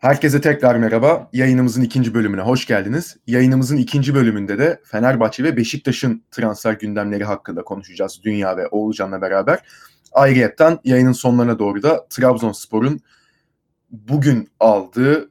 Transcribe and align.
Herkese 0.00 0.40
tekrar 0.40 0.76
merhaba. 0.76 1.28
Yayınımızın 1.32 1.82
ikinci 1.82 2.14
bölümüne 2.14 2.40
hoş 2.40 2.66
geldiniz. 2.66 3.16
Yayınımızın 3.26 3.76
ikinci 3.76 4.14
bölümünde 4.14 4.58
de 4.58 4.80
Fenerbahçe 4.84 5.44
ve 5.44 5.56
Beşiktaş'ın 5.56 6.24
transfer 6.30 6.72
gündemleri 6.72 7.24
hakkında 7.24 7.62
konuşacağız 7.62 8.20
Dünya 8.24 8.56
ve 8.56 8.66
Oğulcan'la 8.68 9.22
beraber. 9.22 9.58
Ayrıyeten 10.12 10.78
yayının 10.84 11.12
sonlarına 11.12 11.58
doğru 11.58 11.82
da 11.82 12.06
Trabzonspor'un 12.10 13.00
bugün 13.90 14.48
aldığı 14.60 15.30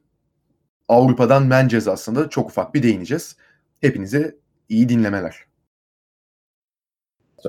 Avrupa'dan 0.88 1.46
men 1.46 1.68
cezasında 1.68 2.28
çok 2.28 2.48
ufak 2.48 2.74
bir 2.74 2.82
değineceğiz. 2.82 3.36
Hepinize 3.80 4.36
iyi 4.68 4.88
dinlemeler. 4.88 5.44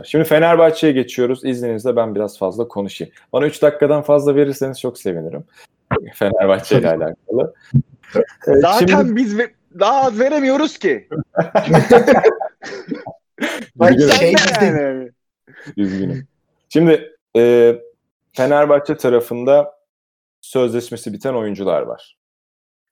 Şimdi 0.03 0.25
Fenerbahçe'ye 0.25 0.93
geçiyoruz. 0.93 1.45
İzninizle 1.45 1.95
ben 1.95 2.15
biraz 2.15 2.38
fazla 2.38 2.67
konuşayım. 2.67 3.13
Bana 3.33 3.45
3 3.45 3.61
dakikadan 3.61 4.01
fazla 4.01 4.35
verirseniz 4.35 4.79
çok 4.79 4.99
sevinirim. 4.99 5.43
Fenerbahçe 6.13 6.79
ile 6.79 6.89
alakalı. 6.89 7.54
Zaten 8.45 8.88
Şimdi... 8.88 9.15
biz 9.15 9.37
ve- 9.37 9.54
daha 9.79 10.04
az 10.04 10.19
veremiyoruz 10.19 10.77
ki. 10.77 11.10
şey 14.19 14.33
yani. 14.61 15.11
Üzgünüm. 15.77 16.27
Şimdi 16.69 17.18
e, 17.37 17.75
Fenerbahçe 18.33 18.97
tarafında 18.97 19.75
sözleşmesi 20.41 21.14
biten 21.14 21.33
oyuncular 21.33 21.82
var. 21.82 22.18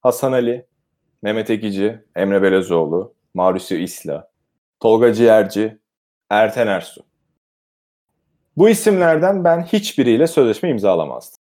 Hasan 0.02 0.32
Ali, 0.32 0.66
Mehmet 1.22 1.50
Ekici, 1.50 2.00
Emre 2.16 2.42
Belezoğlu, 2.42 3.14
Mauricio 3.34 3.78
Isla, 3.78 4.32
Tolga 4.80 5.14
Ciğerci, 5.14 5.80
Erten 6.30 6.68
Ersu. 6.68 7.06
Bu 8.58 8.70
isimlerden 8.70 9.44
ben 9.44 9.62
hiçbiriyle 9.62 10.28
sözleşme 10.28 10.70
imzalamazdım. 10.70 11.39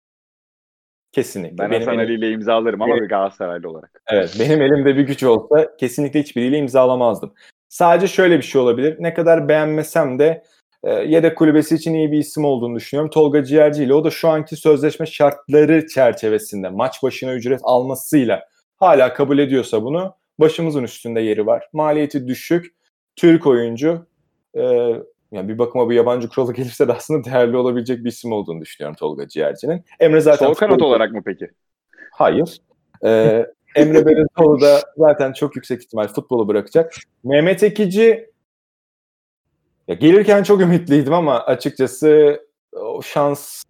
Kesinlikle. 1.13 1.59
Ben 1.59 1.71
benim 1.71 1.87
Hasan 1.87 1.99
Ali 1.99 2.15
ile 2.15 2.31
imzalarım 2.31 2.83
ama 2.83 2.97
bir 2.97 3.09
Galatasaraylı 3.09 3.71
olarak. 3.71 4.03
Evet 4.09 4.37
benim 4.41 4.63
elimde 4.63 4.97
bir 4.97 5.03
güç 5.03 5.23
olsa 5.23 5.77
kesinlikle 5.77 6.21
hiçbiriyle 6.21 6.59
imzalamazdım. 6.59 7.35
Sadece 7.69 8.09
şöyle 8.09 8.39
bir 8.39 8.43
şey 8.43 8.61
olabilir. 8.61 8.97
Ne 8.99 9.15
kadar 9.15 9.49
beğenmesem 9.49 10.19
de 10.19 10.43
e, 10.85 10.91
yedek 10.91 11.37
kulübesi 11.37 11.75
için 11.75 11.95
iyi 11.95 12.13
bir 12.13 12.19
isim 12.19 12.45
olduğunu 12.45 12.77
düşünüyorum. 12.77 13.11
Tolga 13.11 13.45
Ciğerci 13.45 13.85
ile 13.85 13.95
o 13.95 14.05
da 14.05 14.11
şu 14.11 14.29
anki 14.29 14.57
sözleşme 14.57 15.07
şartları 15.07 15.87
çerçevesinde 15.87 16.69
maç 16.69 17.03
başına 17.03 17.35
ücret 17.35 17.61
almasıyla 17.63 18.45
hala 18.77 19.15
kabul 19.15 19.39
ediyorsa 19.39 19.83
bunu 19.83 20.15
başımızın 20.39 20.83
üstünde 20.83 21.21
yeri 21.21 21.47
var. 21.47 21.69
Maliyeti 21.73 22.27
düşük, 22.27 22.75
Türk 23.17 23.47
oyuncu 23.47 24.07
e, 24.57 24.93
yani 25.33 25.49
bir 25.49 25.59
bakıma 25.59 25.87
bu 25.87 25.93
yabancı 25.93 26.29
kuralı 26.29 26.53
gelirse 26.55 26.89
de 26.89 26.93
aslında 26.93 27.25
değerli 27.25 27.57
olabilecek 27.57 28.05
bir 28.05 28.09
isim 28.09 28.33
olduğunu 28.33 28.61
düşünüyorum 28.61 28.97
Tolga 28.97 29.29
Ciğerci'nin. 29.29 29.85
Emre 30.01 30.21
zaten 30.21 30.47
Sol 30.47 30.55
kanat 30.55 30.83
olarak 30.83 31.13
mı 31.13 31.23
peki? 31.25 31.51
Hayır. 32.13 32.61
Ee, 33.05 33.47
Emre 33.77 34.07
Belirtoğlu 34.07 34.61
da 34.61 34.81
zaten 34.97 35.33
çok 35.33 35.57
yüksek 35.57 35.83
ihtimal 35.83 36.09
futbolu 36.09 36.49
bırakacak. 36.49 36.95
Mehmet 37.25 37.63
Ekici 37.63 38.31
ya 39.89 39.95
gelirken 39.95 40.43
çok 40.43 40.61
ümitliydim 40.61 41.13
ama 41.13 41.41
açıkçası 41.41 42.41
o 42.73 43.03
şans 43.03 43.63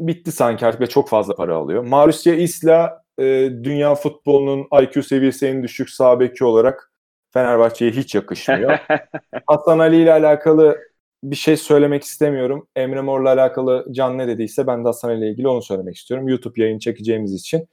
bitti 0.00 0.32
sanki 0.32 0.66
artık 0.66 0.80
ve 0.80 0.86
çok 0.86 1.08
fazla 1.08 1.34
para 1.34 1.56
alıyor. 1.56 1.84
Marusya 1.84 2.34
Isla 2.34 3.02
e, 3.18 3.24
dünya 3.62 3.94
futbolunun 3.94 4.66
IQ 4.82 5.02
seviyesi 5.02 5.46
en 5.46 5.62
düşük 5.62 5.90
sağ 5.90 6.20
beki 6.20 6.44
olarak 6.44 6.92
Fenerbahçe'ye 7.30 7.90
hiç 7.90 8.14
yakışmıyor. 8.14 8.78
Hasan 9.46 9.78
Ali 9.78 9.96
ile 10.02 10.12
alakalı 10.12 10.78
bir 11.24 11.36
şey 11.36 11.56
söylemek 11.56 12.02
istemiyorum. 12.02 12.68
Emre 12.76 13.00
Mor'la 13.00 13.32
alakalı 13.32 13.86
Can 13.90 14.18
ne 14.18 14.28
dediyse 14.28 14.66
ben 14.66 14.84
de 14.84 14.88
Hasan 14.88 15.18
ile 15.18 15.30
ilgili 15.30 15.48
onu 15.48 15.62
söylemek 15.62 15.96
istiyorum. 15.96 16.28
YouTube 16.28 16.62
yayın 16.62 16.78
çekeceğimiz 16.78 17.34
için 17.34 17.68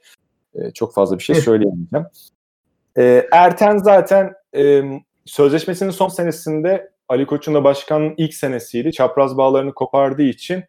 e, 0.54 0.70
çok 0.70 0.94
fazla 0.94 1.18
bir 1.18 1.22
şey 1.22 1.34
söyleyemeyeceğim. 1.34 2.06
E, 2.98 3.26
Erten 3.32 3.78
zaten 3.78 4.32
e, 4.56 4.82
sözleşmesinin 5.24 5.90
son 5.90 6.08
senesinde 6.08 6.90
Ali 7.08 7.26
Koç'un 7.26 7.54
da 7.54 7.64
başkanın 7.64 8.14
ilk 8.16 8.34
senesiydi. 8.34 8.92
Çapraz 8.92 9.36
bağlarını 9.36 9.74
kopardığı 9.74 10.22
için 10.22 10.64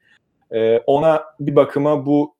e, 0.51 0.77
ona 0.77 1.23
bir 1.39 1.55
bakıma 1.55 2.05
bu 2.05 2.35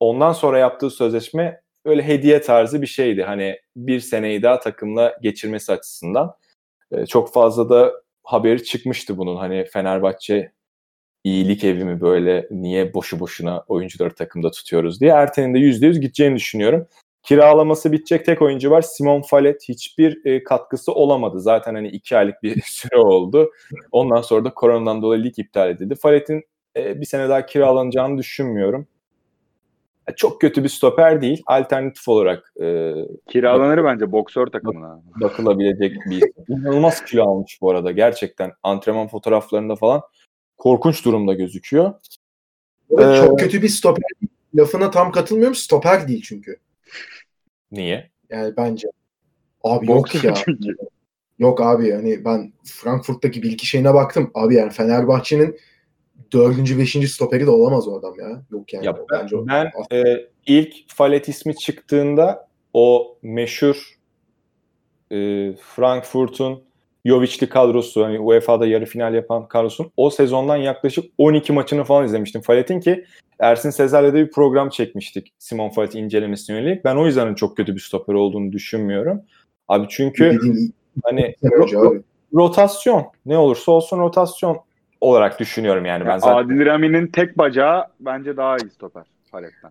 ondan 0.00 0.32
sonra 0.32 0.58
yaptığı 0.58 0.90
sözleşme 0.90 1.60
öyle 1.84 2.02
hediye 2.02 2.40
tarzı 2.40 2.82
bir 2.82 2.86
şeydi. 2.86 3.22
Hani 3.22 3.58
bir 3.76 4.00
seneyi 4.00 4.42
daha 4.42 4.60
takımla 4.60 5.16
geçirmesi 5.22 5.72
açısından. 5.72 6.34
E, 6.92 7.06
çok 7.06 7.32
fazla 7.32 7.68
da 7.68 7.92
haberi 8.32 8.64
çıkmıştı 8.64 9.18
bunun. 9.18 9.36
Hani 9.36 9.64
Fenerbahçe 9.64 10.52
iyilik 11.24 11.64
evi 11.64 11.84
mi 11.84 12.00
böyle 12.00 12.48
niye 12.50 12.94
boşu 12.94 13.20
boşuna 13.20 13.64
oyuncuları 13.68 14.14
takımda 14.14 14.50
tutuyoruz 14.50 15.00
diye. 15.00 15.10
Erten'in 15.10 15.54
de 15.54 15.58
%100 15.58 16.00
gideceğini 16.00 16.36
düşünüyorum. 16.36 16.86
Kiralaması 17.22 17.92
bitecek 17.92 18.26
tek 18.26 18.42
oyuncu 18.42 18.70
var. 18.70 18.82
Simon 18.82 19.22
Fallet 19.22 19.68
hiçbir 19.68 20.24
e, 20.24 20.44
katkısı 20.44 20.92
olamadı. 20.92 21.40
Zaten 21.40 21.74
hani 21.74 21.88
iki 21.88 22.16
aylık 22.16 22.42
bir 22.42 22.62
süre 22.66 22.96
oldu. 22.96 23.50
Ondan 23.92 24.22
sonra 24.22 24.44
da 24.44 24.54
koronadan 24.54 25.02
dolayı 25.02 25.24
lig 25.24 25.38
iptal 25.38 25.70
edildi. 25.70 25.94
Fallet'in 25.94 26.42
e, 26.76 27.00
bir 27.00 27.06
sene 27.06 27.28
daha 27.28 27.46
kiralanacağını 27.46 28.18
düşünmüyorum. 28.18 28.88
Çok 30.16 30.40
kötü 30.40 30.64
bir 30.64 30.68
stoper 30.68 31.22
değil. 31.22 31.42
Alternatif 31.46 32.08
olarak 32.08 32.52
e, 32.62 32.94
kiralanır 33.28 33.78
bak- 33.78 33.84
bence 33.84 34.12
boksör 34.12 34.46
takımına. 34.46 35.02
Bakılabilecek 35.20 35.96
bir 36.10 36.24
inanılmaz 36.48 37.04
kilo 37.04 37.24
almış 37.24 37.58
bu 37.60 37.70
arada. 37.70 37.92
Gerçekten 37.92 38.52
antrenman 38.62 39.08
fotoğraflarında 39.08 39.76
falan 39.76 40.02
korkunç 40.58 41.04
durumda 41.04 41.34
gözüküyor. 41.34 41.94
Ee, 42.90 43.16
çok 43.16 43.38
kötü 43.38 43.62
bir 43.62 43.68
stoper. 43.68 44.02
Lafına 44.54 44.90
tam 44.90 45.12
katılmıyorum. 45.12 45.54
Stoper 45.54 46.08
değil 46.08 46.22
çünkü. 46.22 46.56
Niye? 47.72 48.10
Yani 48.30 48.56
bence. 48.56 48.88
Abi 49.64 49.90
yok 49.90 50.24
ya. 50.24 50.34
Çünkü. 50.34 50.76
Yok 51.38 51.60
abi 51.60 51.92
hani 51.92 52.24
ben 52.24 52.52
Frankfurt'taki 52.64 53.42
bilgi 53.42 53.66
şeyine 53.66 53.94
baktım. 53.94 54.30
Abi 54.34 54.54
yani 54.54 54.72
Fenerbahçe'nin 54.72 55.56
dördüncü, 56.32 56.78
beşinci 56.78 57.08
stoperi 57.08 57.46
de 57.46 57.50
olamaz 57.50 57.88
o 57.88 57.98
adam 57.98 58.14
ya. 58.18 58.42
Yok 58.50 58.72
yani. 58.72 58.86
Ya 58.86 58.96
ben 58.96 59.04
bence 59.12 59.36
ben 59.48 59.70
e, 59.92 60.26
ilk 60.46 60.74
Falet 60.88 61.28
ismi 61.28 61.56
çıktığında 61.56 62.48
o 62.74 63.16
meşhur 63.22 63.98
e, 65.10 65.16
Frankfurt'un 65.52 66.62
Jovic'li 67.04 67.48
kadrosu 67.48 68.04
hani 68.04 68.20
UEFA'da 68.20 68.66
yarı 68.66 68.86
final 68.86 69.14
yapan 69.14 69.48
kadrosun 69.48 69.92
o 69.96 70.10
sezondan 70.10 70.56
yaklaşık 70.56 71.04
12 71.18 71.52
maçını 71.52 71.84
falan 71.84 72.04
izlemiştim 72.04 72.40
Falet'in 72.40 72.80
ki 72.80 73.04
Ersin 73.38 73.70
Sezer'le 73.70 74.12
de 74.12 74.26
bir 74.26 74.30
program 74.30 74.68
çekmiştik 74.68 75.32
Simon 75.38 75.68
Falet 75.68 75.94
incelemesine 75.94 76.56
yönelik. 76.56 76.84
Ben 76.84 76.96
o 76.96 77.06
yüzden 77.06 77.34
çok 77.34 77.56
kötü 77.56 77.74
bir 77.74 77.80
stoper 77.80 78.14
olduğunu 78.14 78.52
düşünmüyorum. 78.52 79.22
Abi 79.68 79.86
çünkü 79.88 80.38
hani 81.04 81.34
ro- 81.42 82.02
rotasyon 82.34 83.06
ne 83.26 83.38
olursa 83.38 83.72
olsun 83.72 83.98
rotasyon 83.98 84.58
olarak 85.00 85.40
düşünüyorum 85.40 85.84
yani 85.84 86.06
ben 86.06 86.18
zaten. 86.18 86.44
Adil 86.44 86.66
Rami'nin 86.66 87.06
tek 87.06 87.38
bacağı 87.38 87.84
bence 88.00 88.36
daha 88.36 88.56
iyi 88.56 88.70
stoper 88.70 89.04
Halep'ten. 89.32 89.70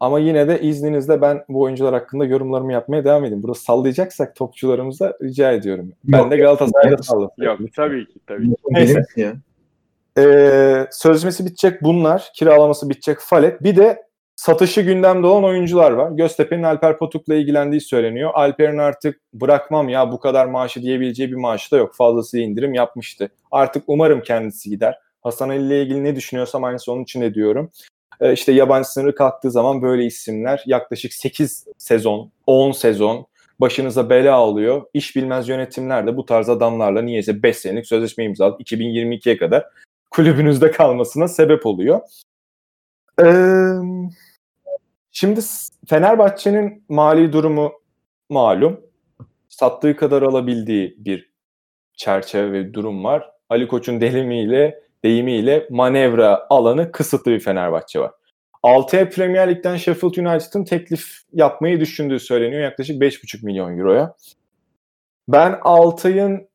Ama 0.00 0.18
yine 0.18 0.48
de 0.48 0.60
izninizle 0.60 1.22
ben 1.22 1.44
bu 1.48 1.60
oyuncular 1.60 1.94
hakkında 1.94 2.24
yorumlarımı 2.24 2.72
yapmaya 2.72 3.04
devam 3.04 3.24
edeyim. 3.24 3.42
Burada 3.42 3.54
sallayacaksak 3.54 4.36
topçularımıza 4.36 5.12
rica 5.22 5.52
ediyorum. 5.52 5.86
Yok, 5.86 6.22
ben 6.22 6.30
de 6.30 6.36
Galatasaray'da 6.36 7.02
sallasın. 7.02 7.42
Yok 7.42 7.58
tabii 7.76 8.06
ki. 8.06 8.20
Tabii 8.26 8.50
ki. 8.50 8.56
Neyse. 8.70 9.02
Ee, 10.18 10.86
sözleşmesi 10.90 11.46
bitecek 11.46 11.82
bunlar. 11.82 12.30
Kiralaması 12.34 12.90
bitecek 12.90 13.18
Falet. 13.20 13.62
Bir 13.62 13.76
de 13.76 14.02
satışı 14.44 14.80
gündemde 14.80 15.26
olan 15.26 15.44
oyuncular 15.44 15.90
var. 15.90 16.10
Göztepe'nin 16.10 16.62
Alper 16.62 16.98
Potuk'la 16.98 17.34
ilgilendiği 17.34 17.80
söyleniyor. 17.80 18.30
Alper'in 18.34 18.78
artık 18.78 19.20
bırakmam 19.34 19.88
ya 19.88 20.12
bu 20.12 20.20
kadar 20.20 20.46
maaşı 20.46 20.82
diyebileceği 20.82 21.30
bir 21.30 21.36
maaşı 21.36 21.70
da 21.70 21.76
yok. 21.76 21.94
Fazlasıyla 21.94 22.46
indirim 22.46 22.74
yapmıştı. 22.74 23.28
Artık 23.50 23.84
umarım 23.86 24.22
kendisi 24.22 24.70
gider. 24.70 24.98
Hasan 25.22 25.48
Ali 25.48 25.66
ile 25.66 25.82
ilgili 25.82 26.04
ne 26.04 26.16
düşünüyorsam 26.16 26.64
aynısı 26.64 26.92
onun 26.92 27.02
için 27.02 27.20
de 27.20 27.34
diyorum. 27.34 27.70
Ee, 28.20 28.32
işte 28.32 28.52
yabancı 28.52 28.92
sınırı 28.92 29.14
kalktığı 29.14 29.50
zaman 29.50 29.82
böyle 29.82 30.04
isimler 30.04 30.62
yaklaşık 30.66 31.12
8 31.12 31.64
sezon, 31.78 32.30
10 32.46 32.72
sezon 32.72 33.26
başınıza 33.60 34.10
bela 34.10 34.34
alıyor. 34.34 34.82
İş 34.94 35.16
bilmez 35.16 35.48
yönetimler 35.48 36.06
de 36.06 36.16
bu 36.16 36.24
tarz 36.24 36.48
adamlarla 36.48 37.02
niyeyse 37.02 37.42
5 37.42 37.56
senelik 37.56 37.86
sözleşme 37.86 38.24
imzaladı 38.24 38.62
2022'ye 38.62 39.36
kadar 39.36 39.64
kulübünüzde 40.10 40.70
kalmasına 40.70 41.28
sebep 41.28 41.66
oluyor. 41.66 42.00
Ee, 43.22 43.24
şimdi 45.14 45.40
Fenerbahçe'nin 45.88 46.84
mali 46.88 47.32
durumu 47.32 47.72
malum. 48.30 48.80
Sattığı 49.48 49.96
kadar 49.96 50.22
alabildiği 50.22 50.94
bir 50.98 51.30
çerçeve 51.92 52.52
ve 52.52 52.74
durum 52.74 53.04
var. 53.04 53.30
Ali 53.48 53.68
Koç'un 53.68 54.00
delimiyle, 54.00 54.80
deyimiyle 55.04 55.66
manevra 55.70 56.46
alanı 56.50 56.92
kısıtlı 56.92 57.30
bir 57.30 57.40
Fenerbahçe 57.40 58.00
var. 58.00 58.10
6'ya 58.62 59.08
Premier 59.08 59.50
Lig'den 59.50 59.76
Sheffield 59.76 60.14
United'ın 60.16 60.64
teklif 60.64 61.06
yapmayı 61.32 61.80
düşündüğü 61.80 62.20
söyleniyor 62.20 62.62
yaklaşık 62.62 63.02
5,5 63.02 63.44
milyon 63.44 63.78
euroya. 63.78 64.14
Ben 65.28 65.58
Altay'ın 65.62 66.48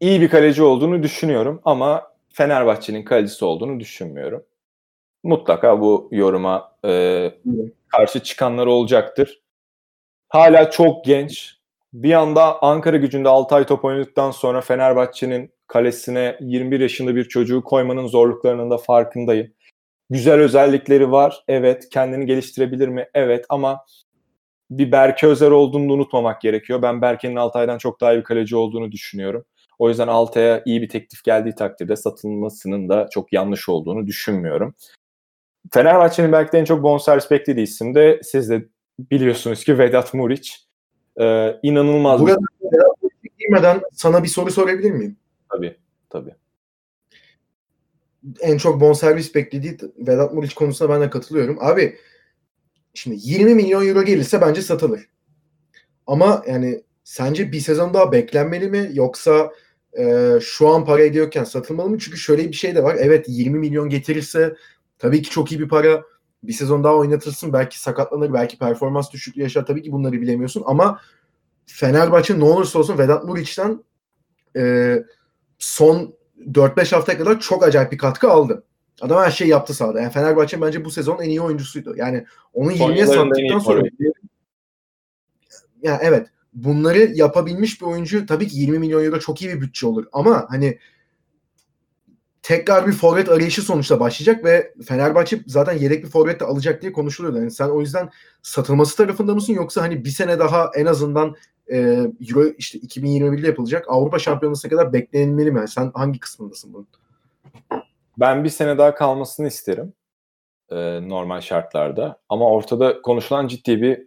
iyi 0.00 0.20
bir 0.20 0.28
kaleci 0.28 0.62
olduğunu 0.62 1.02
düşünüyorum 1.02 1.60
ama 1.64 2.12
Fenerbahçe'nin 2.32 3.04
kalecisi 3.04 3.44
olduğunu 3.44 3.80
düşünmüyorum. 3.80 4.44
Mutlaka 5.22 5.80
bu 5.80 6.08
yoruma 6.12 6.72
e, 6.84 7.30
karşı 7.88 8.20
çıkanlar 8.20 8.66
olacaktır. 8.66 9.42
Hala 10.28 10.70
çok 10.70 11.04
genç. 11.04 11.56
Bir 11.92 12.12
anda 12.12 12.62
Ankara 12.62 12.96
gücünde 12.96 13.28
6 13.28 13.54
ay 13.54 13.66
top 13.66 13.84
oynadıktan 13.84 14.30
sonra 14.30 14.60
Fenerbahçe'nin 14.60 15.52
kalesine 15.66 16.36
21 16.40 16.80
yaşında 16.80 17.16
bir 17.16 17.24
çocuğu 17.24 17.64
koymanın 17.64 18.06
zorluklarının 18.06 18.70
da 18.70 18.78
farkındayım. 18.78 19.52
Güzel 20.10 20.40
özellikleri 20.40 21.10
var. 21.10 21.44
Evet. 21.48 21.88
Kendini 21.88 22.26
geliştirebilir 22.26 22.88
mi? 22.88 23.08
Evet. 23.14 23.46
Ama 23.48 23.84
bir 24.70 24.92
Berke 24.92 25.26
Özer 25.26 25.50
olduğunu 25.50 25.92
unutmamak 25.92 26.40
gerekiyor. 26.40 26.82
Ben 26.82 27.02
Berke'nin 27.02 27.36
Altay'dan 27.36 27.78
çok 27.78 28.00
daha 28.00 28.12
iyi 28.12 28.18
bir 28.18 28.24
kaleci 28.24 28.56
olduğunu 28.56 28.92
düşünüyorum. 28.92 29.44
O 29.78 29.88
yüzden 29.88 30.08
Altay'a 30.08 30.62
iyi 30.64 30.82
bir 30.82 30.88
teklif 30.88 31.24
geldiği 31.24 31.54
takdirde 31.54 31.96
satılmasının 31.96 32.88
da 32.88 33.08
çok 33.10 33.32
yanlış 33.32 33.68
olduğunu 33.68 34.06
düşünmüyorum. 34.06 34.74
Fenerbahçe'nin 35.70 36.32
belki 36.32 36.52
de 36.52 36.58
en 36.58 36.64
çok 36.64 36.82
bonservis 36.82 37.30
beklediği 37.30 37.64
isim 37.64 37.94
de 37.94 38.20
siz 38.22 38.50
de 38.50 38.64
biliyorsunuz 38.98 39.64
ki 39.64 39.78
Vedat 39.78 40.14
Muriç. 40.14 40.66
Ee, 41.20 41.56
inanılmaz. 41.62 42.20
Burada 42.20 42.36
Vedat 42.62 43.02
Muriç'e 43.02 43.28
girmeden 43.38 43.80
sana 43.92 44.22
bir 44.22 44.28
soru 44.28 44.50
sorabilir 44.50 44.90
miyim? 44.90 45.16
Tabii, 45.52 45.76
tabii. 46.10 46.34
En 48.40 48.58
çok 48.58 48.80
bonservis 48.80 49.34
beklediği 49.34 49.76
Vedat 49.98 50.34
Muriç 50.34 50.54
konusuna 50.54 50.88
ben 50.88 51.00
de 51.00 51.10
katılıyorum. 51.10 51.58
Abi 51.60 51.96
şimdi 52.94 53.16
20 53.20 53.54
milyon 53.54 53.86
euro 53.86 54.02
gelirse 54.02 54.40
bence 54.40 54.62
satılır. 54.62 55.08
Ama 56.06 56.44
yani 56.46 56.82
sence 57.04 57.52
bir 57.52 57.60
sezon 57.60 57.94
daha 57.94 58.12
beklenmeli 58.12 58.68
mi 58.68 58.90
yoksa 58.92 59.52
e, 59.98 60.32
şu 60.40 60.68
an 60.68 60.84
para 60.84 61.02
ediyorken 61.02 61.44
satılmalı 61.44 61.90
mı? 61.90 61.98
Çünkü 61.98 62.18
şöyle 62.18 62.48
bir 62.48 62.52
şey 62.52 62.74
de 62.74 62.82
var. 62.82 62.96
Evet 62.98 63.26
20 63.28 63.58
milyon 63.58 63.88
getirirse 63.88 64.56
tabii 65.02 65.22
ki 65.22 65.30
çok 65.30 65.52
iyi 65.52 65.60
bir 65.60 65.68
para. 65.68 66.02
Bir 66.42 66.52
sezon 66.52 66.84
daha 66.84 66.94
oynatırsın. 66.94 67.52
Belki 67.52 67.80
sakatlanır. 67.80 68.32
Belki 68.32 68.58
performans 68.58 69.12
düşüklüğü 69.12 69.42
yaşar. 69.42 69.66
Tabii 69.66 69.82
ki 69.82 69.92
bunları 69.92 70.12
bilemiyorsun. 70.12 70.62
Ama 70.66 71.00
Fenerbahçe 71.66 72.38
ne 72.38 72.44
olursa 72.44 72.78
olsun 72.78 72.98
Vedat 72.98 73.24
Muriç'ten 73.24 73.84
e, 74.56 74.96
son 75.58 76.14
4-5 76.52 76.94
haftaya 76.94 77.18
kadar 77.18 77.40
çok 77.40 77.64
acayip 77.64 77.92
bir 77.92 77.98
katkı 77.98 78.30
aldı. 78.30 78.64
Adam 79.00 79.24
her 79.24 79.30
şeyi 79.30 79.50
yaptı 79.50 79.74
sahada. 79.74 80.00
Yani 80.00 80.12
Fenerbahçe 80.12 80.60
bence 80.60 80.84
bu 80.84 80.90
sezon 80.90 81.18
en 81.18 81.28
iyi 81.28 81.40
oyuncusuydu. 81.40 81.96
Yani 81.96 82.26
onu 82.52 82.72
20'ye 82.72 83.06
sattıktan 83.06 83.58
sonra 83.58 83.82
yani 85.82 85.98
evet 86.02 86.26
bunları 86.54 86.98
yapabilmiş 86.98 87.80
bir 87.80 87.86
oyuncu 87.86 88.26
tabii 88.26 88.48
ki 88.48 88.58
20 88.58 88.78
milyon 88.78 89.04
euro 89.04 89.18
çok 89.18 89.42
iyi 89.42 89.54
bir 89.54 89.60
bütçe 89.60 89.86
olur 89.86 90.06
ama 90.12 90.46
hani 90.48 90.78
tekrar 92.42 92.86
bir 92.86 92.92
forvet 92.92 93.28
arayışı 93.28 93.62
sonuçta 93.62 94.00
başlayacak 94.00 94.44
ve 94.44 94.72
Fenerbahçe 94.84 95.40
zaten 95.46 95.78
yedek 95.78 96.04
bir 96.04 96.08
forvet 96.08 96.40
de 96.40 96.44
alacak 96.44 96.82
diye 96.82 96.92
konuşuluyordu. 96.92 97.38
Yani 97.38 97.50
sen 97.50 97.68
o 97.68 97.80
yüzden 97.80 98.10
satılması 98.42 98.96
tarafında 98.96 99.34
mısın 99.34 99.52
yoksa 99.52 99.82
hani 99.82 100.04
bir 100.04 100.10
sene 100.10 100.38
daha 100.38 100.70
en 100.74 100.86
azından 100.86 101.36
e, 101.72 101.78
Euro 102.30 102.44
işte 102.58 102.78
2021'de 102.78 103.46
yapılacak 103.46 103.84
Avrupa 103.88 104.18
Şampiyonası'na 104.18 104.70
kadar 104.70 104.92
beklenilmeli 104.92 105.50
mi? 105.50 105.58
Yani 105.58 105.68
sen 105.68 105.90
hangi 105.94 106.20
kısmındasın 106.20 106.74
bunun? 106.74 106.86
Ben 108.18 108.44
bir 108.44 108.48
sene 108.48 108.78
daha 108.78 108.94
kalmasını 108.94 109.46
isterim 109.46 109.92
e, 110.70 111.08
normal 111.08 111.40
şartlarda 111.40 112.20
ama 112.28 112.50
ortada 112.50 113.02
konuşulan 113.02 113.48
ciddi 113.48 113.82
bir 113.82 114.06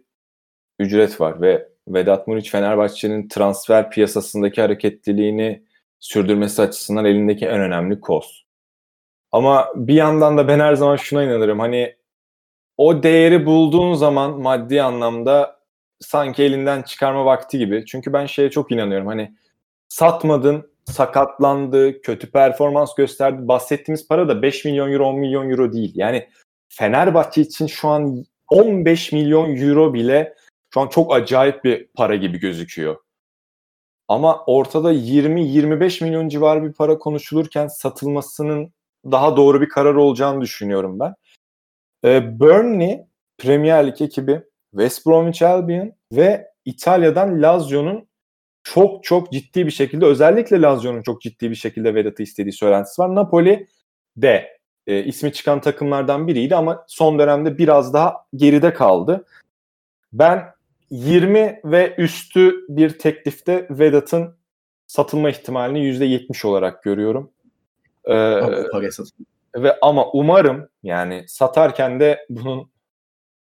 ücret 0.78 1.20
var 1.20 1.40
ve 1.40 1.68
Vedat 1.88 2.28
Muriç 2.28 2.50
Fenerbahçe'nin 2.50 3.28
transfer 3.28 3.90
piyasasındaki 3.90 4.60
hareketliliğini 4.60 5.65
sürdürmesi 6.00 6.62
açısından 6.62 7.04
elindeki 7.04 7.46
en 7.46 7.60
önemli 7.60 8.00
koz. 8.00 8.46
Ama 9.32 9.68
bir 9.76 9.94
yandan 9.94 10.38
da 10.38 10.48
ben 10.48 10.60
her 10.60 10.74
zaman 10.74 10.96
şuna 10.96 11.24
inanırım. 11.24 11.60
Hani 11.60 11.96
o 12.76 13.02
değeri 13.02 13.46
bulduğun 13.46 13.94
zaman 13.94 14.40
maddi 14.40 14.82
anlamda 14.82 15.60
sanki 16.00 16.42
elinden 16.42 16.82
çıkarma 16.82 17.24
vakti 17.24 17.58
gibi. 17.58 17.84
Çünkü 17.86 18.12
ben 18.12 18.26
şeye 18.26 18.50
çok 18.50 18.72
inanıyorum. 18.72 19.06
Hani 19.06 19.34
satmadın, 19.88 20.70
sakatlandı, 20.84 22.02
kötü 22.02 22.30
performans 22.30 22.94
gösterdi. 22.94 23.48
Bahsettiğimiz 23.48 24.08
para 24.08 24.28
da 24.28 24.42
5 24.42 24.64
milyon 24.64 24.92
euro, 24.92 25.06
10 25.06 25.18
milyon 25.18 25.50
euro 25.50 25.72
değil. 25.72 25.92
Yani 25.94 26.28
Fenerbahçe 26.68 27.40
için 27.40 27.66
şu 27.66 27.88
an 27.88 28.24
15 28.50 29.12
milyon 29.12 29.56
euro 29.56 29.94
bile 29.94 30.34
şu 30.74 30.80
an 30.80 30.88
çok 30.88 31.14
acayip 31.14 31.64
bir 31.64 31.88
para 31.94 32.16
gibi 32.16 32.38
gözüküyor. 32.40 32.96
Ama 34.08 34.44
ortada 34.46 34.92
20-25 34.92 36.04
milyon 36.04 36.28
civarı 36.28 36.62
bir 36.62 36.72
para 36.72 36.98
konuşulurken 36.98 37.66
satılmasının 37.66 38.72
daha 39.04 39.36
doğru 39.36 39.60
bir 39.60 39.68
karar 39.68 39.94
olacağını 39.94 40.40
düşünüyorum 40.40 41.00
ben. 41.00 41.14
Ee, 42.04 42.40
Burnley 42.40 43.00
Premier 43.38 43.86
Lig 43.86 44.02
ekibi 44.02 44.42
West 44.70 45.06
Bromwich 45.06 45.42
Albion 45.42 45.92
ve 46.12 46.46
İtalya'dan 46.64 47.42
Lazio'nun 47.42 48.08
çok 48.62 49.04
çok 49.04 49.32
ciddi 49.32 49.66
bir 49.66 49.70
şekilde 49.70 50.06
özellikle 50.06 50.62
Lazio'nun 50.62 51.02
çok 51.02 51.22
ciddi 51.22 51.50
bir 51.50 51.54
şekilde 51.54 51.94
Vedat'ı 51.94 52.22
istediği 52.22 52.52
söylentisi 52.52 53.02
var. 53.02 53.14
Napoli 53.14 53.68
de 54.16 54.58
e, 54.86 55.04
ismi 55.04 55.32
çıkan 55.32 55.60
takımlardan 55.60 56.28
biriydi 56.28 56.56
ama 56.56 56.84
son 56.88 57.18
dönemde 57.18 57.58
biraz 57.58 57.94
daha 57.94 58.14
geride 58.36 58.74
kaldı. 58.74 59.24
Ben 60.12 60.55
20 60.90 61.60
ve 61.64 61.94
üstü 61.98 62.64
bir 62.68 62.98
teklifte 62.98 63.66
Vedat'ın 63.70 64.36
satılma 64.86 65.30
ihtimalini 65.30 65.78
%70 65.78 66.46
olarak 66.46 66.82
görüyorum. 66.82 67.30
Ee, 68.04 68.14
ve 69.56 69.78
ama 69.82 70.10
umarım 70.12 70.68
yani 70.82 71.24
satarken 71.28 72.00
de 72.00 72.26
bunun 72.30 72.70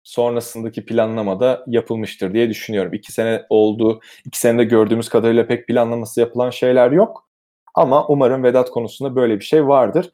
sonrasındaki 0.03 0.87
planlamada 0.87 1.65
yapılmıştır 1.67 2.35
diye 2.35 2.49
düşünüyorum. 2.49 2.95
İki 2.95 3.13
sene 3.13 3.47
oldu. 3.51 4.01
İki 4.25 4.41
senede 4.41 4.65
gördüğümüz 4.65 5.09
kadarıyla 5.09 5.47
pek 5.47 5.67
planlaması 5.67 6.21
yapılan 6.21 6.51
şeyler 6.51 6.91
yok. 6.91 7.29
Ama 7.75 8.07
umarım 8.07 8.43
Vedat 8.43 8.71
konusunda 8.71 9.17
böyle 9.17 9.41
bir 9.41 9.45
şey 9.45 9.67
vardır. 9.67 10.13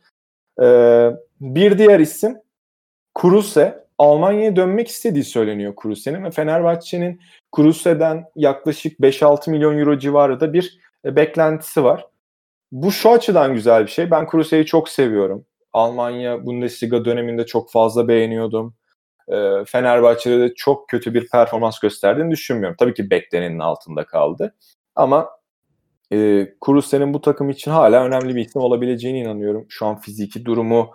Ee, 0.63 1.11
bir 1.41 1.79
diğer 1.79 2.01
isim 2.01 2.37
Kruse. 3.15 3.86
Almanya'ya 3.99 4.57
dönmek 4.57 4.89
istediği 4.89 5.25
söyleniyor 5.25 5.77
Kruse'nin 5.77 6.25
ve 6.25 6.31
Fenerbahçe'nin 6.31 7.21
Kruse'den 7.57 8.25
yaklaşık 8.37 9.01
5-6 9.01 9.51
milyon 9.51 9.79
euro 9.79 9.99
civarı 9.99 10.41
da 10.41 10.53
bir 10.53 10.79
e, 11.05 11.17
beklentisi 11.17 11.85
var. 11.85 12.07
Bu 12.73 12.93
şu 12.93 13.11
açıdan 13.11 13.55
güzel 13.55 13.83
bir 13.83 13.91
şey. 13.91 14.11
Ben 14.11 14.27
Kruse'yi 14.27 14.67
çok 14.67 14.89
seviyorum. 14.89 15.47
Almanya 15.73 16.47
Bundesliga 16.47 17.05
döneminde 17.05 17.47
çok 17.47 17.71
fazla 17.71 18.09
beğeniyordum. 18.09 18.75
E, 19.29 19.65
Fenerbahçe'de 19.67 20.41
de 20.41 20.55
çok 20.55 20.89
kötü 20.89 21.15
bir 21.15 21.29
performans 21.29 21.79
gösterdiğini 21.79 22.31
düşünmüyorum. 22.31 22.77
Tabii 22.79 22.95
ki 22.95 23.11
beklenenin 23.11 23.59
altında 23.59 24.07
kaldı. 24.07 24.55
Ama 24.95 25.31
e, 26.13 26.49
Kruse'nin 26.61 27.15
bu 27.15 27.21
takım 27.21 27.51
için 27.51 27.71
hala 27.71 28.05
önemli 28.05 28.35
bir 28.35 28.47
isim 28.47 28.63
olabileceğine 28.63 29.19
inanıyorum. 29.19 29.67
Şu 29.69 29.87
an 29.87 30.01
fiziki 30.01 30.45
durumu 30.45 30.91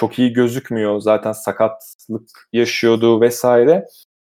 çok 0.00 0.18
iyi 0.18 0.32
gözükmüyor. 0.32 1.00
Zaten 1.00 1.32
sakatlık 1.32 2.48
yaşıyordu 2.52 3.20
vesaire. 3.20 3.86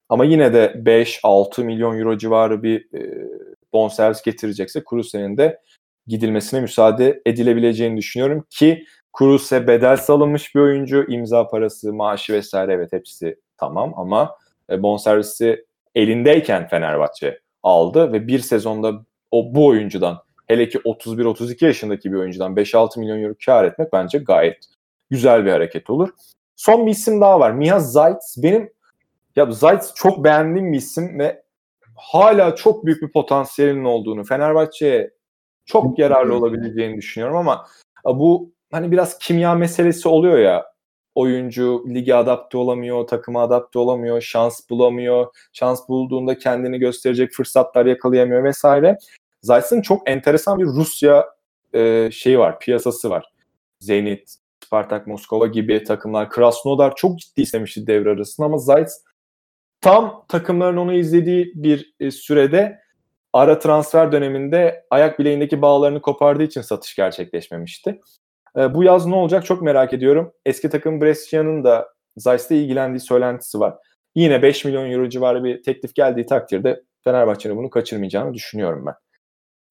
Ama 0.09 0.25
yine 0.25 0.53
de 0.53 0.73
5-6 0.85 1.63
milyon 1.63 1.99
euro 1.99 2.17
civarı 2.17 2.63
bir 2.63 2.93
e, 2.93 3.27
bonservis 3.73 4.21
getirecekse 4.21 4.83
Kruse'nin 4.83 5.37
de 5.37 5.59
gidilmesine 6.07 6.61
müsaade 6.61 7.21
edilebileceğini 7.25 7.97
düşünüyorum 7.97 8.45
ki 8.49 8.85
Kruse 9.13 9.67
bedel 9.67 9.97
salınmış 9.97 10.55
bir 10.55 10.59
oyuncu. 10.59 11.05
imza 11.09 11.47
parası, 11.47 11.93
maaşı 11.93 12.33
vesaire 12.33 12.73
evet 12.73 12.93
hepsi 12.93 13.39
tamam 13.57 13.93
ama 13.97 14.35
e, 14.69 14.83
bonservisi 14.83 15.65
elindeyken 15.95 16.67
Fenerbahçe 16.67 17.39
aldı 17.63 18.13
ve 18.13 18.27
bir 18.27 18.39
sezonda 18.39 19.05
o 19.31 19.55
bu 19.55 19.67
oyuncudan 19.67 20.17
hele 20.47 20.69
ki 20.69 20.77
31-32 20.77 21.65
yaşındaki 21.65 22.11
bir 22.11 22.17
oyuncudan 22.17 22.55
5-6 22.55 22.99
milyon 22.99 23.23
euro 23.23 23.33
kar 23.45 23.65
etmek 23.65 23.93
bence 23.93 24.17
gayet 24.17 24.71
güzel 25.11 25.45
bir 25.45 25.51
hareket 25.51 25.89
olur. 25.89 26.09
Son 26.55 26.85
bir 26.85 26.91
isim 26.91 27.21
daha 27.21 27.39
var. 27.39 27.51
Miha 27.51 27.79
Zayt. 27.79 28.17
Benim 28.37 28.73
ya 29.35 29.51
Zayt 29.51 29.91
çok 29.95 30.23
beğendiğim 30.23 30.73
bir 30.73 30.77
isim 30.77 31.19
ve 31.19 31.43
hala 31.95 32.55
çok 32.55 32.85
büyük 32.85 33.01
bir 33.01 33.11
potansiyelinin 33.11 33.85
olduğunu, 33.85 34.23
Fenerbahçe'ye 34.23 35.11
çok 35.65 35.99
yararlı 35.99 36.35
olabileceğini 36.35 36.97
düşünüyorum 36.97 37.37
ama 37.37 37.67
bu 38.05 38.51
hani 38.71 38.91
biraz 38.91 39.17
kimya 39.17 39.55
meselesi 39.55 40.07
oluyor 40.09 40.37
ya. 40.37 40.71
Oyuncu 41.15 41.85
lige 41.89 42.15
adapte 42.15 42.57
olamıyor, 42.57 43.07
takıma 43.07 43.43
adapte 43.43 43.79
olamıyor, 43.79 44.21
şans 44.21 44.69
bulamıyor. 44.69 45.27
Şans 45.53 45.89
bulduğunda 45.89 46.37
kendini 46.37 46.79
gösterecek 46.79 47.31
fırsatlar 47.31 47.85
yakalayamıyor 47.85 48.43
vesaire. 48.43 48.97
Zayt'ın 49.41 49.81
çok 49.81 50.09
enteresan 50.09 50.59
bir 50.59 50.65
Rusya 50.65 51.25
e, 51.73 52.09
şeyi 52.11 52.39
var, 52.39 52.59
piyasası 52.59 53.09
var. 53.09 53.33
Zenit, 53.79 54.35
Spartak 54.71 55.07
Moskova 55.07 55.47
gibi 55.47 55.83
takımlar. 55.83 56.29
Krasnodar 56.29 56.95
çok 56.95 57.19
ciddi 57.19 57.41
istemişti 57.41 57.87
devre 57.87 58.09
arasında 58.09 58.45
ama 58.45 58.57
Zayt 58.57 58.89
tam 59.81 60.25
takımların 60.27 60.77
onu 60.77 60.93
izlediği 60.93 61.51
bir 61.55 61.93
e, 61.99 62.11
sürede 62.11 62.79
ara 63.33 63.59
transfer 63.59 64.11
döneminde 64.11 64.85
ayak 64.89 65.19
bileğindeki 65.19 65.61
bağlarını 65.61 66.01
kopardığı 66.01 66.43
için 66.43 66.61
satış 66.61 66.95
gerçekleşmemişti. 66.95 67.99
E, 68.57 68.73
bu 68.73 68.83
yaz 68.83 69.05
ne 69.05 69.15
olacak 69.15 69.45
çok 69.45 69.61
merak 69.61 69.93
ediyorum. 69.93 70.33
Eski 70.45 70.69
takım 70.69 71.01
Brescia'nın 71.01 71.63
da 71.63 71.87
Zeiss'le 72.17 72.51
ilgilendiği 72.51 72.99
söylentisi 72.99 73.59
var. 73.59 73.75
Yine 74.15 74.41
5 74.41 74.65
milyon 74.65 74.91
euro 74.91 75.09
civarı 75.09 75.43
bir 75.43 75.63
teklif 75.63 75.95
geldiği 75.95 76.25
takdirde 76.25 76.83
Fenerbahçe'nin 77.03 77.57
bunu 77.57 77.69
kaçırmayacağını 77.69 78.33
düşünüyorum 78.33 78.85
ben. 78.85 78.95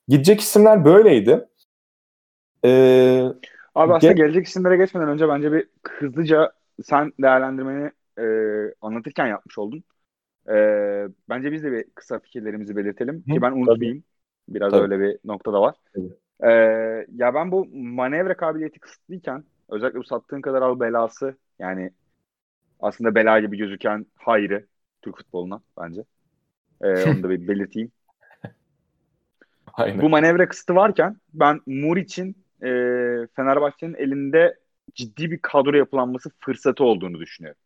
Gidecek 0.09 0.41
isimler 0.41 0.85
böyleydi. 0.85 1.49
Ee, 2.65 3.25
Abi 3.81 3.95
aslında 3.95 4.13
Ge- 4.13 4.19
gelecek 4.19 4.47
isimlere 4.47 4.77
geçmeden 4.77 5.09
önce 5.09 5.29
bence 5.29 5.53
bir 5.53 5.69
hızlıca 5.89 6.53
sen 6.85 7.13
değerlendirmeni 7.23 7.91
e, 8.19 8.25
anlatırken 8.81 9.27
yapmış 9.27 9.59
oldun. 9.59 9.85
E, 10.51 10.55
bence 11.29 11.53
biz 11.53 11.65
de 11.65 11.73
bir 11.73 11.85
kısa 11.95 12.19
fikirlerimizi 12.21 12.77
belirtelim 12.77 13.23
Hı, 13.29 13.33
ki 13.33 13.43
ben 13.43 13.53
unutmayayım. 13.53 14.05
Biraz 14.49 14.73
Tabii. 14.73 14.77
öyle 14.77 15.01
bir 15.01 15.19
nokta 15.25 15.53
da 15.53 15.63
var. 15.63 15.77
Tabii. 15.95 16.17
E, 16.45 16.49
ya 17.17 17.35
ben 17.35 17.53
bu 17.53 17.67
manevra 17.75 18.37
kabiliyeti 18.37 18.81
kısıtlıyken 18.81 19.45
özellikle 19.69 19.99
bu 19.99 20.05
sattığın 20.05 20.41
kadar 20.41 20.63
al 20.63 20.81
belası 20.81 21.39
yani 21.59 21.93
aslında 22.81 23.15
bela 23.15 23.41
gibi 23.41 23.59
gözüken 23.59 24.07
hayrı 24.17 24.67
Türk 25.03 25.17
futboluna 25.19 25.63
bence. 25.81 26.05
E, 26.83 27.05
onu 27.05 27.25
da 27.25 27.31
bir 27.31 27.47
belirteyim. 27.49 27.93
aynen. 29.73 30.03
Bu 30.03 30.09
manevra 30.09 30.49
kısıtı 30.49 30.75
varken 30.75 31.17
ben 31.35 31.61
Muriç'in 31.67 32.45
e, 32.63 33.27
Fenerbahçe'nin 33.37 33.95
elinde 33.95 34.59
ciddi 34.95 35.31
bir 35.31 35.39
kadro 35.43 35.77
yapılanması 35.77 36.31
fırsatı 36.41 36.85
olduğunu 36.85 37.21
düşünüyorum. 37.21 37.61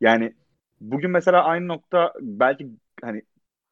Yani 0.00 0.34
bugün 0.80 1.10
mesela 1.10 1.44
aynı 1.44 1.68
nokta 1.68 2.12
belki 2.20 2.68
hani 3.02 3.22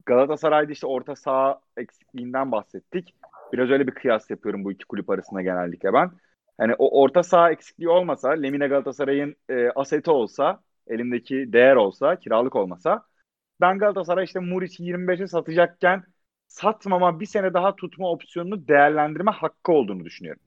Galatasaray'da 0.07 0.73
işte 0.73 0.87
orta 0.87 1.17
saha 1.17 1.61
eksikliğinden 1.77 2.53
bahsettik. 2.53 3.15
Biraz 3.53 3.71
öyle 3.71 3.87
bir 3.87 3.93
kıyas 3.95 4.31
yapıyorum 4.31 4.65
bu 4.65 4.73
iki 4.73 4.85
kulüp 4.87 5.11
arasında 5.11 5.43
genellikle 5.43 5.93
ben. 5.93 6.11
Hani 6.59 6.75
o 6.79 7.03
orta 7.03 7.23
saha 7.23 7.53
eksikliği 7.53 7.89
olmasa, 7.89 8.31
Lemine 8.31 8.69
Galatasaray'ın 8.69 9.37
e, 9.49 9.71
aseti 9.71 10.11
olsa, 10.11 10.63
elindeki 10.87 11.53
değer 11.53 11.77
olsa, 11.77 12.17
kiralık 12.17 12.57
olmasa 12.57 13.07
ben 13.61 13.79
Galatasaray 13.79 14.25
işte 14.25 14.41
Muriç'i 14.41 14.83
25'e 14.85 15.27
satacakken 15.27 16.05
satmama 16.49 17.21
bir 17.21 17.27
sene 17.27 17.55
daha 17.55 17.77
tutma 17.77 18.11
opsiyonunu 18.11 18.69
değerlendirme 18.69 19.31
hakkı 19.31 19.73
olduğunu 19.73 20.05
düşünüyorum. 20.05 20.43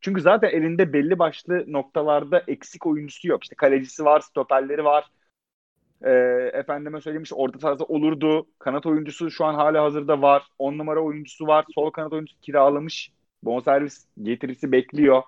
Çünkü 0.00 0.20
zaten 0.20 0.48
elinde 0.48 0.92
belli 0.92 1.18
başlı 1.18 1.64
noktalarda 1.72 2.44
eksik 2.46 2.86
oyuncusu 2.86 3.28
yok. 3.28 3.42
İşte 3.42 3.56
kalecisi 3.56 4.04
var, 4.04 4.20
stoperleri 4.20 4.84
var. 4.84 5.10
Ee, 6.02 6.10
efendime 6.54 7.00
söyleyeyim 7.00 7.22
işte 7.22 7.34
orta 7.34 7.58
sahada 7.58 7.84
olurdu. 7.84 8.46
Kanat 8.58 8.86
oyuncusu 8.86 9.30
şu 9.30 9.44
an 9.44 9.54
hala 9.54 9.84
hazırda 9.84 10.22
var. 10.22 10.48
10 10.58 10.78
numara 10.78 11.00
oyuncusu 11.00 11.46
var. 11.46 11.64
Sol 11.74 11.90
kanat 11.90 12.12
oyuncusu 12.12 12.40
kiralamış. 12.40 13.12
Bonservis 13.42 14.06
getirisi 14.22 14.72
bekliyor. 14.72 15.22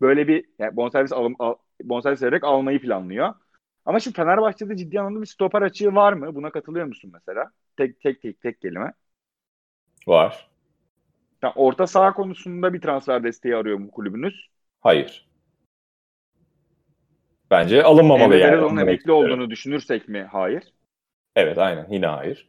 Böyle 0.00 0.28
bir 0.28 0.44
yani 0.58 0.76
bonservis 0.76 1.12
alım, 1.12 1.36
al, 1.38 1.54
bonservis 1.82 2.22
vererek 2.22 2.44
almayı 2.44 2.80
planlıyor. 2.80 3.34
Ama 3.84 4.00
şimdi 4.00 4.16
Fenerbahçe'de 4.16 4.76
ciddi 4.76 5.00
anlamda 5.00 5.20
bir 5.20 5.26
stoper 5.26 5.62
açığı 5.62 5.94
var 5.94 6.12
mı? 6.12 6.34
Buna 6.34 6.50
katılıyor 6.50 6.86
musun 6.86 7.10
mesela? 7.14 7.50
Tek 7.76 8.00
tek 8.00 8.22
tek 8.22 8.40
tek 8.40 8.60
kelime. 8.60 8.92
Var. 10.06 10.53
Yani 11.44 11.52
orta 11.56 11.86
saha 11.86 12.12
konusunda 12.12 12.72
bir 12.72 12.80
transfer 12.80 13.24
desteği 13.24 13.56
arıyor 13.56 13.78
mu 13.78 13.90
kulübünüz? 13.90 14.48
Hayır. 14.80 15.26
Bence 17.50 17.82
alınmamalı 17.82 18.24
Emre 18.24 18.38
yani. 18.38 18.64
Ondan 18.64 18.82
emekli 18.88 19.12
olduğunu 19.12 19.50
düşünürsek 19.50 20.08
mi? 20.08 20.28
Hayır. 20.32 20.62
Evet 21.36 21.58
aynen 21.58 21.86
yine 21.90 22.06
hayır. 22.06 22.48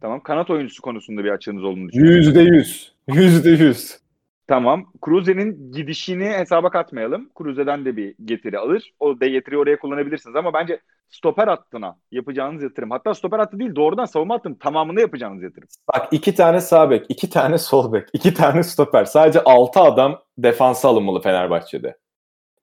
Tamam. 0.00 0.22
Kanat 0.22 0.50
oyuncusu 0.50 0.82
konusunda 0.82 1.24
bir 1.24 1.30
açığınız 1.30 1.64
olduğunu 1.64 1.88
düşünüyorum. 1.88 2.16
Yüzde 2.16 2.40
yüz. 2.40 2.94
Yüzde 3.08 3.50
yüz. 3.50 3.98
Tamam. 4.46 4.92
Cruze'nin 5.04 5.72
gidişini 5.72 6.28
hesaba 6.28 6.70
katmayalım. 6.70 7.30
Cruze'den 7.38 7.84
de 7.84 7.96
bir 7.96 8.14
getiri 8.24 8.58
alır. 8.58 8.92
O 9.00 9.20
da 9.20 9.26
getiriyi 9.26 9.58
oraya 9.58 9.78
kullanabilirsiniz 9.78 10.36
ama 10.36 10.54
bence 10.54 10.80
stoper 11.08 11.48
hattına 11.48 11.96
yapacağınız 12.12 12.62
yatırım. 12.62 12.90
Hatta 12.90 13.14
stoper 13.14 13.38
hattı 13.38 13.58
değil 13.58 13.74
doğrudan 13.76 14.04
savunma 14.04 14.34
hattının 14.34 14.54
tamamına 14.54 15.00
yapacağınız 15.00 15.42
yatırım. 15.42 15.68
Bak 15.94 16.08
iki 16.10 16.34
tane 16.34 16.60
sağ 16.60 16.90
bek, 16.90 17.06
iki 17.08 17.30
tane 17.30 17.58
sol 17.58 17.92
bek, 17.92 18.08
iki 18.12 18.34
tane 18.34 18.62
stoper. 18.62 19.04
Sadece 19.04 19.40
altı 19.44 19.80
adam 19.80 20.22
defansa 20.38 20.88
alınmalı 20.88 21.20
Fenerbahçe'de. 21.20 21.96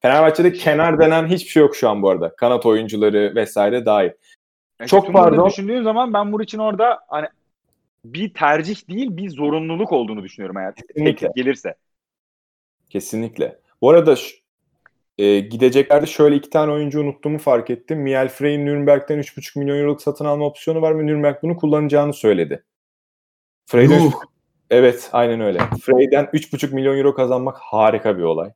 Fenerbahçe'de 0.02 0.54
kenar 0.54 1.00
denen 1.00 1.28
hiçbir 1.28 1.50
şey 1.50 1.62
yok 1.62 1.76
şu 1.76 1.90
an 1.90 2.02
bu 2.02 2.10
arada. 2.10 2.36
Kanat 2.36 2.66
oyuncuları 2.66 3.34
vesaire 3.36 3.86
dahil. 3.86 4.12
Yani 4.80 4.90
Çok 4.90 5.14
pardon. 5.14 5.50
Düşündüğün 5.50 5.84
zaman 5.84 6.14
ben 6.14 6.28
Muriç'in 6.28 6.60
orada 6.60 7.00
hani 7.08 7.28
bir 8.06 8.34
tercih 8.34 8.90
değil 8.90 9.18
bir 9.18 9.30
zorunluluk 9.30 9.92
olduğunu 9.92 10.24
düşünüyorum 10.24 10.58
eğer 10.58 10.76
Kesinlikle. 10.76 11.30
gelirse. 11.36 11.76
Kesinlikle. 12.90 13.60
Bu 13.82 13.90
arada 13.90 14.16
şu- 14.16 14.43
e, 15.18 15.40
gideceklerde 15.40 16.06
şöyle 16.06 16.36
iki 16.36 16.50
tane 16.50 16.72
oyuncu 16.72 17.00
unuttuğumu 17.02 17.38
fark 17.38 17.70
ettim. 17.70 18.00
Miel 18.02 18.30
Frey'in 18.30 18.66
Nürnberg'den 18.66 19.20
3,5 19.20 19.60
milyon 19.60 19.78
euroluk 19.78 20.02
satın 20.02 20.26
alma 20.26 20.46
opsiyonu 20.46 20.82
var 20.82 21.00
ve 21.00 21.06
Nürnberg 21.06 21.36
bunu 21.44 21.58
kullanacağını 21.58 22.14
söyledi. 22.14 22.64
Frey'den 23.66 24.00
Yuh. 24.00 24.12
Evet, 24.70 25.10
aynen 25.14 25.42
öyle. 25.42 25.60
Frey'den 25.82 26.26
3,5 26.26 26.74
milyon 26.76 26.98
euro 26.98 27.14
kazanmak 27.14 27.58
harika 27.58 28.18
bir 28.18 28.24
olay. 28.24 28.48
Ya 28.48 28.54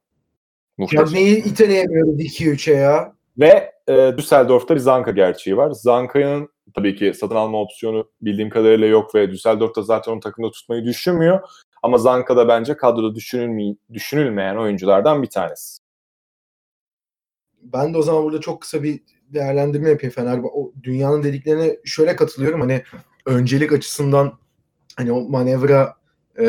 Muhteşem. 0.78 1.14
neyi 1.14 1.44
iteleyemiyoruz 1.44 2.20
2-3'e 2.20 2.74
ya? 2.74 3.14
Ve 3.40 3.72
e, 3.88 4.14
Düsseldorf'ta 4.18 4.76
bir 4.76 4.80
Zanka 4.80 5.12
gerçeği 5.12 5.58
var. 5.58 5.72
Zanka'nın 5.72 6.50
tabii 6.76 6.96
ki 6.96 7.14
satın 7.14 7.36
alma 7.36 7.62
opsiyonu 7.62 8.10
bildiğim 8.22 8.50
kadarıyla 8.50 8.88
yok 8.88 9.16
ve 9.16 9.32
Düsseldorf'ta 9.32 9.82
zaten 9.82 10.12
onu 10.12 10.20
takımda 10.20 10.52
tutmayı 10.52 10.86
düşünmüyor. 10.86 11.40
Ama 11.84 11.98
Zanka 11.98 12.38
da 12.38 12.48
bence 12.48 12.78
kadroda 12.78 13.16
düşünülmey- 13.16 13.78
düşünülmeyen 13.94 14.56
oyunculardan 14.56 15.24
bir 15.24 15.30
tanesi. 15.30 15.87
Ben 17.62 17.94
de 17.94 17.98
o 17.98 18.02
zaman 18.02 18.24
burada 18.24 18.42
çok 18.42 18.62
kısa 18.62 18.84
bir 18.84 19.00
değerlendirme 19.34 19.90
yapayım 19.90 20.14
Fenerbahçe. 20.14 20.52
O 20.54 20.74
dünyanın 20.84 21.24
dediklerine 21.24 21.78
şöyle 21.86 22.16
katılıyorum. 22.16 22.62
Hani 22.62 22.84
öncelik 23.26 23.72
açısından 23.72 24.40
hani 24.96 25.12
o 25.12 25.30
manevra 25.30 25.96
e, 26.40 26.46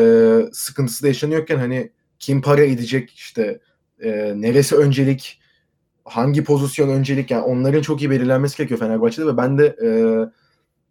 sıkıntısı 0.51 1.03
da 1.03 1.07
yaşanıyorken 1.07 1.57
hani 1.57 1.91
kim 2.19 2.41
para 2.41 2.63
edecek 2.63 3.11
işte 3.11 3.59
e, 3.99 4.33
neresi 4.35 4.75
öncelik 4.75 5.39
hangi 6.05 6.43
pozisyon 6.43 6.89
öncelik 6.89 7.31
yani 7.31 7.43
onların 7.43 7.81
çok 7.81 8.01
iyi 8.01 8.09
belirlenmesi 8.09 8.57
gerekiyor 8.57 8.79
Fenerbahçe'de 8.79 9.27
ve 9.27 9.37
ben 9.37 9.57
de 9.57 9.75
e, 9.83 9.89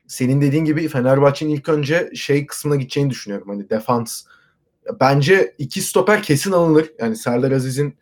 senin 0.07 0.41
dediğin 0.41 0.65
gibi 0.65 0.89
Fenerbahçe'nin 0.89 1.51
ilk 1.51 1.69
önce 1.69 2.11
şey 2.15 2.47
kısmına 2.47 2.77
gideceğini 2.77 3.11
düşünüyorum. 3.11 3.49
Hani 3.49 3.71
defans. 3.71 4.25
Bence 5.01 5.55
iki 5.59 5.81
stoper 5.81 6.23
kesin 6.23 6.53
alınır. 6.53 6.93
Yani 6.99 7.17
Serdar 7.17 7.53
Aziz'in 7.53 7.95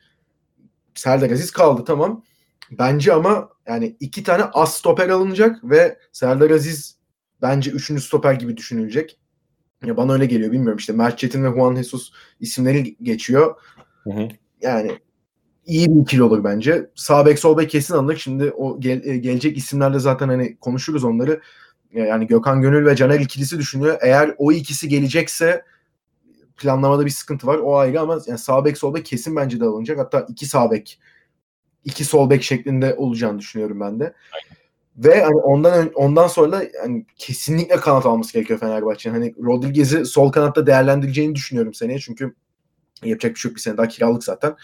Serdar 0.98 1.30
Aziz 1.30 1.50
kaldı 1.50 1.84
tamam. 1.86 2.24
Bence 2.70 3.12
ama 3.12 3.48
yani 3.68 3.96
iki 4.00 4.22
tane 4.22 4.44
az 4.44 4.74
stoper 4.74 5.08
alınacak 5.08 5.64
ve 5.64 5.98
Serdar 6.12 6.50
Aziz 6.50 6.96
bence 7.42 7.70
üçüncü 7.70 8.02
stoper 8.02 8.32
gibi 8.32 8.56
düşünülecek. 8.56 9.18
Ya 9.84 9.96
bana 9.96 10.12
öyle 10.12 10.26
geliyor 10.26 10.52
bilmiyorum 10.52 10.78
işte 10.78 10.92
Mert 10.92 11.18
Çetin 11.18 11.44
ve 11.44 11.48
Juan 11.48 11.76
Jesus 11.76 12.12
isimleri 12.40 12.96
geçiyor. 13.02 13.54
Hı 14.04 14.10
hı. 14.10 14.28
Yani 14.62 14.98
iyi 15.66 15.94
bir 15.94 16.00
ikili 16.00 16.22
olur 16.22 16.44
bence. 16.44 16.90
Sağ 16.94 17.26
bek 17.26 17.38
sol 17.38 17.58
bek 17.58 17.70
kesin 17.70 17.94
alınır. 17.94 18.16
Şimdi 18.16 18.50
o 18.50 18.80
gel- 18.80 19.04
e, 19.04 19.16
gelecek 19.16 19.56
isimlerle 19.56 19.98
zaten 19.98 20.28
hani 20.28 20.56
konuşuruz 20.56 21.04
onları. 21.04 21.40
Yani 21.92 22.26
Gökhan 22.26 22.62
Gönül 22.62 22.86
ve 22.86 22.96
Caner 22.96 23.20
ikilisi 23.20 23.58
düşünüyor. 23.58 23.98
Eğer 24.00 24.34
o 24.38 24.52
ikisi 24.52 24.88
gelecekse 24.88 25.64
planlamada 26.56 27.04
bir 27.04 27.10
sıkıntı 27.10 27.46
var. 27.46 27.58
O 27.58 27.76
ayrı 27.76 28.00
ama 28.00 28.18
yani 28.26 28.38
sağ 28.38 28.64
bek 28.64 28.78
sol 28.78 28.94
bek 28.94 29.06
kesin 29.06 29.36
bence 29.36 29.60
de 29.60 29.64
alınacak. 29.64 29.98
Hatta 29.98 30.26
iki 30.28 30.46
sağ 30.46 30.70
bek 30.70 31.00
iki 31.84 32.04
sol 32.04 32.30
bek 32.30 32.42
şeklinde 32.42 32.94
olacağını 32.94 33.38
düşünüyorum 33.38 33.80
ben 33.80 34.00
de. 34.00 34.14
Ve 34.96 35.24
hani 35.24 35.36
ondan 35.36 35.90
ondan 35.94 36.28
sonra 36.28 36.52
da 36.52 36.64
yani 36.74 37.06
kesinlikle 37.16 37.76
kanat 37.76 38.06
alması 38.06 38.32
gerekiyor 38.32 38.58
Fenerbahçe'nin. 38.58 39.14
Hani 39.14 39.34
Rodriguez'i 39.38 40.04
sol 40.04 40.32
kanatta 40.32 40.66
değerlendireceğini 40.66 41.34
düşünüyorum 41.34 41.74
seneye. 41.74 41.98
Çünkü 41.98 42.34
yapacak 43.04 43.34
bir 43.34 43.40
şey 43.40 43.48
yok 43.48 43.56
bir 43.56 43.62
sene 43.62 43.76
daha 43.76 43.88
kiralık 43.88 44.24
zaten. 44.24 44.56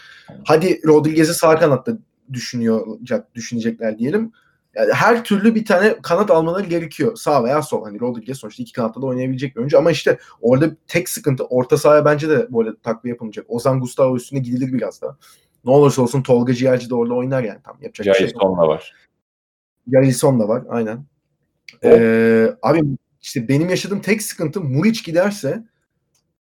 Hadi 0.43 0.81
Rodriguez'i 0.87 1.33
sağ 1.33 1.59
kanatta 1.59 1.97
düşünüyor 2.33 2.99
düşünecekler 3.35 3.99
diyelim. 3.99 4.31
Yani 4.75 4.93
her 4.93 5.23
türlü 5.23 5.55
bir 5.55 5.65
tane 5.65 6.01
kanat 6.01 6.31
almaları 6.31 6.67
gerekiyor. 6.67 7.15
Sağ 7.15 7.43
veya 7.43 7.61
sol. 7.61 7.83
Hani 7.85 7.99
Rodriguez 7.99 8.37
sonuçta 8.37 8.63
iki 8.63 8.73
kanatta 8.73 9.01
da 9.01 9.05
oynayabilecek 9.05 9.55
bir 9.55 9.59
oyuncu. 9.59 9.77
Ama 9.77 9.91
işte 9.91 10.19
orada 10.41 10.75
tek 10.87 11.09
sıkıntı 11.09 11.45
orta 11.45 11.77
sahaya 11.77 12.05
bence 12.05 12.29
de 12.29 12.47
böyle 12.53 12.69
takviye 12.83 13.13
yapılmayacak. 13.13 13.45
Ozan 13.47 13.79
Gustavo 13.79 14.15
üstüne 14.15 14.39
gidilir 14.39 14.73
biraz 14.73 15.01
daha. 15.01 15.17
Ne 15.65 15.71
olursa 15.71 16.01
olsun 16.01 16.23
Tolga 16.23 16.53
Ciğerci 16.53 16.89
de 16.89 16.95
orada 16.95 17.13
oynar 17.13 17.43
yani. 17.43 17.59
Tam 17.63 17.77
yapacak 17.81 18.05
bir 18.05 18.19
şey 18.19 18.31
yok. 18.33 18.41
Da 18.59 18.67
var. 18.67 18.93
Yarison 19.87 20.39
da 20.39 20.47
var 20.47 20.63
aynen. 20.69 21.05
Evet. 21.81 22.01
Ee, 22.01 22.57
abi 22.61 22.81
işte 23.21 23.47
benim 23.47 23.69
yaşadığım 23.69 24.01
tek 24.01 24.21
sıkıntı 24.21 24.61
Muriç 24.61 25.05
giderse 25.05 25.63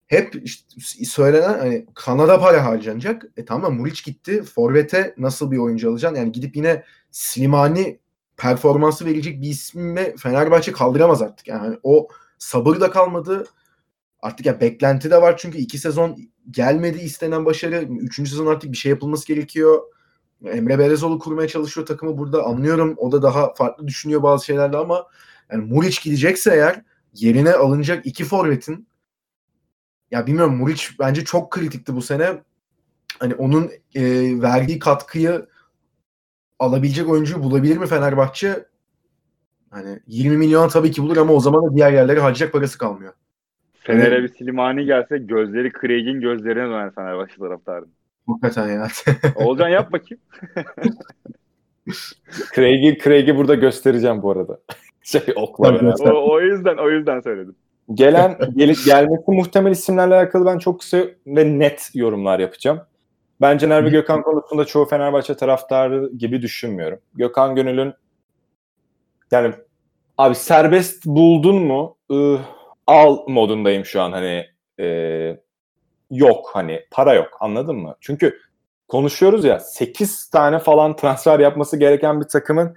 hep 0.07 0.35
işte 0.45 1.05
söylenen 1.05 1.59
hani 1.59 1.87
Kanada 1.95 2.41
para 2.41 2.65
harcanacak. 2.65 3.25
E 3.37 3.45
tamam 3.45 3.75
Muriç 3.75 4.05
gitti. 4.05 4.43
Forvet'e 4.43 5.15
nasıl 5.19 5.51
bir 5.51 5.59
oyuncu 5.59 5.91
alacaksın? 5.91 6.19
Yani 6.19 6.33
gidip 6.33 6.57
yine 6.57 6.85
Slimani 7.11 7.99
performansı 8.37 9.05
verecek 9.07 9.43
bir 9.43 9.49
ismi 9.49 10.17
Fenerbahçe 10.17 10.73
kaldıramaz 10.73 11.23
artık. 11.23 11.49
Yani 11.49 11.79
o 11.83 12.09
sabır 12.39 12.81
da 12.81 12.91
kalmadı. 12.91 13.47
artık 14.23 14.47
ya 14.47 14.61
beklenti 14.61 15.11
de 15.11 15.23
var 15.23 15.37
çünkü 15.39 15.59
iki 15.59 15.79
sezon 15.79 16.17
gelmedi 16.51 16.99
istenen 16.99 17.45
başarı. 17.45 17.83
Üçüncü 18.01 18.31
sezon 18.31 18.47
artık 18.47 18.73
bir 18.73 18.77
şey 18.77 18.91
yapılması 18.91 19.27
gerekiyor. 19.27 19.83
Emre 20.45 20.79
Belezoğlu 20.79 21.19
kurmaya 21.19 21.49
çalışıyor 21.49 21.87
takımı 21.87 22.19
burada. 22.19 22.45
Anlıyorum 22.45 22.95
o 22.97 23.13
da 23.13 23.23
daha 23.23 23.55
farklı 23.55 23.89
düşünüyor 23.89 24.23
bazı 24.23 24.45
şeylerde 24.45 24.77
ama 24.77 25.07
yani 25.53 25.65
Muriç 25.65 26.03
gidecekse 26.03 26.55
eğer 26.55 26.83
yerine 27.15 27.53
alınacak 27.53 28.07
iki 28.07 28.25
forvetin 28.25 28.89
ya 30.11 30.27
bilmiyorum 30.27 30.57
Muriç 30.57 30.97
bence 30.99 31.25
çok 31.25 31.51
kritikti 31.51 31.97
bu 31.97 32.03
sene. 32.03 32.43
Hani 33.19 33.35
onun 33.35 33.71
e, 33.95 34.03
verdiği 34.43 34.79
katkıyı 34.79 35.47
alabilecek 36.59 37.09
oyuncuyu 37.09 37.43
bulabilir 37.43 37.77
mi 37.77 37.87
Fenerbahçe? 37.87 38.65
Hani 39.71 40.01
20 40.07 40.37
milyon 40.37 40.69
tabii 40.69 40.91
ki 40.91 41.03
bulur 41.03 41.17
ama 41.17 41.33
o 41.33 41.41
zaman 41.41 41.65
da 41.71 41.77
diğer 41.77 41.93
yerlere 41.93 42.21
harcayacak 42.21 42.53
parası 42.53 42.79
kalmıyor. 42.79 43.13
Fener'e 43.81 44.23
bir 44.23 44.29
Silimani 44.29 44.85
gelse 44.85 45.19
gözleri 45.19 45.73
Craig'in 45.81 46.21
gözlerine 46.21 46.65
döner 46.65 46.95
Fenerbahçe 46.95 47.37
taraftarının. 47.37 47.93
Hakikaten 48.27 48.69
ya. 48.69 48.89
Olcan 49.37 49.69
yap 49.69 49.93
bakayım. 49.93 50.23
Craig'i 52.55 52.99
Craig'i 53.05 53.37
burada 53.37 53.55
göstereceğim 53.55 54.23
bu 54.23 54.31
arada. 54.31 54.61
şey 55.03 55.23
okla 55.37 55.75
beraber. 55.75 56.11
O, 56.11 56.33
o 56.33 56.41
yüzden 56.41 56.77
o 56.77 56.91
yüzden 56.91 57.21
söyledim. 57.21 57.57
Gelen 57.95 58.39
gelip 58.57 58.85
gelmesi 58.85 59.25
muhtemel 59.27 59.71
isimlerle 59.71 60.15
alakalı 60.15 60.47
ben 60.47 60.59
çok 60.59 60.81
kısa 60.81 60.99
ve 61.27 61.59
net 61.59 61.91
yorumlar 61.95 62.39
yapacağım. 62.39 62.81
Ben 63.41 63.59
Caner 63.59 63.85
ve 63.85 63.89
Gökhan 63.89 64.23
konusunda 64.23 64.65
çoğu 64.65 64.85
Fenerbahçe 64.85 65.35
taraftarı 65.37 66.11
gibi 66.19 66.43
düşünmüyorum. 66.43 67.01
Gökhan 67.15 67.55
Gönül'ün 67.55 67.95
yani 69.31 69.55
abi 70.19 70.35
serbest 70.35 71.07
buldun 71.07 71.57
mu 71.57 71.97
ıh, 72.13 72.41
al 72.87 73.19
modundayım 73.29 73.85
şu 73.85 74.03
an 74.03 74.13
hani 74.13 74.47
e, 74.81 74.87
yok 76.11 76.51
hani 76.53 76.81
para 76.91 77.15
yok 77.15 77.29
anladın 77.41 77.77
mı? 77.77 77.97
Çünkü 78.01 78.39
konuşuyoruz 78.89 79.45
ya 79.45 79.61
8 79.61 80.31
tane 80.31 80.59
falan 80.59 80.97
transfer 80.97 81.39
yapması 81.41 81.77
gereken 81.77 82.21
bir 82.21 82.29
takımın 82.29 82.77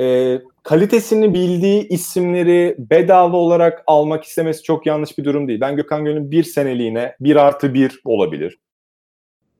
e, 0.00 0.38
kalitesini 0.62 1.34
bildiği 1.34 1.88
isimleri 1.88 2.76
bedava 2.78 3.36
olarak 3.36 3.82
almak 3.86 4.24
istemesi 4.24 4.62
çok 4.62 4.86
yanlış 4.86 5.18
bir 5.18 5.24
durum 5.24 5.48
değil. 5.48 5.60
Ben 5.60 5.76
Gökhan 5.76 6.04
Gönül'ün 6.04 6.30
bir 6.30 6.44
seneliğine 6.44 7.16
bir 7.20 7.36
artı 7.36 7.74
bir 7.74 8.00
olabilir. 8.04 8.58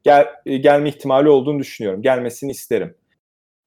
Gel, 0.02 0.26
e, 0.46 0.56
gelme 0.56 0.88
ihtimali 0.88 1.28
olduğunu 1.28 1.58
düşünüyorum. 1.58 2.02
Gelmesini 2.02 2.50
isterim. 2.50 2.94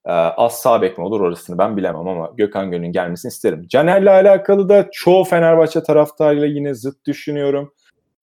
Ee, 0.06 0.12
az 0.12 0.62
sağ 0.62 0.82
bek 0.82 0.98
mi 0.98 1.04
olur 1.04 1.22
orasını 1.22 1.58
ben 1.58 1.78
bilemem 1.78 2.08
ama 2.08 2.32
Gökhan 2.38 2.72
Gönül'ün 2.72 2.92
gelmesini 2.92 3.30
isterim. 3.30 3.66
Caner'le 3.68 4.08
alakalı 4.08 4.70
da 4.70 4.90
çoğu 4.92 5.24
Fenerbahçe 5.24 5.84
taraftarıyla 5.84 6.48
yine 6.48 6.74
zıt 6.74 7.06
düşünüyorum. 7.06 7.74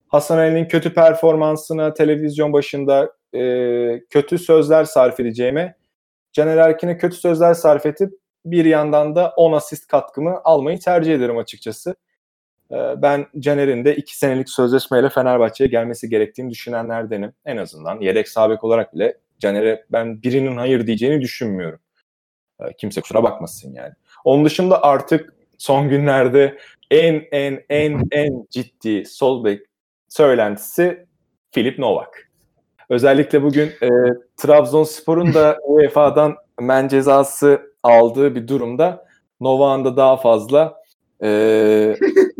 Hasan 0.07 0.37
Ali'nin 0.37 0.67
kötü 0.67 0.93
performansına 0.93 1.93
televizyon 1.93 2.53
başında 2.53 3.11
e, 3.35 3.39
kötü 4.09 4.37
sözler 4.37 4.83
sarf 4.83 5.19
edeceğime 5.19 5.75
Caner 6.33 6.57
Erkin'e 6.57 6.97
kötü 6.97 7.15
sözler 7.15 7.53
sarf 7.53 7.85
edip 7.85 8.13
bir 8.45 8.65
yandan 8.65 9.15
da 9.15 9.33
10 9.37 9.53
asist 9.53 9.87
katkımı 9.87 10.41
almayı 10.43 10.79
tercih 10.79 11.15
ederim 11.15 11.37
açıkçası. 11.37 11.95
Ee, 12.71 13.01
Ben 13.01 13.25
Caner'in 13.39 13.85
de 13.85 13.95
2 13.95 14.17
senelik 14.17 14.49
sözleşmeyle 14.49 15.09
Fenerbahçe'ye 15.09 15.69
gelmesi 15.69 16.09
gerektiğini 16.09 16.49
düşünenlerdenim. 16.49 17.33
En 17.45 17.57
azından 17.57 18.01
yedek 18.01 18.29
sabek 18.29 18.63
olarak 18.63 18.95
bile 18.95 19.17
Caner'e 19.39 19.85
ben 19.91 20.23
birinin 20.23 20.57
hayır 20.57 20.87
diyeceğini 20.87 21.21
düşünmüyorum. 21.21 21.79
Ee, 22.61 22.73
Kimse 22.77 23.01
kusura 23.01 23.23
bakmasın 23.23 23.73
yani. 23.73 23.93
Onun 24.25 24.45
dışında 24.45 24.83
artık 24.83 25.33
son 25.57 25.89
günlerde 25.89 26.57
en 26.91 27.23
en 27.31 27.63
en 27.69 28.07
en 28.11 28.47
ciddi 28.49 29.05
sol 29.05 29.43
bek 29.43 29.61
söylentisi 30.09 31.05
Filip 31.51 31.79
Novak. 31.79 32.31
Özellikle 32.89 33.43
bugün 33.43 33.67
e, 33.67 33.89
Trabzonspor'un 34.37 35.33
da 35.33 35.57
UEFA'dan 35.67 36.35
men 36.61 36.87
cezası 36.87 37.61
aldığı 37.83 38.35
bir 38.35 38.47
durumda 38.47 39.05
Novak'ın 39.39 39.85
da 39.85 39.97
daha 39.97 40.17
fazla 40.17 40.75
e, 41.23 41.95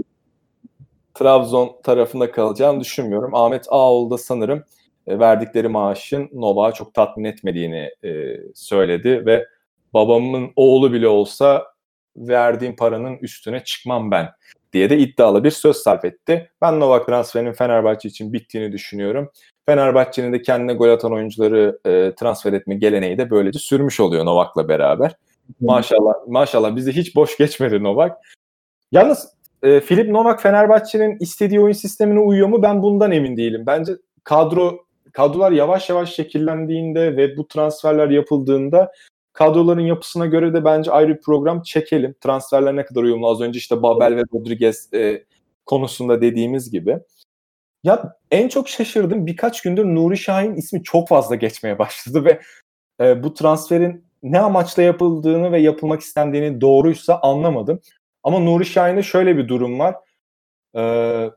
Trabzon 1.13 1.81
tarafında 1.83 2.31
kalacağını 2.31 2.79
düşünmüyorum. 2.79 3.35
Ahmet 3.35 3.65
Ağoğlu 3.69 4.11
da 4.11 4.17
sanırım 4.17 4.63
e, 5.07 5.19
verdikleri 5.19 5.67
maaşın 5.67 6.29
Novak'ı 6.33 6.77
çok 6.77 6.93
tatmin 6.93 7.23
etmediğini 7.23 7.91
e, 8.03 8.37
söyledi 8.55 9.25
ve 9.25 9.47
babamın 9.93 10.51
oğlu 10.55 10.93
bile 10.93 11.07
olsa 11.07 11.73
verdiğim 12.17 12.75
paranın 12.75 13.17
üstüne 13.17 13.63
çıkmam 13.63 14.11
ben 14.11 14.29
diye 14.73 14.89
de 14.89 14.97
iddialı 14.97 15.43
bir 15.43 15.51
söz 15.51 15.77
sarf 15.77 16.05
etti. 16.05 16.51
Ben 16.61 16.79
Novak 16.79 17.05
transferinin 17.05 17.53
Fenerbahçe 17.53 18.09
için 18.09 18.33
bittiğini 18.33 18.71
düşünüyorum. 18.71 19.31
Fenerbahçe'nin 19.65 20.33
de 20.33 20.41
kendine 20.41 20.73
gol 20.73 20.89
atan 20.89 21.13
oyuncuları 21.13 21.79
e, 21.85 22.15
transfer 22.15 22.53
etme 22.53 22.75
geleneği 22.75 23.17
de 23.17 23.29
böylece 23.29 23.59
sürmüş 23.59 23.99
oluyor 23.99 24.25
Novak'la 24.25 24.67
beraber. 24.67 25.15
Maşallah 25.61 26.13
maşallah 26.27 26.75
bizi 26.75 26.91
hiç 26.91 27.15
boş 27.15 27.37
geçmedi 27.37 27.83
Novak. 27.83 28.17
Yalnız 28.91 29.33
e, 29.63 29.81
Filip 29.81 30.09
Novak 30.09 30.41
Fenerbahçe'nin 30.41 31.17
istediği 31.19 31.59
oyun 31.59 31.73
sistemine 31.73 32.19
uyuyor 32.19 32.47
mu 32.47 32.61
ben 32.61 32.81
bundan 32.81 33.11
emin 33.11 33.37
değilim. 33.37 33.63
Bence 33.67 33.93
kadro 34.23 34.85
kadrolar 35.13 35.51
yavaş 35.51 35.89
yavaş 35.89 36.13
şekillendiğinde 36.13 37.17
ve 37.17 37.37
bu 37.37 37.47
transferler 37.47 38.09
yapıldığında 38.09 38.91
kadroların 39.33 39.81
yapısına 39.81 40.25
göre 40.25 40.53
de 40.53 40.65
bence 40.65 40.91
ayrı 40.91 41.15
bir 41.15 41.21
program 41.21 41.61
çekelim. 41.61 42.15
Transferler 42.21 42.75
ne 42.75 42.85
kadar 42.85 43.03
uyumlu 43.03 43.29
az 43.29 43.41
önce 43.41 43.57
işte 43.57 43.83
Babel 43.83 44.15
ve 44.15 44.23
Rodriguez 44.33 44.93
e, 44.93 45.23
konusunda 45.65 46.21
dediğimiz 46.21 46.71
gibi. 46.71 46.99
Ya 47.83 48.17
en 48.31 48.47
çok 48.47 48.69
şaşırdım 48.69 49.25
birkaç 49.25 49.61
gündür 49.61 49.85
Nuri 49.85 50.17
Şahin 50.17 50.55
ismi 50.55 50.83
çok 50.83 51.07
fazla 51.07 51.35
geçmeye 51.35 51.79
başladı 51.79 52.25
ve 52.25 52.39
e, 53.01 53.23
bu 53.23 53.33
transferin 53.33 54.05
ne 54.23 54.39
amaçla 54.39 54.83
yapıldığını 54.83 55.51
ve 55.51 55.59
yapılmak 55.59 56.01
istendiğini 56.01 56.61
doğruysa 56.61 57.19
anlamadım. 57.21 57.79
Ama 58.23 58.39
Nuri 58.39 58.65
Şahin'de 58.65 59.03
şöyle 59.03 59.37
bir 59.37 59.47
durum 59.47 59.79
var. 59.79 59.95
Ee, 60.75 61.29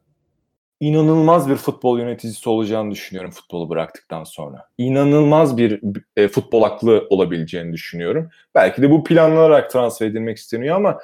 inanılmaz 0.80 1.48
bir 1.48 1.56
futbol 1.56 1.98
yöneticisi 1.98 2.48
olacağını 2.48 2.90
düşünüyorum 2.90 3.30
futbolu 3.30 3.70
bıraktıktan 3.70 4.24
sonra. 4.24 4.68
İnanılmaz 4.78 5.56
bir 5.56 5.80
e, 6.16 6.28
futbol 6.28 6.62
aklı 6.62 7.06
olabileceğini 7.10 7.72
düşünüyorum. 7.72 8.30
Belki 8.54 8.82
de 8.82 8.90
bu 8.90 9.04
planlanarak 9.04 9.70
transfer 9.70 10.06
edilmek 10.06 10.36
isteniyor 10.36 10.76
ama 10.76 10.98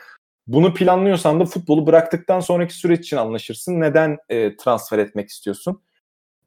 bunu 0.46 0.74
planlıyorsan 0.74 1.40
da 1.40 1.44
futbolu 1.44 1.86
bıraktıktan 1.86 2.40
sonraki 2.40 2.74
süreç 2.74 3.00
için 3.00 3.16
anlaşırsın. 3.16 3.80
Neden 3.80 4.18
e, 4.28 4.56
transfer 4.56 4.98
etmek 4.98 5.28
istiyorsun? 5.28 5.82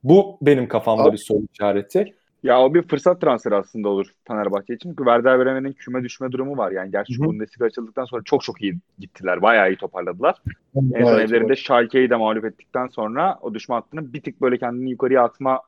Bu 0.04 0.38
benim 0.42 0.68
kafamda 0.68 1.04
Abi- 1.04 1.12
bir 1.12 1.18
soru 1.18 1.42
işareti. 1.54 2.16
Ya 2.46 2.62
o 2.62 2.74
bir 2.74 2.82
fırsat 2.82 3.22
transferi 3.22 3.56
aslında 3.56 3.90
olur 3.90 4.08
Fenerbahçe 4.28 4.74
için. 4.74 4.90
Çünkü 4.90 5.04
Werder 5.04 5.40
Bremen'in 5.40 5.74
küme 5.74 6.04
düşme 6.04 6.32
durumu 6.32 6.58
var. 6.58 6.72
Yani 6.72 6.92
gerçi. 6.92 7.20
Bundesliga 7.20 7.66
açıldıktan 7.66 8.06
sonra 8.06 8.22
çok 8.26 8.44
çok 8.44 8.62
iyi 8.62 8.78
gittiler. 9.00 9.42
Bayağı 9.42 9.72
iyi 9.72 9.78
toparladılar. 9.78 10.36
En 10.76 10.82
son 10.82 11.14
Gayet 11.14 11.30
evlerinde 11.30 11.56
Schalke'yi 11.56 12.10
de 12.10 12.16
mağlup 12.16 12.46
ettikten 12.46 12.88
sonra 12.88 13.38
o 13.42 13.54
düşme 13.54 13.76
hattını 13.76 14.14
bir 14.14 14.22
tık 14.22 14.42
böyle 14.42 14.58
kendini 14.58 14.90
yukarıya 14.90 15.24
atma 15.24 15.62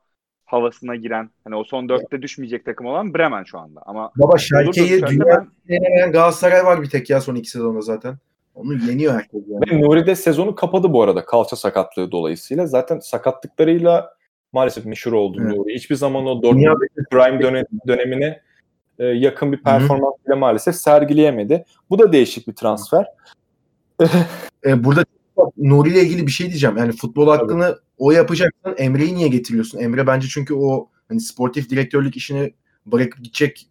havasına 0.46 0.96
giren 0.96 1.30
hani 1.44 1.56
o 1.56 1.64
son 1.64 1.90
dörtte 1.90 2.22
düşmeyecek 2.22 2.66
takım 2.66 2.86
olan 2.86 3.14
Bremen 3.14 3.44
şu 3.44 3.60
anda. 3.60 3.82
Ama 3.86 4.12
Baba 4.16 4.38
Schalke'yi 4.38 5.02
dünya 5.08 5.26
ben- 5.26 5.74
yenemeyen 5.74 6.12
Galatasaray 6.12 6.66
var 6.66 6.82
bir 6.82 6.90
tek 6.90 7.10
ya 7.10 7.22
son 7.22 7.36
iki 7.36 7.50
sezonda 7.50 7.82
zaten. 7.82 8.16
Onu 8.56 8.74
yeniyor 8.74 9.14
herkes 9.14 9.42
yani. 9.48 9.62
Ve 9.72 9.82
Nuri 9.82 10.06
de 10.06 10.16
sezonu 10.16 10.56
kapadı 10.56 10.94
bu 10.94 11.04
arada 11.04 11.26
kalça 11.26 11.56
sakatlığı 11.56 12.12
dolayısıyla. 12.12 12.68
Zaten 12.68 13.00
sakatlıklarıyla 13.00 14.17
maalesef 14.54 14.86
meşhur 14.86 15.14
oldu 15.14 15.38
Evet. 15.42 15.58
Nuri. 15.58 15.76
Hiçbir 15.76 15.96
zaman 15.96 16.26
o 16.26 16.44
Dünya 16.44 16.72
Dortmund 16.72 17.06
Prime 17.12 17.42
döne- 17.44 17.66
dönemine 17.88 18.42
e, 19.00 19.06
yakın 19.06 19.52
bir 19.52 19.64
performans 19.64 20.14
bile 20.28 20.36
maalesef 20.36 20.76
sergileyemedi. 20.76 21.66
Bu 21.90 22.00
da 22.00 22.12
değişik 22.14 22.48
bir 22.48 22.54
transfer. 22.54 23.06
E, 24.66 24.84
burada 24.84 25.04
Nuri 25.58 25.90
ile 25.90 26.02
ilgili 26.02 26.28
bir 26.28 26.32
şey 26.32 26.48
diyeceğim. 26.48 26.78
Yani 26.78 26.92
futbol 26.92 27.28
hakkını 27.28 27.78
o 27.98 28.12
yapacaksan 28.12 28.76
Emre'yi 28.78 29.16
niye 29.16 29.28
getiriyorsun? 29.28 29.80
Emre 29.80 30.08
bence 30.08 30.28
çünkü 30.28 30.54
o 30.54 30.90
hani 31.10 31.20
sportif 31.20 31.70
direktörlük 31.70 32.18
işini 32.18 32.54
bırakıp 32.86 33.24
gidecek 33.24 33.68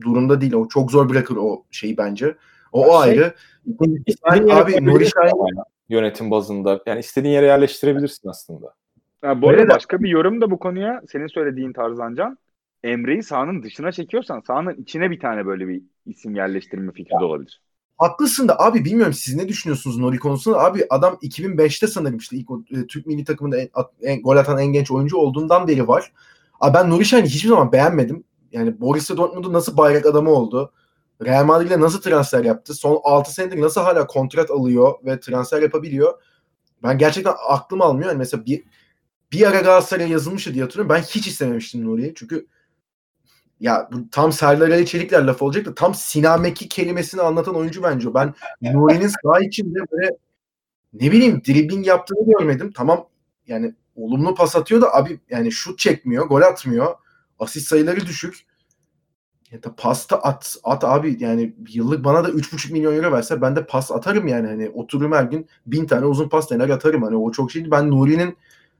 durumda 0.00 0.40
değil. 0.40 0.52
O 0.52 0.68
çok 0.68 0.90
zor 0.90 1.08
bırakır 1.08 1.36
o 1.36 1.64
şeyi 1.70 1.96
bence. 1.96 2.36
O, 2.72 2.84
o 2.86 2.86
Şey, 2.86 2.96
ayrı. 2.96 3.34
İstediğin 4.06 4.48
abi 4.48 4.86
Nuri 4.86 5.06
Şahin 5.06 5.62
yönetim 5.88 6.30
bazında. 6.30 6.80
Yani 6.86 7.00
istediğin 7.00 7.34
yere 7.34 7.46
yerleştirebilirsin 7.46 8.28
aslında. 8.28 8.74
Ha, 9.26 9.42
bu 9.42 9.48
arada 9.48 9.60
Öyle 9.60 9.70
de- 9.70 9.74
başka 9.74 10.02
bir 10.02 10.08
yorum 10.08 10.40
da 10.40 10.50
bu 10.50 10.58
konuya 10.58 11.02
senin 11.12 11.26
söylediğin 11.26 11.72
tarzdan 11.72 12.14
Can. 12.14 12.38
Emre'yi 12.84 13.22
sahanın 13.22 13.62
dışına 13.62 13.92
çekiyorsan 13.92 14.40
sahanın 14.40 14.74
içine 14.74 15.10
bir 15.10 15.20
tane 15.20 15.46
böyle 15.46 15.68
bir 15.68 15.82
isim 16.06 16.34
yerleştirme 16.34 16.92
fikri 16.92 17.10
de 17.20 17.24
olabilir. 17.24 17.60
Haklısın 17.98 18.48
da 18.48 18.60
abi 18.60 18.84
bilmiyorum 18.84 19.12
siz 19.12 19.34
ne 19.34 19.48
düşünüyorsunuz 19.48 19.98
Nuri 19.98 20.18
konusunda? 20.18 20.58
Abi 20.64 20.86
adam 20.90 21.18
2005'te 21.22 21.86
sanırım 21.86 22.16
işte 22.16 22.36
ilk 22.36 22.48
e, 22.70 22.86
Türk 22.86 23.06
milli 23.06 23.24
takımında 23.24 23.56
en, 23.58 23.68
en- 24.02 24.22
gol 24.22 24.36
atan 24.36 24.58
en 24.58 24.66
genç 24.66 24.90
oyuncu 24.90 25.16
olduğundan 25.16 25.68
beri 25.68 25.88
var. 25.88 26.12
Abi 26.60 26.74
ben 26.74 26.90
Nuri 26.90 27.04
Şahin'i 27.04 27.28
hiçbir 27.28 27.48
zaman 27.48 27.72
beğenmedim. 27.72 28.24
Yani 28.52 28.80
Borussia 28.80 29.16
Dortmund'un 29.16 29.52
nasıl 29.52 29.76
bayrak 29.76 30.06
adamı 30.06 30.30
oldu? 30.30 30.72
Real 31.24 31.44
Madrid'e 31.44 31.80
nasıl 31.80 32.00
transfer 32.00 32.44
yaptı? 32.44 32.74
Son 32.74 33.00
6 33.04 33.32
senedir 33.34 33.60
nasıl 33.60 33.80
hala 33.80 34.06
kontrat 34.06 34.50
alıyor 34.50 34.92
ve 35.04 35.20
transfer 35.20 35.62
yapabiliyor? 35.62 36.14
Ben 36.82 36.98
gerçekten 36.98 37.34
aklım 37.48 37.82
almıyor. 37.82 38.08
Yani 38.08 38.18
mesela 38.18 38.46
bir 38.46 38.62
bir 39.32 39.46
ara 39.46 39.60
Galatasaray'a 39.60 40.08
yazılmıştı 40.08 40.54
diye 40.54 40.64
hatırlıyorum. 40.64 40.96
Ben 40.96 41.02
hiç 41.02 41.26
istememiştim 41.26 41.84
Nuri'yi. 41.84 42.12
Çünkü 42.16 42.46
ya 43.60 43.88
bu 43.92 44.10
tam 44.10 44.32
Serdar 44.32 44.68
Ali 44.68 44.86
Çelikler 44.86 45.22
laf 45.22 45.42
olacak 45.42 45.66
da 45.66 45.74
tam 45.74 45.94
sinameki 45.94 46.68
kelimesini 46.68 47.22
anlatan 47.22 47.56
oyuncu 47.56 47.82
bence 47.82 48.08
o. 48.08 48.14
Ben 48.14 48.34
Nuri'nin 48.62 49.08
saha 49.08 49.40
içinde 49.40 49.78
böyle 49.92 50.10
ne 50.92 51.12
bileyim 51.12 51.42
dribbling 51.48 51.86
yaptığını 51.86 52.26
görmedim. 52.26 52.72
Tamam 52.74 53.08
yani 53.46 53.74
olumlu 53.96 54.34
pas 54.34 54.56
atıyor 54.56 54.80
da 54.80 54.94
abi 54.94 55.20
yani 55.30 55.52
şut 55.52 55.78
çekmiyor, 55.78 56.26
gol 56.26 56.42
atmıyor. 56.42 56.94
Asist 57.38 57.68
sayıları 57.68 58.00
düşük. 58.00 58.46
Ya 59.52 59.62
da 59.62 59.74
pasta 59.76 60.16
at, 60.16 60.56
at 60.64 60.84
abi 60.84 61.16
yani 61.20 61.54
yıllık 61.68 62.04
bana 62.04 62.24
da 62.24 62.28
3,5 62.28 62.72
milyon 62.72 62.94
euro 62.96 63.12
verse 63.12 63.42
ben 63.42 63.56
de 63.56 63.66
pas 63.66 63.92
atarım 63.92 64.26
yani 64.26 64.46
hani 64.46 64.70
otururum 64.70 65.12
her 65.12 65.24
gün 65.24 65.48
bin 65.66 65.86
tane 65.86 66.06
uzun 66.06 66.28
pas 66.28 66.50
dener 66.50 66.68
atarım 66.68 67.02
hani 67.02 67.16
o 67.16 67.32
çok 67.32 67.50
şeydi. 67.50 67.70
Ben 67.70 67.90
Nuri'nin 67.90 68.36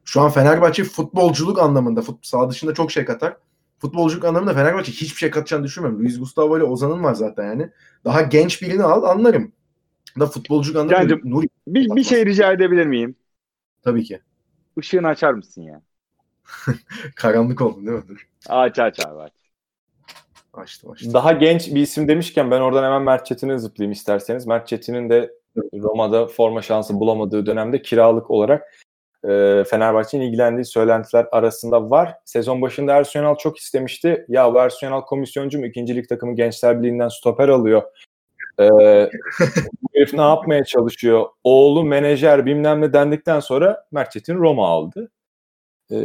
şu 0.07 0.21
an 0.21 0.31
Fenerbahçe 0.31 0.85
futbolculuk 0.85 1.59
anlamında 1.59 2.03
fut, 2.03 2.27
sağ 2.27 2.51
dışında 2.51 2.75
çok 2.75 2.90
şey 2.92 3.05
katar. 3.05 3.37
Futbolculuk 3.79 4.25
anlamında 4.25 4.55
Fenerbahçe 4.55 4.92
hiçbir 4.92 5.19
şey 5.19 5.31
katacağını 5.31 5.64
düşünmüyorum. 5.64 6.01
Luis 6.01 6.19
Gustavo 6.19 6.57
ile 6.59 6.64
Ozan'ın 6.64 7.03
var 7.05 7.14
zaten 7.14 7.45
yani. 7.45 7.71
Daha 8.05 8.23
genç 8.23 8.62
birini 8.62 8.83
al 8.83 9.03
anlarım. 9.03 9.53
Da 10.21 10.27
futbolculuk 10.27 10.77
anlamında 10.77 10.99
Cancım, 10.99 11.21
Nuri 11.25 11.49
Bir, 11.66 11.97
bir 11.97 12.05
şey 12.05 12.27
rica 12.27 12.53
edebilir 12.53 12.87
miyim? 12.87 13.16
tabii 13.83 14.05
ki. 14.05 14.21
Işığını 14.77 15.09
açar 15.09 15.33
mısın 15.33 15.62
ya? 15.62 15.83
Karanlık 17.16 17.61
oldun 17.61 17.87
değil 17.87 17.99
mi? 17.99 18.05
Dur. 18.09 18.29
Aç 18.49 18.79
aç 18.79 19.01
abi 19.01 19.21
aç. 19.21 19.33
Açtım 20.55 20.90
açtım. 20.90 21.14
Daha 21.14 21.33
genç 21.33 21.69
bir 21.69 21.81
isim 21.81 22.09
demişken 22.09 22.51
ben 22.51 22.61
oradan 22.61 22.85
hemen 22.85 23.03
Mert 23.03 23.27
Çetin'e 23.27 23.59
zıplayayım 23.59 23.92
isterseniz. 23.92 24.47
Mert 24.47 24.69
Çetin'in 24.69 25.11
de 25.11 25.33
Roma'da 25.75 26.27
forma 26.27 26.62
şansı 26.62 27.01
bulamadığı 27.01 27.47
dönemde 27.47 27.83
kiralık 27.83 28.31
olarak 28.31 28.62
e, 29.29 29.65
Fenerbahçe'nin 29.65 30.23
ilgilendiği 30.23 30.65
söylentiler 30.65 31.27
arasında 31.33 31.91
var. 31.91 32.15
Sezon 32.25 32.62
başında 32.62 32.93
Ersun 32.93 33.35
çok 33.35 33.59
istemişti. 33.59 34.27
Ya 34.29 34.55
bu 34.55 34.59
Ersun 34.59 34.87
Yanal 34.87 35.01
komisyoncu 35.01 35.59
mu? 35.59 35.67
İkinci 35.67 35.97
lig 35.97 36.09
takımı 36.09 36.37
Gençler 36.37 36.79
Birliği'nden 36.83 37.09
stoper 37.09 37.49
alıyor. 37.49 37.83
E, 38.61 38.69
bu 39.83 39.89
herif 39.95 40.15
ne 40.15 40.21
yapmaya 40.21 40.65
çalışıyor? 40.65 41.27
Oğlu 41.45 41.85
menajer 41.85 42.47
bilmem 42.47 42.81
ne 42.81 42.93
dendikten 42.93 43.41
sonra 43.41 43.85
Mert 43.93 44.12
Çetin 44.12 44.35
Roma 44.35 44.69
aldı. 44.69 45.11
E, 45.93 45.99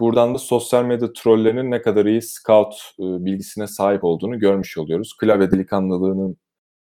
buradan 0.00 0.34
da 0.34 0.38
sosyal 0.38 0.84
medya 0.84 1.12
trollerinin 1.12 1.70
ne 1.70 1.82
kadar 1.82 2.06
iyi 2.06 2.22
scout 2.22 2.74
e, 2.98 3.02
bilgisine 3.02 3.66
sahip 3.66 4.04
olduğunu 4.04 4.38
görmüş 4.38 4.78
oluyoruz. 4.78 5.16
Klavye 5.16 5.50
delikanlılığının 5.50 6.36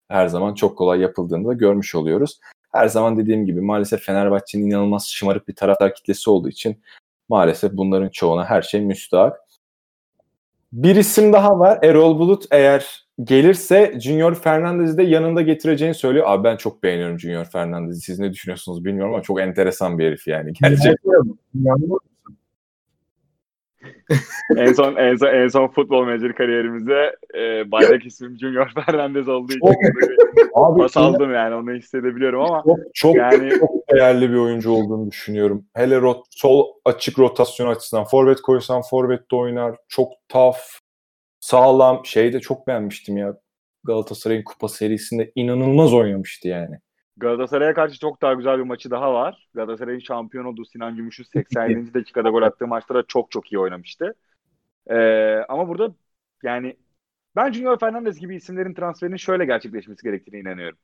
her 0.08 0.26
zaman 0.26 0.54
çok 0.54 0.78
kolay 0.78 1.00
yapıldığını 1.00 1.48
da 1.48 1.52
görmüş 1.52 1.94
oluyoruz. 1.94 2.40
Her 2.72 2.88
zaman 2.88 3.16
dediğim 3.16 3.46
gibi 3.46 3.60
maalesef 3.60 4.02
Fenerbahçe'nin 4.02 4.66
inanılmaz 4.66 5.06
şımarık 5.06 5.48
bir 5.48 5.54
taraftar 5.54 5.94
kitlesi 5.94 6.30
olduğu 6.30 6.48
için 6.48 6.80
maalesef 7.28 7.72
bunların 7.72 8.08
çoğuna 8.08 8.44
her 8.44 8.62
şey 8.62 8.80
müstahak. 8.80 9.40
Bir 10.72 10.96
isim 10.96 11.32
daha 11.32 11.58
var. 11.58 11.78
Erol 11.82 12.18
Bulut 12.18 12.44
eğer 12.50 13.06
gelirse 13.24 14.00
Junior 14.00 14.34
Fernandez'i 14.34 14.96
de 14.96 15.02
yanında 15.02 15.42
getireceğini 15.42 15.94
söylüyor. 15.94 16.24
Abi 16.28 16.44
ben 16.44 16.56
çok 16.56 16.82
beğeniyorum 16.82 17.20
Junior 17.20 17.44
Fernandez'i. 17.44 18.00
Siz 18.00 18.18
ne 18.18 18.32
düşünüyorsunuz 18.32 18.84
bilmiyorum 18.84 19.14
ama 19.14 19.22
çok 19.22 19.40
enteresan 19.40 19.98
bir 19.98 20.06
herif 20.06 20.28
yani. 20.28 20.52
Gerçekten. 20.52 21.12
Yani 21.54 21.84
en 24.56 24.72
son 24.72 24.96
en 24.96 25.16
son 25.16 25.26
en 25.26 25.48
son 25.48 25.68
futbol 25.68 26.06
menajer 26.06 26.34
kariyerimize 26.34 27.16
e, 27.34 27.70
bayrak 27.70 28.06
ismim 28.06 28.38
Junior 28.38 28.72
Fernandez 28.86 29.28
olduğu 29.28 29.52
için 29.52 29.66
Abi 30.54 30.78
pas 30.78 30.96
aldım 30.96 31.34
yani 31.34 31.54
onu 31.54 31.72
hissedebiliyorum 31.72 32.40
ama 32.40 32.62
çok 32.66 32.78
çok, 32.94 33.16
Yani- 33.16 33.50
çok 33.58 33.70
değerli 33.92 34.30
bir 34.30 34.36
oyuncu 34.36 34.70
olduğunu 34.70 35.10
düşünüyorum. 35.10 35.64
Hele 35.74 36.00
rot, 36.00 36.26
sol 36.30 36.66
açık 36.84 37.18
rotasyon 37.18 37.68
açısından. 37.68 38.04
Forvet 38.04 38.40
koysan 38.40 38.82
forvette 38.90 39.36
oynar. 39.36 39.76
Çok 39.88 40.12
tough, 40.28 40.56
sağlam. 41.40 42.00
Şeyi 42.04 42.32
de 42.32 42.40
çok 42.40 42.66
beğenmiştim 42.66 43.16
ya. 43.16 43.34
Galatasaray'ın 43.84 44.42
kupa 44.44 44.68
serisinde 44.68 45.32
inanılmaz 45.34 45.94
oynamıştı 45.94 46.48
yani. 46.48 46.76
Galatasaray'a 47.22 47.74
karşı 47.74 47.98
çok 47.98 48.22
daha 48.22 48.34
güzel 48.34 48.58
bir 48.58 48.62
maçı 48.62 48.90
daha 48.90 49.14
var. 49.14 49.48
Galatasaray'ın 49.54 49.98
şampiyon 49.98 50.44
olduğu 50.44 50.64
Sinan 50.64 50.96
Gümüş'ün 50.96 51.24
87. 51.24 51.94
dakikada 51.94 52.30
gol 52.30 52.42
attığı 52.42 52.66
maçta 52.66 52.94
da 52.94 53.02
çok 53.02 53.30
çok 53.30 53.52
iyi 53.52 53.58
oynamıştı. 53.58 54.14
Ee, 54.86 55.36
ama 55.48 55.68
burada 55.68 55.94
yani 56.42 56.76
ben 57.36 57.52
Junior 57.52 57.78
Fernandez 57.78 58.18
gibi 58.18 58.36
isimlerin 58.36 58.74
transferinin 58.74 59.16
şöyle 59.16 59.44
gerçekleşmesi 59.44 60.02
gerektiğine 60.02 60.40
inanıyorum. 60.40 60.78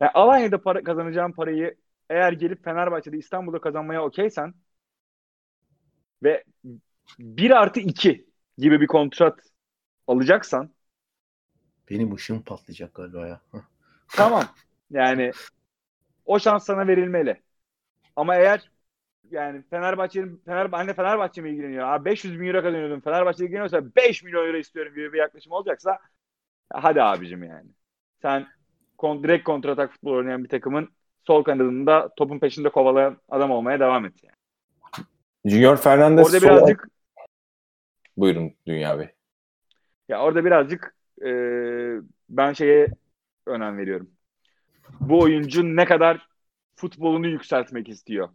Yani 0.00 0.10
Alanya'da 0.14 0.62
para, 0.62 0.84
kazanacağın 0.84 1.32
parayı 1.32 1.76
eğer 2.10 2.32
gelip 2.32 2.64
Fenerbahçe'de 2.64 3.18
İstanbul'da 3.18 3.60
kazanmaya 3.60 4.04
okeysen 4.04 4.54
ve 6.22 6.44
1 7.18 7.50
artı 7.50 7.80
2 7.80 8.26
gibi 8.58 8.80
bir 8.80 8.86
kontrat 8.86 9.40
alacaksan 10.06 10.70
benim 11.90 12.14
ışığım 12.14 12.42
patlayacak 12.42 12.94
galiba 12.94 13.26
ya. 13.26 13.40
Tamam. 14.08 14.44
Yani 14.90 15.32
o 16.24 16.38
şans 16.38 16.64
sana 16.64 16.86
verilmeli. 16.86 17.42
Ama 18.16 18.36
eğer 18.36 18.70
yani 19.30 19.62
Fenerbahçe'nin 19.70 20.42
Fener, 20.44 20.68
anne 20.72 20.94
Fenerbahçe 20.94 21.40
mi 21.40 21.50
ilgileniyor? 21.50 21.88
Abi 21.88 22.04
500 22.04 22.40
bin 22.40 22.46
euro 22.46 22.62
kazanıyordum. 22.62 23.00
Fenerbahçe 23.00 23.44
ilgileniyorsa 23.44 23.96
5 23.96 24.22
milyon 24.22 24.46
euro 24.46 24.56
istiyorum 24.56 24.94
gibi 24.94 25.12
bir 25.12 25.18
yaklaşım 25.18 25.52
olacaksa 25.52 25.98
hadi 26.72 27.02
abicim 27.02 27.44
yani. 27.44 27.70
Sen 28.22 28.46
kon, 28.98 29.22
direkt 29.24 29.44
kontratak 29.44 29.92
futbol 29.92 30.12
oynayan 30.12 30.44
bir 30.44 30.48
takımın 30.48 30.88
sol 31.26 31.42
kanadında 31.42 32.08
topun 32.16 32.38
peşinde 32.38 32.68
kovalayan 32.68 33.16
adam 33.28 33.50
olmaya 33.50 33.80
devam 33.80 34.04
et 34.04 34.14
yani. 34.24 34.36
Junior 35.44 35.76
Fernandez 35.76 36.26
Orada 36.26 36.46
birazcık 36.46 36.88
Buyurun 38.16 38.54
Dünya 38.66 38.98
Bey. 38.98 39.08
Ya 40.08 40.22
orada 40.22 40.44
birazcık 40.44 40.94
e, 41.24 41.30
ben 42.28 42.52
şeye 42.52 42.88
önem 43.46 43.78
veriyorum. 43.78 44.10
Bu 45.00 45.20
oyuncu 45.20 45.76
ne 45.76 45.84
kadar 45.84 46.28
futbolunu 46.74 47.26
yükseltmek 47.26 47.88
istiyor. 47.88 48.28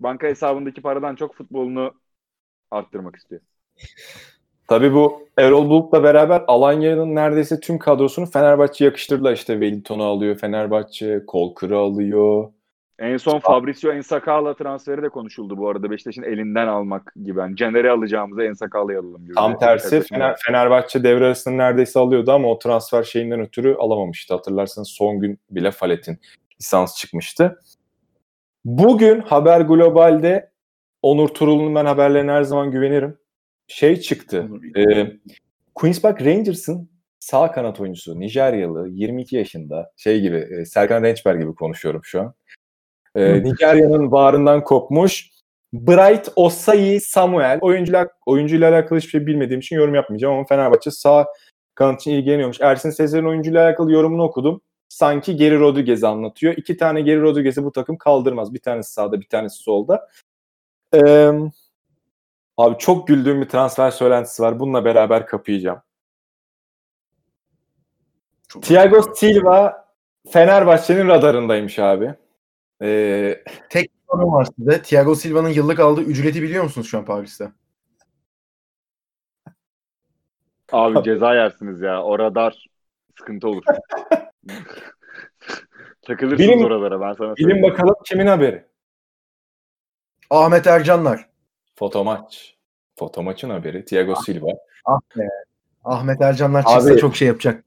Banka 0.00 0.26
hesabındaki 0.26 0.82
paradan 0.82 1.14
çok 1.14 1.34
futbolunu 1.34 1.92
arttırmak 2.70 3.16
istiyor. 3.16 3.40
Tabii 4.68 4.94
bu 4.94 5.28
Erol 5.38 5.68
Bulut'la 5.68 6.02
beraber 6.02 6.42
Alanya'nın 6.46 7.14
neredeyse 7.14 7.60
tüm 7.60 7.78
kadrosunu 7.78 8.26
Fenerbahçe 8.26 8.84
yakıştırdılar. 8.84 9.32
İşte 9.32 9.52
Wellington'u 9.52 10.04
alıyor 10.04 10.36
Fenerbahçe, 10.36 11.22
Kolkır'ı 11.26 11.78
alıyor. 11.78 12.52
En 13.00 13.16
son 13.16 13.38
Fabrizio 13.38 13.92
Ensakala 13.92 14.56
transferi 14.56 15.02
de 15.02 15.08
konuşuldu 15.08 15.58
bu 15.58 15.68
arada. 15.68 15.90
Beşiktaş'ın 15.90 16.22
elinden 16.22 16.66
almak 16.66 17.12
gibi. 17.24 17.38
Yani 17.40 17.56
Caner'i 17.56 17.90
alacağımıza 17.90 18.44
Ensakala'yı 18.44 18.98
alalım 18.98 19.22
gibi. 19.24 19.34
Tam 19.34 19.58
tersi 19.58 20.00
Fener. 20.00 20.36
Fenerbahçe 20.46 21.04
devre 21.04 21.24
arasında 21.24 21.54
neredeyse 21.54 21.98
alıyordu 21.98 22.32
ama 22.32 22.48
o 22.48 22.58
transfer 22.58 23.02
şeyinden 23.02 23.40
ötürü 23.40 23.74
alamamıştı. 23.74 24.34
Hatırlarsanız 24.34 24.88
son 24.88 25.20
gün 25.20 25.38
bile 25.50 25.70
Falet'in 25.70 26.18
lisans 26.60 26.96
çıkmıştı. 26.96 27.60
Bugün 28.64 29.20
Haber 29.20 29.60
Global'de 29.60 30.50
Onur 31.02 31.28
Turul'un 31.28 31.74
ben 31.74 31.84
haberlerine 31.84 32.30
her 32.30 32.42
zaman 32.42 32.70
güvenirim. 32.70 33.18
Şey 33.66 33.96
çıktı. 34.00 34.48
E, 34.76 35.12
Queen's 35.74 36.02
Park 36.02 36.24
Rangers'ın 36.24 36.90
sağ 37.20 37.52
kanat 37.52 37.80
oyuncusu 37.80 38.20
Nijeryalı 38.20 38.88
22 38.88 39.36
yaşında 39.36 39.92
şey 39.96 40.20
gibi 40.20 40.36
e, 40.36 40.64
Serkan 40.64 41.02
Rençber 41.02 41.34
gibi 41.34 41.54
konuşuyorum 41.54 42.00
şu 42.04 42.20
an. 42.20 42.34
E, 43.14 43.42
Nijerya'nın 43.42 44.12
bağrından 44.12 44.64
kopmuş 44.64 45.30
Bright 45.72 46.28
Osayi 46.36 47.00
Samuel 47.00 47.58
oyuncuyla, 47.60 48.08
oyuncuyla 48.26 48.70
alakalı 48.70 48.98
hiçbir 48.98 49.10
şey 49.10 49.26
bilmediğim 49.26 49.60
için 49.60 49.76
yorum 49.76 49.94
yapmayacağım 49.94 50.34
ama 50.34 50.46
Fenerbahçe 50.46 50.90
sağ 50.90 51.26
kanat 51.74 52.00
için 52.00 52.10
ilgileniyormuş. 52.10 52.60
Ersin 52.60 52.90
Sezer'in 52.90 53.26
oyuncuyla 53.26 53.66
alakalı 53.66 53.92
yorumunu 53.92 54.22
okudum. 54.22 54.60
Sanki 54.88 55.36
Geri 55.36 55.60
Rodriguez'i 55.60 56.06
anlatıyor. 56.06 56.54
İki 56.56 56.76
tane 56.76 57.00
Geri 57.00 57.20
Rodriguez'i 57.20 57.64
bu 57.64 57.72
takım 57.72 57.96
kaldırmaz. 57.96 58.54
Bir 58.54 58.60
tanesi 58.60 58.92
sağda 58.92 59.20
bir 59.20 59.28
tanesi 59.28 59.56
solda. 59.56 60.08
Ee, 60.94 61.30
abi 62.56 62.78
çok 62.78 63.08
güldüğüm 63.08 63.40
bir 63.40 63.48
transfer 63.48 63.90
söylentisi 63.90 64.42
var. 64.42 64.60
Bununla 64.60 64.84
beraber 64.84 65.26
kapayacağım. 65.26 65.82
Çok 68.48 68.62
Thiago 68.62 69.14
Silva 69.14 69.84
Fenerbahçe'nin 70.30 71.08
radarındaymış 71.08 71.78
abi. 71.78 72.14
Ee, 72.82 73.44
sorum 74.10 74.32
var 74.32 74.48
size. 74.58 74.82
Thiago 74.82 75.14
Silva'nın 75.14 75.48
yıllık 75.48 75.80
aldığı 75.80 76.02
ücreti 76.02 76.42
biliyor 76.42 76.64
musunuz 76.64 76.86
şu 76.88 76.98
an 76.98 77.04
Paris'te? 77.04 77.52
Abi 80.72 81.02
ceza 81.04 81.34
yersiniz 81.34 81.80
ya. 81.80 82.02
O 82.02 82.18
radar 82.18 82.66
sıkıntı 83.18 83.48
olur. 83.48 83.62
Takılırsınız 86.02 86.50
Bilin- 86.50 86.64
oralara 86.64 87.00
ben 87.00 87.12
sana 87.12 87.36
bilin 87.36 87.62
bakalım 87.62 87.94
kimin 88.04 88.26
haberi? 88.26 88.64
Ahmet 90.30 90.66
Ercanlar. 90.66 91.28
Fotomaç. 91.74 92.56
Fotomaç'ın 92.98 93.50
haberi. 93.50 93.84
Thiago 93.84 94.14
Silva. 94.14 94.48
Ah 94.84 95.00
be. 95.16 95.28
Ahmet 95.84 96.20
Ercanlar 96.20 96.62
çıksa 96.62 96.90
Abi- 96.90 96.98
çok 97.00 97.16
şey 97.16 97.28
yapacak. 97.28 97.64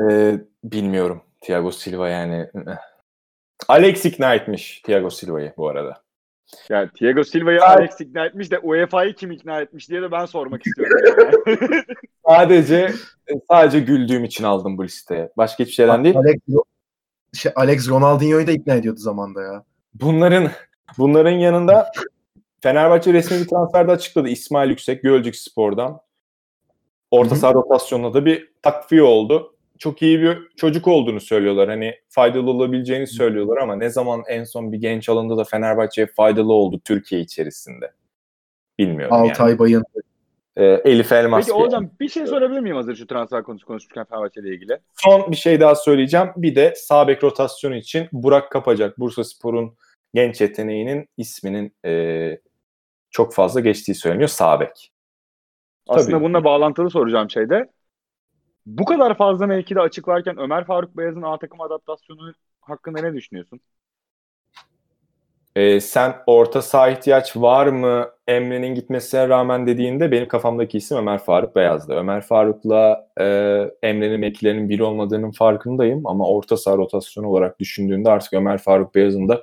Ee, 0.00 0.40
bilmiyorum. 0.64 1.22
Thiago 1.40 1.70
Silva 1.70 2.08
yani. 2.08 2.50
Alex 3.68 4.04
ikna 4.04 4.34
etmiş 4.34 4.80
Thiago 4.80 5.10
Silva'yı 5.10 5.52
bu 5.56 5.68
arada. 5.68 6.02
Yani 6.68 6.90
Thiago 6.98 7.24
Silva'yı. 7.24 7.64
Alex 7.64 8.00
ikna 8.00 8.26
etmiş 8.26 8.50
de 8.50 8.58
UEFA'yı 8.58 9.14
kim 9.14 9.30
ikna 9.30 9.60
etmiş 9.60 9.88
diye 9.88 10.02
de 10.02 10.12
ben 10.12 10.24
sormak 10.24 10.62
istiyorum. 10.66 10.98
Yani. 11.18 11.82
Sadece 12.28 12.92
sadece 13.50 13.80
güldüğüm 13.80 14.24
için 14.24 14.44
aldım 14.44 14.78
bu 14.78 14.84
listeye. 14.84 15.30
Başka 15.36 15.64
hiçbir 15.64 15.74
şeyden 15.74 16.04
değil. 16.04 16.16
Alex, 16.16 16.36
şey, 17.34 17.52
Alex 17.56 17.88
Ronaldinho'yu 17.88 18.46
da 18.46 18.52
ikna 18.52 18.74
ediyordu 18.74 19.00
zamanda 19.00 19.42
ya. 19.42 19.64
Bunların 19.94 20.50
bunların 20.98 21.30
yanında 21.30 21.92
Fenerbahçe 22.60 23.12
resmi 23.12 23.38
bir 23.38 23.48
transferde 23.48 23.92
açıkladı. 23.92 24.28
İsmail 24.28 24.70
Yüksek 24.70 25.02
Gölcük 25.02 25.36
Spor'dan. 25.36 26.00
Orta 27.10 27.36
saha 27.36 27.54
rotasyonunda 27.54 28.14
da 28.14 28.24
bir 28.24 28.52
takviye 28.62 29.02
oldu. 29.02 29.54
Çok 29.80 30.02
iyi 30.02 30.20
bir 30.20 30.38
çocuk 30.56 30.88
olduğunu 30.88 31.20
söylüyorlar. 31.20 31.68
Hani 31.68 31.94
faydalı 32.08 32.50
olabileceğini 32.50 33.06
söylüyorlar 33.06 33.56
ama 33.56 33.76
ne 33.76 33.90
zaman 33.90 34.22
en 34.28 34.44
son 34.44 34.72
bir 34.72 34.78
genç 34.78 35.08
alındı 35.08 35.36
da 35.36 35.44
Fenerbahçe'ye 35.44 36.06
faydalı 36.06 36.52
oldu 36.52 36.80
Türkiye 36.84 37.20
içerisinde? 37.20 37.92
Bilmiyorum 38.78 39.16
yani. 39.16 39.30
Altay 39.30 39.58
Bayın. 39.58 39.84
Ee, 40.56 40.64
Elif 40.64 41.12
Elmas. 41.12 41.46
Peki 41.46 41.58
hocam 41.58 41.90
bir 42.00 42.08
şey 42.08 42.26
sorabilir 42.26 42.60
miyim 42.60 42.76
hazır 42.76 42.96
şu 42.96 43.06
transfer 43.06 43.42
konusu 43.42 43.66
konuşurken 43.66 44.04
Fenerbahçe 44.04 44.40
ile 44.40 44.48
ilgili? 44.54 44.78
Son 44.96 45.30
bir 45.30 45.36
şey 45.36 45.60
daha 45.60 45.74
söyleyeceğim. 45.74 46.28
Bir 46.36 46.54
de 46.54 46.72
sağ 46.76 47.08
bek 47.08 47.24
rotasyonu 47.24 47.76
için 47.76 48.08
Burak 48.12 48.50
Kapacak, 48.50 48.98
Bursa 48.98 49.24
Spor'un 49.24 49.76
genç 50.14 50.40
yeteneğinin 50.40 51.08
isminin 51.16 51.74
eee, 51.84 52.40
çok 53.10 53.34
fazla 53.34 53.60
geçtiği 53.60 53.94
söyleniyor 53.94 54.28
sağ 54.28 54.60
bek. 54.60 54.92
Aslında 55.88 56.16
Tabii. 56.16 56.24
bununla 56.24 56.44
bağlantılı 56.44 56.90
soracağım 56.90 57.30
şeyde. 57.30 57.66
Bu 58.66 58.84
kadar 58.84 59.16
fazla 59.18 59.46
mevkide 59.46 59.80
açık 59.80 60.08
varken 60.08 60.38
Ömer 60.38 60.64
Faruk 60.66 60.96
Beyaz'ın 60.96 61.22
A 61.22 61.38
takım 61.38 61.60
adaptasyonu 61.60 62.32
hakkında 62.60 63.00
ne 63.00 63.14
düşünüyorsun? 63.14 63.60
Eee, 65.56 65.80
sen 65.80 66.14
orta 66.26 66.62
saha 66.62 66.88
ihtiyaç 66.90 67.36
var 67.36 67.66
mı 67.66 68.08
Emre'nin 68.28 68.74
gitmesine 68.74 69.28
rağmen 69.28 69.66
dediğinde 69.66 70.10
benim 70.12 70.28
kafamdaki 70.28 70.78
isim 70.78 70.98
Ömer 70.98 71.18
Faruk 71.18 71.56
Beyaz'dı. 71.56 71.94
Ömer 71.94 72.20
Faruk'la 72.20 73.08
eee, 73.20 73.74
Emre'nin 73.82 74.20
mevkilerinin 74.20 74.68
biri 74.68 74.82
olmadığının 74.82 75.30
farkındayım 75.30 76.06
ama 76.06 76.28
orta 76.28 76.56
saha 76.56 76.76
rotasyonu 76.76 77.28
olarak 77.28 77.60
düşündüğünde 77.60 78.10
artık 78.10 78.32
Ömer 78.32 78.58
Faruk 78.58 78.94
Beyaz'ın 78.94 79.28
da 79.28 79.42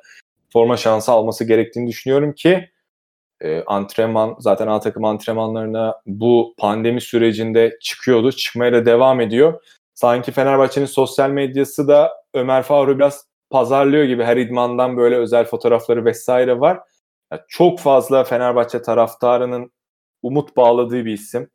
forma 0.53 0.77
şansı 0.77 1.12
alması 1.12 1.45
gerektiğini 1.45 1.88
düşünüyorum 1.89 2.34
ki 2.34 2.69
e, 3.41 3.63
antrenman 3.67 4.36
zaten 4.39 4.67
A 4.67 4.80
takım 4.80 5.06
antrenmanlarına 5.06 5.95
bu 6.06 6.54
pandemi 6.58 7.02
sürecinde 7.02 7.78
çıkıyordu. 7.82 8.32
Çıkmaya 8.32 8.73
da 8.73 8.86
devam 8.86 9.21
ediyor. 9.21 9.63
Sanki 9.93 10.32
Fenerbahçe'nin 10.32 10.86
sosyal 10.86 11.30
medyası 11.30 11.88
da 11.88 12.12
Ömer 12.34 12.63
Faruk'u 12.63 13.00
biraz 13.00 13.28
pazarlıyor 13.50 14.04
gibi 14.04 14.23
her 14.23 14.38
idmandan 14.38 14.97
böyle 14.97 15.15
özel 15.15 15.45
fotoğrafları 15.45 16.06
vesaire 16.06 16.60
var. 16.60 16.80
Ya 17.32 17.45
çok 17.47 17.80
fazla 17.80 18.23
Fenerbahçe 18.23 18.82
taraftarının 18.82 19.71
umut 20.21 20.58
bağladığı 20.58 21.06
bir 21.06 21.13
isim. 21.13 21.50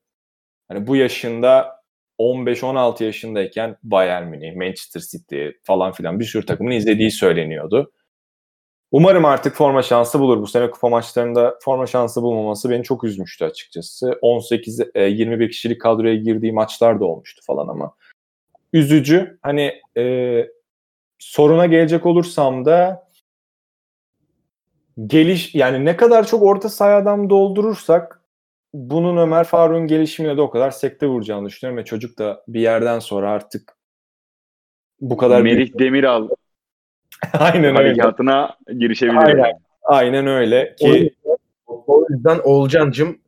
Hani 0.68 0.86
bu 0.86 0.96
yaşında 0.96 1.82
15-16 2.18 3.04
yaşındayken 3.04 3.76
Bayern 3.82 4.28
Münih, 4.28 4.56
Manchester 4.56 5.00
City 5.00 5.46
falan 5.62 5.92
filan 5.92 6.20
bir 6.20 6.24
sürü 6.24 6.46
takımın 6.46 6.70
izlediği 6.70 7.10
söyleniyordu. 7.10 7.92
Umarım 8.92 9.24
artık 9.24 9.54
forma 9.54 9.82
şansı 9.82 10.20
bulur. 10.20 10.40
Bu 10.42 10.46
sene 10.46 10.70
kupa 10.70 10.88
maçlarında 10.88 11.58
forma 11.60 11.86
şansı 11.86 12.22
bulmaması 12.22 12.70
beni 12.70 12.82
çok 12.82 13.04
üzmüştü 13.04 13.44
açıkçası. 13.44 14.18
18 14.22 14.80
e, 14.94 15.02
21 15.04 15.50
kişilik 15.50 15.80
kadroya 15.80 16.14
girdiği 16.14 16.52
maçlar 16.52 17.00
da 17.00 17.04
olmuştu 17.04 17.42
falan 17.46 17.68
ama 17.68 17.94
üzücü. 18.72 19.38
Hani 19.42 19.80
e, 19.96 20.46
soruna 21.18 21.66
gelecek 21.66 22.06
olursam 22.06 22.64
da 22.64 23.08
geliş 25.06 25.54
yani 25.54 25.84
ne 25.84 25.96
kadar 25.96 26.26
çok 26.26 26.42
orta 26.42 26.68
saha 26.68 26.94
adam 26.94 27.30
doldurursak 27.30 28.22
bunun 28.74 29.16
Ömer 29.16 29.44
Faruk'un 29.44 29.86
gelişimine 29.86 30.36
de 30.36 30.40
o 30.40 30.50
kadar 30.50 30.70
sekte 30.70 31.06
vuracağını 31.06 31.48
düşünüyorum 31.48 31.78
ve 31.78 31.84
çocuk 31.84 32.18
da 32.18 32.44
bir 32.48 32.60
yerden 32.60 32.98
sonra 32.98 33.30
artık 33.30 33.76
bu 35.00 35.16
kadar 35.16 35.44
büyük- 35.44 35.58
Merih 35.58 35.78
Demiral 35.78 36.28
Aynen 37.38 37.64
öyle. 37.64 37.78
harekatına 37.78 38.56
girişebilir. 38.78 39.16
Aynen. 39.16 39.38
yani. 39.38 39.52
Aynen 39.82 40.26
öyle 40.26 40.74
ki 40.78 41.14
o 41.66 42.06
yüzden 42.10 42.40
Olcan'cım 42.44 43.18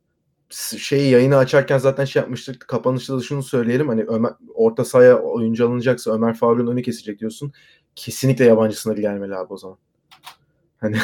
şeyi 0.77 1.11
yayını 1.11 1.37
açarken 1.37 1.77
zaten 1.77 2.05
şey 2.05 2.21
yapmıştık. 2.21 2.67
Kapanışta 2.67 3.17
da 3.17 3.21
şunu 3.21 3.43
söyleyelim. 3.43 3.87
Hani 3.87 4.03
Ömer, 4.03 4.31
orta 4.53 4.85
sahaya 4.85 5.19
oyuncu 5.19 5.67
alınacaksa 5.67 6.13
Ömer 6.13 6.33
Faruk'un 6.33 6.67
önü 6.71 6.81
kesecek 6.81 7.19
diyorsun. 7.19 7.53
Kesinlikle 7.95 8.45
yabancı 8.45 8.81
sınırı 8.81 9.01
gelmeli 9.01 9.35
abi 9.35 9.53
o 9.53 9.57
zaman. 9.57 9.77
Hani 10.77 10.95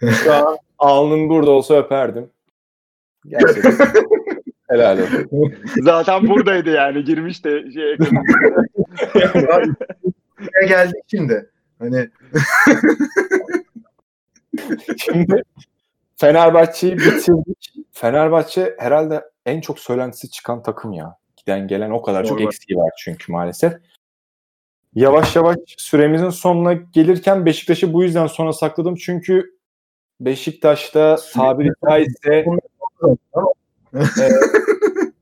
şu 0.24 0.34
an 0.34 0.58
alnın 0.78 1.28
burada 1.28 1.50
olsa 1.50 1.74
öperdim. 1.74 2.30
Gerçekten. 3.26 3.72
Helal 4.68 4.98
olsun. 4.98 5.54
Zaten 5.82 6.28
buradaydı 6.28 6.70
yani 6.70 7.04
girmiş 7.04 7.44
de 7.44 7.72
şey 7.72 7.96
buraya 10.40 10.66
geldik 10.66 11.04
şimdi. 11.06 11.50
Hani 11.78 12.10
Şimdi 14.98 15.42
Fenerbahçe'yi 16.16 16.96
bitirdik. 16.96 17.74
Fenerbahçe 17.92 18.76
herhalde 18.78 19.24
en 19.46 19.60
çok 19.60 19.78
söylentisi 19.78 20.30
çıkan 20.30 20.62
takım 20.62 20.92
ya. 20.92 21.16
Giden 21.36 21.68
gelen 21.68 21.90
o 21.90 22.02
kadar 22.02 22.24
çok 22.24 22.38
Doğru. 22.38 22.46
eksiği 22.46 22.78
var 22.78 22.90
çünkü 22.98 23.32
maalesef. 23.32 23.72
Yavaş 24.94 25.36
yavaş 25.36 25.56
süremizin 25.66 26.30
sonuna 26.30 26.72
gelirken 26.72 27.46
Beşiktaş'ı 27.46 27.92
bu 27.92 28.02
yüzden 28.02 28.26
sona 28.26 28.52
sakladım. 28.52 28.94
Çünkü 28.94 29.56
Beşiktaş'ta 30.20 31.16
tabiri 31.34 31.70
caizse 31.88 32.44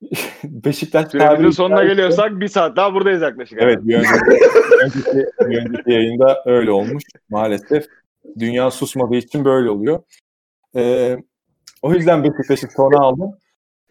Beşiktaş 0.44 1.10
süremizin 1.10 1.36
tabiri 1.36 1.52
sonuna 1.52 1.84
geliyorsak 1.84 2.40
bir 2.40 2.48
saat 2.48 2.76
daha 2.76 2.94
buradayız 2.94 3.22
yaklaşık. 3.22 3.58
Evet 3.62 3.78
bir 3.82 3.94
önceki, 3.94 4.44
önceki, 4.84 5.26
bir 5.40 5.58
önceki 5.58 5.92
yayında 5.92 6.42
öyle 6.46 6.70
olmuş 6.70 7.04
maalesef. 7.30 7.86
Dünya 8.38 8.70
susmadığı 8.70 9.16
için 9.16 9.44
böyle 9.44 9.70
oluyor. 9.70 10.02
Ee, 10.76 11.16
o 11.82 11.92
yüzden 11.94 12.24
Beşiktaş'ı 12.24 12.66
sona 12.76 13.00
aldım. 13.00 13.38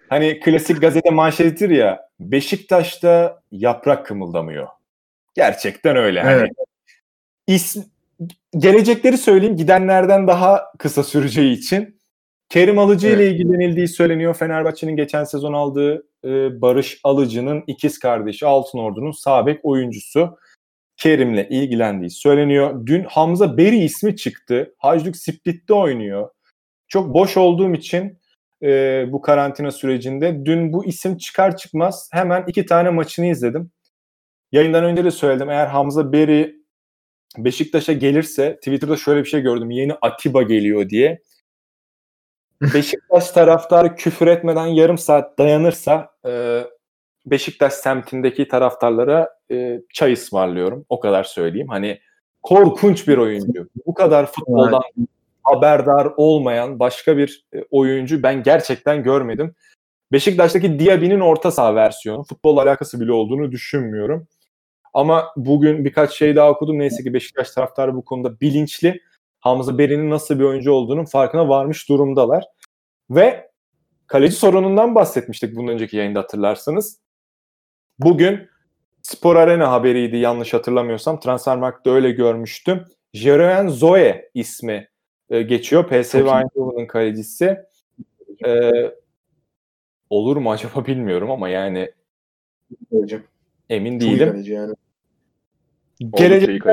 Hani 0.10 0.39
klasik 0.39 0.82
gazete 0.82 1.10
manşetidir 1.10 1.69
ya 1.69 2.10
Beşiktaş'ta 2.19 3.41
yaprak 3.52 4.06
kımıldamıyor. 4.06 4.67
Gerçekten 5.36 5.95
öyle. 5.95 6.22
Hani 6.22 6.34
Evet. 6.34 6.52
İsm, 7.48 7.82
gelecekleri 8.58 9.17
söyleyeyim 9.17 9.58
gidenlerden 9.58 10.28
daha 10.28 10.63
kısa 10.78 11.04
süreceği 11.04 11.58
için. 11.58 11.98
Kerim 12.49 12.79
Alıcı 12.79 13.07
ile 13.07 13.23
Evet. 13.23 13.33
ilgilenildiği 13.33 13.88
söyleniyor. 13.88 14.33
Fenerbahçe'nin 14.33 14.95
geçen 14.95 15.23
sezon 15.23 15.53
aldığı 15.53 16.03
e, 16.25 16.62
Barış 16.62 16.99
Alıcı'nın 17.03 17.63
ikiz 17.67 17.99
kardeşi 17.99 18.45
Altınordu'nun 18.45 19.12
sağ 19.12 19.45
bek 19.45 19.59
oyuncusu. 19.63 20.38
Kerim'le 20.97 21.45
ilgilendiği 21.49 22.09
söyleniyor. 22.09 22.85
Dün 22.85 23.03
Hamza 23.03 23.57
Beri 23.57 23.77
ismi 23.77 24.15
çıktı. 24.15 24.75
Hajduk 24.77 25.17
Split'te 25.17 25.73
oynuyor. 25.73 26.29
Çok 26.88 27.13
boş 27.13 27.38
olduğum 27.38 27.73
için 27.73 28.19
e, 28.63 29.05
bu 29.12 29.21
karantina 29.21 29.71
sürecinde 29.71 30.45
dün 30.45 30.73
bu 30.73 30.85
isim 30.85 31.17
çıkar 31.17 31.57
çıkmaz 31.57 32.09
hemen 32.13 32.43
iki 32.47 32.65
tane 32.65 32.89
maçını 32.89 33.25
izledim. 33.25 33.71
Yayından 34.51 34.83
önce 34.83 35.03
de 35.03 35.12
söyledim. 35.12 35.49
Eğer 35.49 35.67
Hamza 35.67 36.12
Beri 36.13 36.55
Beşiktaş'a 37.38 37.93
gelirse 37.93 38.55
Twitter'da 38.55 38.97
şöyle 38.97 39.19
bir 39.23 39.29
şey 39.29 39.41
gördüm. 39.41 39.71
Yeni 39.71 39.93
Atiba 40.01 40.41
geliyor 40.41 40.89
diye. 40.89 41.21
Beşiktaş 42.62 43.32
taraftarı 43.32 43.95
küfür 43.95 44.28
etmeden 44.28 44.65
yarım 44.65 44.98
saat 44.98 45.38
dayanırsa 45.38 46.12
e, 46.28 46.63
Beşiktaş 47.26 47.74
semtindeki 47.74 48.48
taraftarlara 48.48 49.30
e, 49.52 49.82
çay 49.93 50.13
ısmarlıyorum. 50.13 50.86
O 50.89 51.00
kadar 51.00 51.24
söyleyeyim. 51.24 51.67
Hani 51.69 52.00
korkunç 52.41 53.08
bir 53.08 53.17
oyuncu. 53.17 53.69
Bu 53.86 53.93
kadar 53.93 54.26
futboldan 54.26 54.82
haberdar 55.43 56.08
olmayan 56.17 56.80
başka 56.80 57.17
bir 57.17 57.45
e, 57.54 57.63
oyuncu 57.72 58.24
ben 58.24 58.43
gerçekten 58.43 59.04
görmedim. 59.04 59.56
Beşiktaş'taki 60.12 60.80
Diaby'nin 60.80 61.19
orta 61.19 61.52
saha 61.52 61.76
versiyonu. 61.76 62.24
Futbolla 62.24 62.62
alakası 62.62 63.02
bile 63.02 63.12
olduğunu 63.12 63.52
düşünmüyorum. 63.52 64.28
Ama 64.93 65.28
bugün 65.36 65.86
birkaç 65.86 66.12
şey 66.13 66.36
daha 66.36 66.50
okudum. 66.50 66.80
Neyse 66.80 67.04
ki 67.04 67.13
Beşiktaş 67.13 67.52
taraftarı 67.52 67.95
bu 67.95 68.06
konuda 68.06 68.39
bilinçli. 68.39 69.02
Hamza 69.39 69.78
Beri'nin 69.78 70.10
nasıl 70.10 70.39
bir 70.39 70.43
oyuncu 70.43 70.71
olduğunun 70.71 71.06
farkına 71.06 71.49
varmış 71.49 71.89
durumdalar. 71.89 72.43
Ve 73.10 73.49
kaleci 74.08 74.36
sorunundan 74.36 74.95
bahsetmiştik 74.95 75.56
bundan 75.56 75.73
önceki 75.73 75.97
yayında 75.97 76.19
hatırlarsanız. 76.19 76.99
Bugün 77.99 78.49
Spor 79.02 79.36
Arena 79.36 79.71
haberiydi 79.71 80.17
yanlış 80.17 80.54
hatırlamıyorsam. 80.54 81.19
Transfermarkt'ta 81.19 81.91
öyle 81.91 82.12
görmüştüm. 82.12 82.86
Jeroen 83.13 83.67
Zoe 83.67 84.30
ismi 84.34 84.89
e, 85.30 85.41
geçiyor. 85.41 85.88
PSV. 85.88 86.15
Eindhoven'ın 86.15 86.88
kalecisi. 86.88 87.58
E, 88.45 88.71
olur 90.10 90.38
mu 90.38 90.52
acaba 90.52 90.86
bilmiyorum 90.86 91.32
ama 91.32 91.49
yani 91.49 91.91
Hocam, 92.91 93.21
emin 93.69 93.99
çok 93.99 94.10
değilim. 94.10 94.43
yani. 94.45 94.73
Gelecek, 95.99 96.63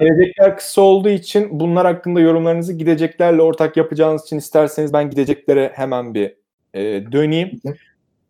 gelecekler 0.00 0.56
kısa 0.56 0.80
olduğu 0.80 1.08
için 1.08 1.60
bunlar 1.60 1.86
hakkında 1.86 2.20
yorumlarınızı 2.20 2.72
gideceklerle 2.72 3.42
ortak 3.42 3.76
yapacağınız 3.76 4.24
için 4.24 4.38
isterseniz 4.38 4.92
ben 4.92 5.10
gideceklere 5.10 5.72
hemen 5.74 6.14
bir 6.14 6.34
e, 6.74 7.12
döneyim. 7.12 7.60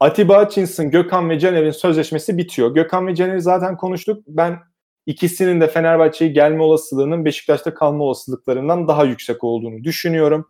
Atiba 0.01 0.45
Hutchinson, 0.45 0.91
Gökhan 0.91 1.31
ve 1.31 1.39
Caner'in 1.39 1.71
sözleşmesi 1.71 2.39
bitiyor. 2.39 2.75
Gökhan 2.75 3.07
ve 3.07 3.15
Caner'i 3.15 3.41
zaten 3.41 3.77
konuştuk. 3.77 4.23
Ben 4.29 4.59
ikisinin 5.07 5.61
de 5.61 5.69
Fenerbahçe'ye 5.69 6.31
gelme 6.31 6.63
olasılığının 6.63 7.25
Beşiktaş'ta 7.25 7.75
kalma 7.75 8.05
olasılıklarından 8.05 8.89
daha 8.89 9.05
yüksek 9.05 9.45
olduğunu 9.45 9.85
düşünüyorum. 9.85 10.49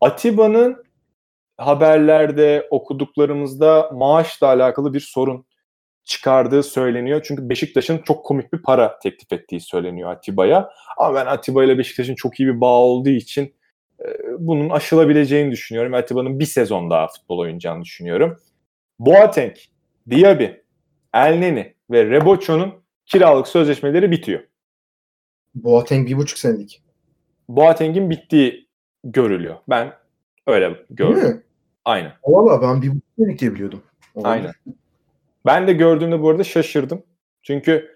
Atiba'nın 0.00 0.84
haberlerde 1.56 2.66
okuduklarımızda 2.70 3.90
maaşla 3.94 4.46
alakalı 4.46 4.94
bir 4.94 5.00
sorun 5.00 5.46
çıkardığı 6.08 6.62
söyleniyor. 6.62 7.24
Çünkü 7.28 7.48
Beşiktaş'ın 7.48 7.98
çok 7.98 8.26
komik 8.26 8.52
bir 8.52 8.62
para 8.62 8.98
teklif 8.98 9.32
ettiği 9.32 9.60
söyleniyor 9.60 10.10
Atiba'ya. 10.10 10.70
Ama 10.96 11.14
ben 11.14 11.26
Atiba 11.26 11.64
ile 11.64 11.78
Beşiktaş'ın 11.78 12.14
çok 12.14 12.40
iyi 12.40 12.48
bir 12.48 12.60
bağ 12.60 12.80
olduğu 12.80 13.08
için 13.10 13.54
e, 14.00 14.06
bunun 14.38 14.70
aşılabileceğini 14.70 15.50
düşünüyorum. 15.50 15.94
Atiba'nın 15.94 16.38
bir 16.38 16.44
sezon 16.44 16.90
daha 16.90 17.08
futbol 17.08 17.38
oynayacağını 17.38 17.84
düşünüyorum. 17.84 18.40
Boateng, 18.98 19.56
Diaby, 20.10 20.44
Elneni 21.14 21.74
ve 21.90 22.04
Rebocho'nun 22.04 22.74
kiralık 23.06 23.48
sözleşmeleri 23.48 24.10
bitiyor. 24.10 24.40
Boateng 25.54 26.08
bir 26.08 26.16
buçuk 26.16 26.38
senelik. 26.38 26.82
Boateng'in 27.48 28.10
bittiği 28.10 28.68
görülüyor. 29.04 29.56
Ben 29.68 29.92
öyle 30.46 30.76
gördüm. 30.90 31.44
Aynen. 31.84 32.12
Valla 32.24 32.62
ben 32.62 32.82
bir 32.82 32.88
buçuk 32.88 33.04
senelik 33.18 33.40
diye 33.40 33.54
biliyordum. 33.54 33.82
Olabilir. 34.14 34.32
Aynen. 34.32 34.54
Ben 35.46 35.66
de 35.66 35.72
gördüğümde 35.72 36.22
bu 36.22 36.30
arada 36.30 36.44
şaşırdım. 36.44 37.02
Çünkü 37.42 37.90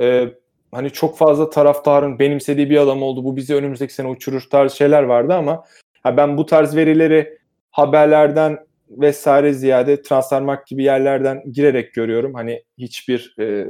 e, 0.00 0.28
hani 0.72 0.90
çok 0.90 1.18
fazla 1.18 1.50
taraftarın 1.50 2.18
benimsediği 2.18 2.70
bir 2.70 2.76
adam 2.76 3.02
oldu. 3.02 3.24
Bu 3.24 3.36
bizi 3.36 3.54
önümüzdeki 3.54 3.94
sene 3.94 4.08
uçurur 4.08 4.46
tarz 4.50 4.72
şeyler 4.72 5.02
vardı 5.02 5.34
ama 5.34 5.64
ha 6.02 6.16
ben 6.16 6.36
bu 6.36 6.46
tarz 6.46 6.76
verileri 6.76 7.38
haberlerden 7.70 8.66
vesaire 8.90 9.52
ziyade 9.52 10.02
Transfermarkt 10.02 10.68
gibi 10.68 10.84
yerlerden 10.84 11.42
girerek 11.52 11.94
görüyorum. 11.94 12.34
Hani 12.34 12.62
hiçbir 12.78 13.34
e, 13.40 13.66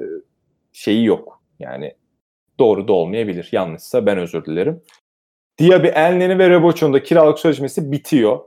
şeyi 0.72 1.04
yok. 1.04 1.42
Yani 1.58 1.94
doğru 2.58 2.88
da 2.88 2.92
olmayabilir. 2.92 3.48
Yanlışsa 3.52 4.06
ben 4.06 4.18
özür 4.18 4.44
dilerim. 4.44 4.82
Diaby, 5.58 5.88
Elneni 5.88 6.38
ve 6.38 6.50
Reboç'un 6.50 6.92
da 6.92 7.02
kiralık 7.02 7.38
sözleşmesi 7.38 7.92
bitiyor. 7.92 8.40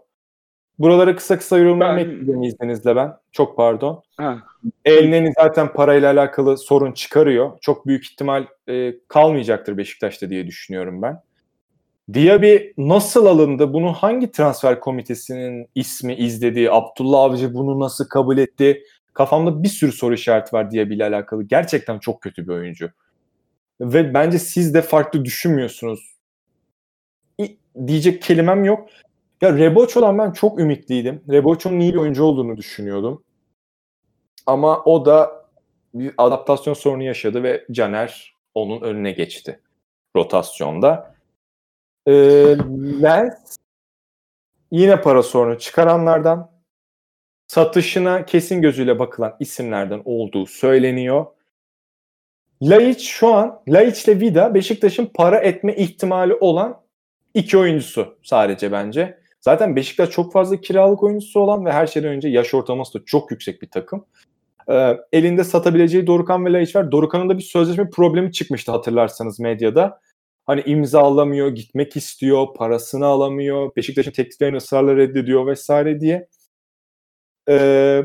Buralara 0.80 1.16
kısa 1.16 1.38
kısa 1.38 1.58
yorumlamak 1.58 2.08
Ben- 2.08 2.42
izninizle 2.42 2.96
ben. 2.96 3.14
Çok 3.32 3.58
pardon. 3.58 4.04
Ha, 4.18 4.40
Elneni 4.86 5.34
zaten 5.36 5.74
parayla 5.74 6.12
alakalı 6.14 6.58
sorun 6.58 6.92
çıkarıyor. 6.92 7.58
Çok 7.62 7.88
büyük 7.88 8.06
ihtimal 8.06 8.46
e, 8.70 8.94
kalmayacaktır 9.08 9.78
Beşiktaş'ta 9.78 10.30
diye 10.30 10.48
düşünüyorum 10.48 11.02
ben. 11.02 11.22
Diaby 12.14 12.58
nasıl 12.78 13.26
alındı? 13.26 13.74
Bunu 13.74 13.94
hangi 13.94 14.32
transfer 14.32 14.80
komitesinin 14.80 15.68
ismi 15.76 16.16
izledi? 16.16 16.72
Abdullah 16.72 17.20
Avcı 17.20 17.54
bunu 17.54 17.80
nasıl 17.80 18.10
kabul 18.10 18.38
etti? 18.38 18.84
Kafamda 19.14 19.64
bir 19.64 19.68
sürü 19.68 19.92
soru 19.92 20.14
işareti 20.14 20.56
var 20.56 20.72
Diaby 20.72 20.94
ile 20.94 21.06
alakalı. 21.06 21.44
Gerçekten 21.44 22.00
çok 22.00 22.22
kötü 22.22 22.48
bir 22.48 22.54
oyuncu. 22.54 22.90
Ve 23.82 24.14
bence 24.14 24.40
siz 24.40 24.74
de 24.74 24.82
farklı 24.82 25.26
düşünmüyorsunuz. 25.26 26.16
Diyecek 27.88 28.22
kelimem 28.22 28.64
yok. 28.66 28.90
Ya 29.42 29.58
Reboço'dan 29.58 30.18
ben 30.18 30.32
çok 30.32 30.60
ümitliydim. 30.60 31.24
Reboço'nun 31.30 31.80
iyi 31.80 31.94
bir 31.94 32.00
oyuncu 32.00 32.24
olduğunu 32.24 32.58
düşünüyordum. 32.58 33.24
Ama 34.46 34.84
o 34.84 35.06
da 35.06 35.46
bir 35.94 36.14
adaptasyon 36.18 36.74
sorunu 36.74 37.04
yaşadı 37.04 37.44
ve 37.44 37.66
Caner 37.72 38.34
onun 38.54 38.82
önüne 38.82 39.12
geçti 39.12 39.60
rotasyonda. 40.16 41.16
Ee, 42.08 42.12
Lens 43.02 43.58
yine 44.72 45.02
para 45.02 45.24
sorunu 45.24 45.60
çıkaranlardan 45.60 46.52
satışına 47.48 48.26
kesin 48.26 48.62
gözüyle 48.62 49.00
bakılan 49.00 49.36
isimlerden 49.40 50.02
olduğu 50.06 50.46
söyleniyor. 50.46 51.26
Laiç 52.62 53.08
şu 53.08 53.34
an 53.34 53.62
Laiç 53.68 54.08
ile 54.08 54.20
Vida 54.20 54.54
Beşiktaş'ın 54.54 55.06
para 55.06 55.38
etme 55.40 55.76
ihtimali 55.76 56.34
olan 56.34 56.82
iki 57.34 57.58
oyuncusu 57.58 58.18
sadece 58.24 58.72
bence. 58.72 59.20
Zaten 59.42 59.76
Beşiktaş 59.76 60.10
çok 60.10 60.34
fazla 60.34 60.62
kiralık 60.62 61.04
oyuncusu 61.04 61.40
olan 61.40 61.66
ve 61.66 61.72
her 61.72 61.88
şeyden 61.88 62.10
önce 62.10 62.30
yaş 62.30 62.54
ortalaması 62.54 63.00
da 63.00 63.06
çok 63.06 63.32
yüksek 63.32 63.62
bir 63.62 63.70
takım. 63.70 64.06
Ee, 64.70 64.98
elinde 65.14 65.44
satabileceği 65.44 66.08
Dorukan 66.08 66.46
ve 66.46 66.54
Laiç 66.54 66.76
var. 66.76 66.92
Dorukan'ın 66.92 67.30
da 67.30 67.38
bir 67.38 67.44
sözleşme 67.44 67.90
problemi 67.90 68.32
çıkmıştı 68.32 68.72
hatırlarsanız 68.72 69.40
medyada. 69.40 70.02
Hani 70.46 70.62
imza 70.66 71.02
alamıyor, 71.02 71.50
gitmek 71.50 71.96
istiyor, 71.96 72.48
parasını 72.56 73.06
alamıyor, 73.06 73.72
Beşiktaş'ın 73.76 74.12
tekliflerini 74.12 74.58
ısrarla 74.58 74.96
reddediyor 74.96 75.48
vesaire 75.48 76.02
diye. 76.02 76.28
Ee, 77.50 78.04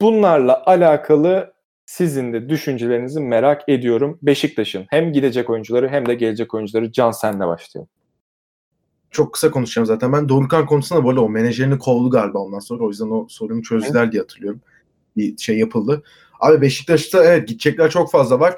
bunlarla 0.00 0.62
alakalı 0.66 1.54
sizin 1.86 2.32
de 2.32 2.48
düşüncelerinizi 2.48 3.20
merak 3.20 3.68
ediyorum. 3.68 4.18
Beşiktaş'ın 4.22 4.86
hem 4.90 5.12
gidecek 5.12 5.50
oyuncuları 5.50 5.88
hem 5.88 6.06
de 6.06 6.14
gelecek 6.14 6.54
oyuncuları 6.54 6.92
Can 6.92 7.10
senle 7.10 7.46
başlayalım. 7.46 7.88
Çok 9.10 9.32
kısa 9.32 9.50
konuşacağım 9.50 9.86
zaten. 9.86 10.12
Ben 10.12 10.28
Dorukhan 10.28 10.66
konusunda 10.66 11.06
böyle 11.06 11.20
o 11.20 11.28
menajerini 11.28 11.78
kovdu 11.78 12.10
galiba 12.10 12.38
ondan 12.38 12.58
sonra. 12.58 12.84
O 12.84 12.88
yüzden 12.88 13.10
o 13.10 13.26
sorunu 13.28 13.62
çözdüler 13.62 14.12
diye 14.12 14.22
hatırlıyorum. 14.22 14.60
Bir 15.16 15.36
şey 15.38 15.58
yapıldı. 15.58 16.02
Abi 16.40 16.60
Beşiktaş'ta 16.60 17.24
evet 17.24 17.48
gidecekler 17.48 17.90
çok 17.90 18.10
fazla 18.10 18.40
var. 18.40 18.54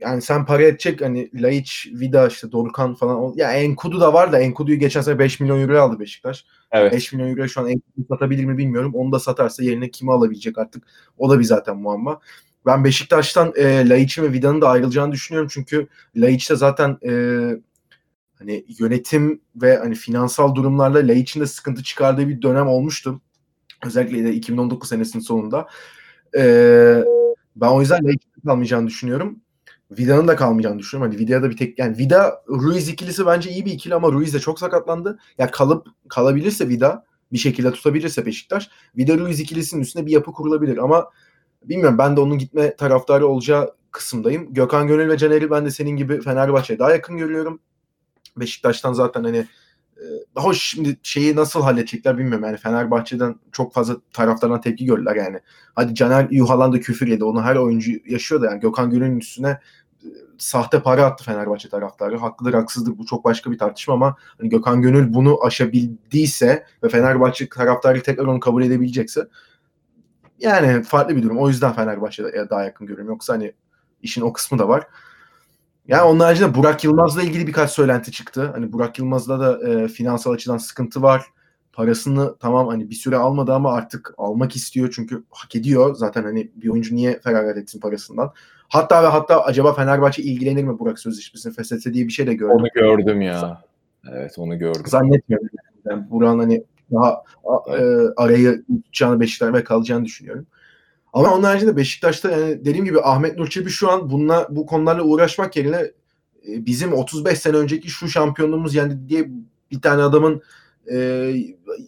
Yani 0.00 0.22
sen 0.22 0.46
para 0.46 0.62
edecek 0.62 1.00
hani 1.00 1.30
Laiç, 1.34 1.88
Vida 1.92 2.26
işte 2.26 2.52
Dorukhan 2.52 2.94
falan. 2.94 3.32
Ya 3.36 3.52
Enkudu 3.52 4.00
da 4.00 4.12
var 4.12 4.32
da 4.32 4.38
Enkudu'yu 4.38 4.78
geçen 4.78 5.00
sene 5.00 5.18
5 5.18 5.40
milyon 5.40 5.60
euroya 5.60 5.82
aldı 5.82 6.00
Beşiktaş. 6.00 6.44
Evet. 6.72 6.92
5 6.92 7.12
milyon 7.12 7.30
euroya 7.30 7.48
şu 7.48 7.60
an 7.60 7.68
Enkudu 7.68 8.06
satabilir 8.08 8.44
mi 8.44 8.58
bilmiyorum. 8.58 8.92
Onu 8.94 9.12
da 9.12 9.18
satarsa 9.18 9.62
yerine 9.62 9.90
kimi 9.90 10.12
alabilecek 10.12 10.58
artık. 10.58 10.84
O 11.18 11.30
da 11.30 11.38
bir 11.38 11.44
zaten 11.44 11.76
muamma. 11.76 12.20
Ben 12.66 12.84
Beşiktaş'tan 12.84 13.52
e, 13.56 13.88
Laiç'in 13.88 14.22
ve 14.22 14.32
Vida'nın 14.32 14.60
da 14.60 14.68
ayrılacağını 14.68 15.12
düşünüyorum. 15.12 15.50
Çünkü 15.52 15.88
Laiç 16.16 16.50
de 16.50 16.56
zaten 16.56 16.98
e, 17.08 17.10
hani 18.38 18.64
yönetim 18.78 19.40
ve 19.56 19.76
hani 19.76 19.94
finansal 19.94 20.54
durumlarla 20.54 20.98
Laiç'in 20.98 21.40
de 21.40 21.46
sıkıntı 21.46 21.82
çıkardığı 21.82 22.28
bir 22.28 22.42
dönem 22.42 22.68
olmuştu. 22.68 23.20
Özellikle 23.86 24.24
de 24.24 24.34
2019 24.34 24.88
senesinin 24.88 25.22
sonunda. 25.22 25.68
Ee, 26.36 27.04
ben 27.56 27.68
o 27.68 27.80
yüzden 27.80 28.04
Laiç'in 28.04 28.40
kalmayacağını 28.46 28.86
düşünüyorum. 28.86 29.40
Vida'nın 29.90 30.28
da 30.28 30.36
kalmayacağını 30.36 30.78
düşünüyorum. 30.78 31.12
Hani 31.12 31.22
Vida'ya 31.22 31.42
da 31.42 31.50
bir 31.50 31.56
tek 31.56 31.78
yani 31.78 31.98
Vida 31.98 32.42
Ruiz 32.48 32.88
ikilisi 32.88 33.26
bence 33.26 33.50
iyi 33.50 33.64
bir 33.64 33.72
ikili 33.72 33.94
ama 33.94 34.12
Ruiz 34.12 34.34
de 34.34 34.38
çok 34.38 34.58
sakatlandı. 34.58 35.18
Ya 35.38 35.50
kalıp 35.50 35.86
kalabilirse 36.08 36.68
Vida 36.68 37.04
bir 37.32 37.38
şekilde 37.38 37.72
tutabilirse 37.72 38.26
Beşiktaş 38.26 38.70
Vida 38.96 39.18
Ruiz 39.18 39.40
ikilisinin 39.40 39.82
üstüne 39.82 40.06
bir 40.06 40.12
yapı 40.12 40.32
kurulabilir 40.32 40.78
ama 40.78 41.10
bilmiyorum 41.64 41.98
ben 41.98 42.16
de 42.16 42.20
onun 42.20 42.38
gitme 42.38 42.76
taraftarı 42.76 43.26
olacağı 43.26 43.74
kısımdayım. 43.90 44.54
Gökhan 44.54 44.86
Gönül 44.86 45.08
ve 45.08 45.18
Caner'i 45.18 45.50
ben 45.50 45.64
de 45.64 45.70
senin 45.70 45.96
gibi 45.96 46.20
Fenerbahçe'ye 46.20 46.78
daha 46.78 46.90
yakın 46.90 47.16
görüyorum. 47.16 47.60
Beşiktaş'tan 48.36 48.92
zaten 48.92 49.24
hani 49.24 49.46
e, 49.96 50.04
hoş 50.34 50.62
şimdi 50.62 50.96
şeyi 51.02 51.36
nasıl 51.36 51.62
halledecekler 51.62 52.18
bilmiyorum. 52.18 52.44
Yani 52.44 52.56
Fenerbahçe'den 52.56 53.36
çok 53.52 53.72
fazla 53.72 53.96
taraftardan 54.12 54.60
tepki 54.60 54.84
gördüler 54.84 55.16
yani. 55.16 55.40
Hadi 55.74 55.94
Caner 55.94 56.26
Yuhalan 56.30 56.72
da 56.72 56.80
küfür 56.80 57.06
yedi. 57.06 57.24
Onu 57.24 57.42
her 57.42 57.56
oyuncu 57.56 57.92
yaşıyor 58.06 58.42
da 58.42 58.46
yani 58.46 58.60
Gökhan 58.60 58.90
Gönül'ün 58.90 59.18
üstüne 59.18 59.48
e, 59.48 60.08
sahte 60.38 60.82
para 60.82 61.04
attı 61.04 61.24
Fenerbahçe 61.24 61.68
taraftarı. 61.68 62.18
Haklıdır 62.18 62.54
haksızdır 62.54 62.98
bu 62.98 63.06
çok 63.06 63.24
başka 63.24 63.50
bir 63.50 63.58
tartışma 63.58 63.94
ama 63.94 64.16
hani 64.38 64.48
Gökhan 64.48 64.82
Gönül 64.82 65.14
bunu 65.14 65.44
aşabildiyse 65.44 66.66
ve 66.82 66.88
Fenerbahçe 66.88 67.48
taraftarı 67.48 68.02
tekrar 68.02 68.24
onu 68.24 68.40
kabul 68.40 68.62
edebilecekse 68.62 69.28
yani 70.38 70.82
farklı 70.82 71.16
bir 71.16 71.22
durum. 71.22 71.38
O 71.38 71.48
yüzden 71.48 71.72
Fenerbahçe'ye 71.72 72.50
daha 72.50 72.64
yakın 72.64 72.86
görüyorum. 72.86 73.12
Yoksa 73.12 73.34
hani 73.34 73.52
işin 74.02 74.22
o 74.22 74.32
kısmı 74.32 74.58
da 74.58 74.68
var. 74.68 74.86
Yani 75.88 76.02
onun 76.02 76.20
haricinde 76.20 76.54
Burak 76.54 76.84
Yılmaz'la 76.84 77.22
ilgili 77.22 77.46
birkaç 77.46 77.70
söylenti 77.70 78.12
çıktı. 78.12 78.50
Hani 78.54 78.72
Burak 78.72 78.98
Yılmaz'da 78.98 79.40
da 79.40 79.68
e, 79.68 79.88
finansal 79.88 80.32
açıdan 80.32 80.56
sıkıntı 80.56 81.02
var. 81.02 81.24
Parasını 81.72 82.36
tamam 82.38 82.68
hani 82.68 82.90
bir 82.90 82.94
süre 82.94 83.16
almadı 83.16 83.52
ama 83.52 83.72
artık 83.72 84.14
almak 84.18 84.56
istiyor 84.56 84.92
çünkü 84.96 85.24
hak 85.30 85.56
ediyor. 85.56 85.94
Zaten 85.94 86.22
hani 86.22 86.50
bir 86.54 86.68
oyuncu 86.68 86.96
niye 86.96 87.20
feragat 87.20 87.56
etsin 87.56 87.80
parasından. 87.80 88.32
Hatta 88.68 89.02
ve 89.02 89.06
hatta 89.06 89.44
acaba 89.44 89.72
Fenerbahçe 89.72 90.22
ilgilenir 90.22 90.64
mi 90.64 90.78
Burak 90.78 90.98
sözleşmesini 90.98 91.52
feshetse 91.52 91.94
diye 91.94 92.06
bir 92.06 92.12
şey 92.12 92.26
de 92.26 92.34
gördüm. 92.34 92.56
Onu 92.56 92.68
gördüm 92.74 93.20
ya. 93.20 93.62
Evet 94.12 94.38
onu 94.38 94.58
gördüm. 94.58 94.82
Zannetmiyorum. 94.86 95.48
Yani 95.84 96.10
Burak'ın 96.10 96.38
hani 96.38 96.64
daha 96.92 97.22
a- 97.44 97.76
e, 97.76 97.84
arayı 98.16 98.64
tutacağını 98.66 99.20
Beşiktaş 99.20 99.54
ve 99.54 99.64
kalacağını 99.64 100.04
düşünüyorum. 100.04 100.46
Ama 101.16 101.34
onun 101.34 101.42
haricinde 101.42 101.76
Beşiktaş'ta 101.76 102.30
yani 102.30 102.64
dediğim 102.64 102.84
gibi 102.84 103.00
Ahmet 103.00 103.38
Nur 103.38 103.46
Çebi 103.46 103.70
şu 103.70 103.90
an 103.90 104.10
bununla 104.10 104.46
bu 104.50 104.66
konularla 104.66 105.02
uğraşmak 105.02 105.56
yerine 105.56 105.76
e, 106.48 106.66
bizim 106.66 106.92
35 106.92 107.38
sene 107.38 107.56
önceki 107.56 107.90
şu 107.90 108.08
şampiyonluğumuz 108.08 108.74
yani 108.74 109.08
diye 109.08 109.28
bir 109.70 109.80
tane 109.80 110.02
adamın 110.02 110.42
e, 110.92 111.34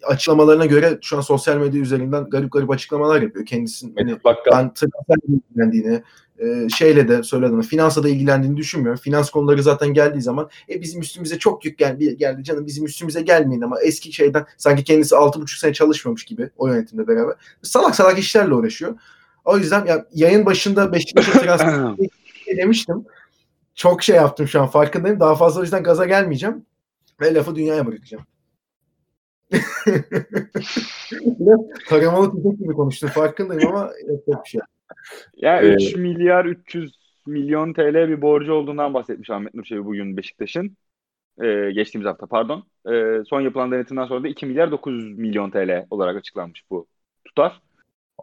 açıklamalarına 0.07 0.67
göre 0.67 0.99
şu 1.03 1.17
an 1.17 1.21
sosyal 1.21 1.57
medya 1.57 1.81
üzerinden 1.81 2.31
garip 2.31 2.53
garip 2.53 2.71
açıklamalar 2.71 3.23
yapıyor. 3.23 3.47
Kendisinin 3.47 3.95
hani, 3.99 4.19
ben 4.53 4.75
transferle 4.75 5.41
ilgilendiğini, 5.51 6.03
e, 6.39 6.69
şeyle 6.69 7.09
de 7.09 7.23
söylediğini, 7.23 7.63
finansla 7.63 8.03
da 8.03 8.09
ilgilendiğini 8.09 8.57
düşünmüyorum. 8.57 9.01
Finans 9.01 9.31
konuları 9.31 9.63
zaten 9.63 9.95
geldiği 9.95 10.23
zaman 10.23 10.51
e, 10.71 10.81
bizim 10.81 11.01
üstümüze 11.01 11.39
çok 11.39 11.65
yük 11.65 11.79
gel 11.79 11.99
geldi 11.99 12.45
canım 12.45 12.67
bizim 12.67 12.85
üstümüze 12.85 13.23
gelmeyin 13.23 13.63
ama 13.63 13.81
eski 13.81 14.13
şeyden 14.13 14.47
sanki 14.57 14.85
kendisi 14.85 15.15
6,5 15.15 15.59
sene 15.59 15.73
çalışmamış 15.73 16.25
gibi 16.25 16.51
o 16.57 16.69
yönetimle 16.69 17.09
beraber. 17.09 17.35
Salak 17.63 17.95
salak 17.95 18.19
işlerle 18.19 18.55
uğraşıyor. 18.55 18.95
O 19.49 19.59
yüzden 19.59 19.87
ya, 19.87 20.07
yayın 20.15 20.47
başında 20.47 20.93
Beşiktaş'a 20.93 21.33
transfer 21.41 21.97
demiştim. 22.57 23.05
Çok 23.75 24.03
şey 24.03 24.17
yaptım 24.17 24.49
şu 24.49 24.61
an 24.61 24.67
farkındayım. 24.67 25.21
Daha 25.21 25.35
fazla 25.35 25.61
o 25.61 25.63
yüzden 25.63 25.83
gaza 25.83 26.07
gelmeyeceğim. 26.07 26.67
Ve 27.21 27.35
lafı 27.35 27.55
dünyaya 27.55 27.87
bırakacağım. 27.87 28.25
Taramalı 31.89 32.31
tüfek 32.37 32.59
gibi 32.59 32.73
konuştum 32.73 33.09
farkındayım 33.09 33.69
ama 33.69 33.91
yapacak 34.09 34.45
bir 34.45 34.51
şey. 34.51 34.61
Ya 35.37 35.63
Ee, 35.63 35.75
3 35.75 35.97
milyar 35.97 36.45
300 36.45 36.99
milyon 37.27 37.73
TL 37.73 38.09
bir 38.09 38.23
borcu 38.23 38.53
olduğundan 38.53 38.95
bahsetmiş 38.95 39.31
Ahmet 39.31 39.55
Nur 39.55 39.65
Çebi 39.65 39.85
bugün 39.85 40.17
Beşiktaş'ın. 40.17 40.77
Ee, 41.43 41.71
geçtiğimiz 41.75 42.07
hafta 42.07 42.27
pardon. 42.27 42.67
Ee, 42.91 43.23
son 43.27 43.41
yapılan 43.41 43.73
denetimden 43.73 44.07
sonra 44.07 44.23
da 44.23 44.29
2 44.29 44.47
milyar 44.47 44.71
900 44.71 45.19
milyon 45.19 45.51
TL 45.51 45.87
olarak 45.91 46.17
açıklanmış 46.17 46.65
bu 46.71 46.87
tutar. 47.25 47.61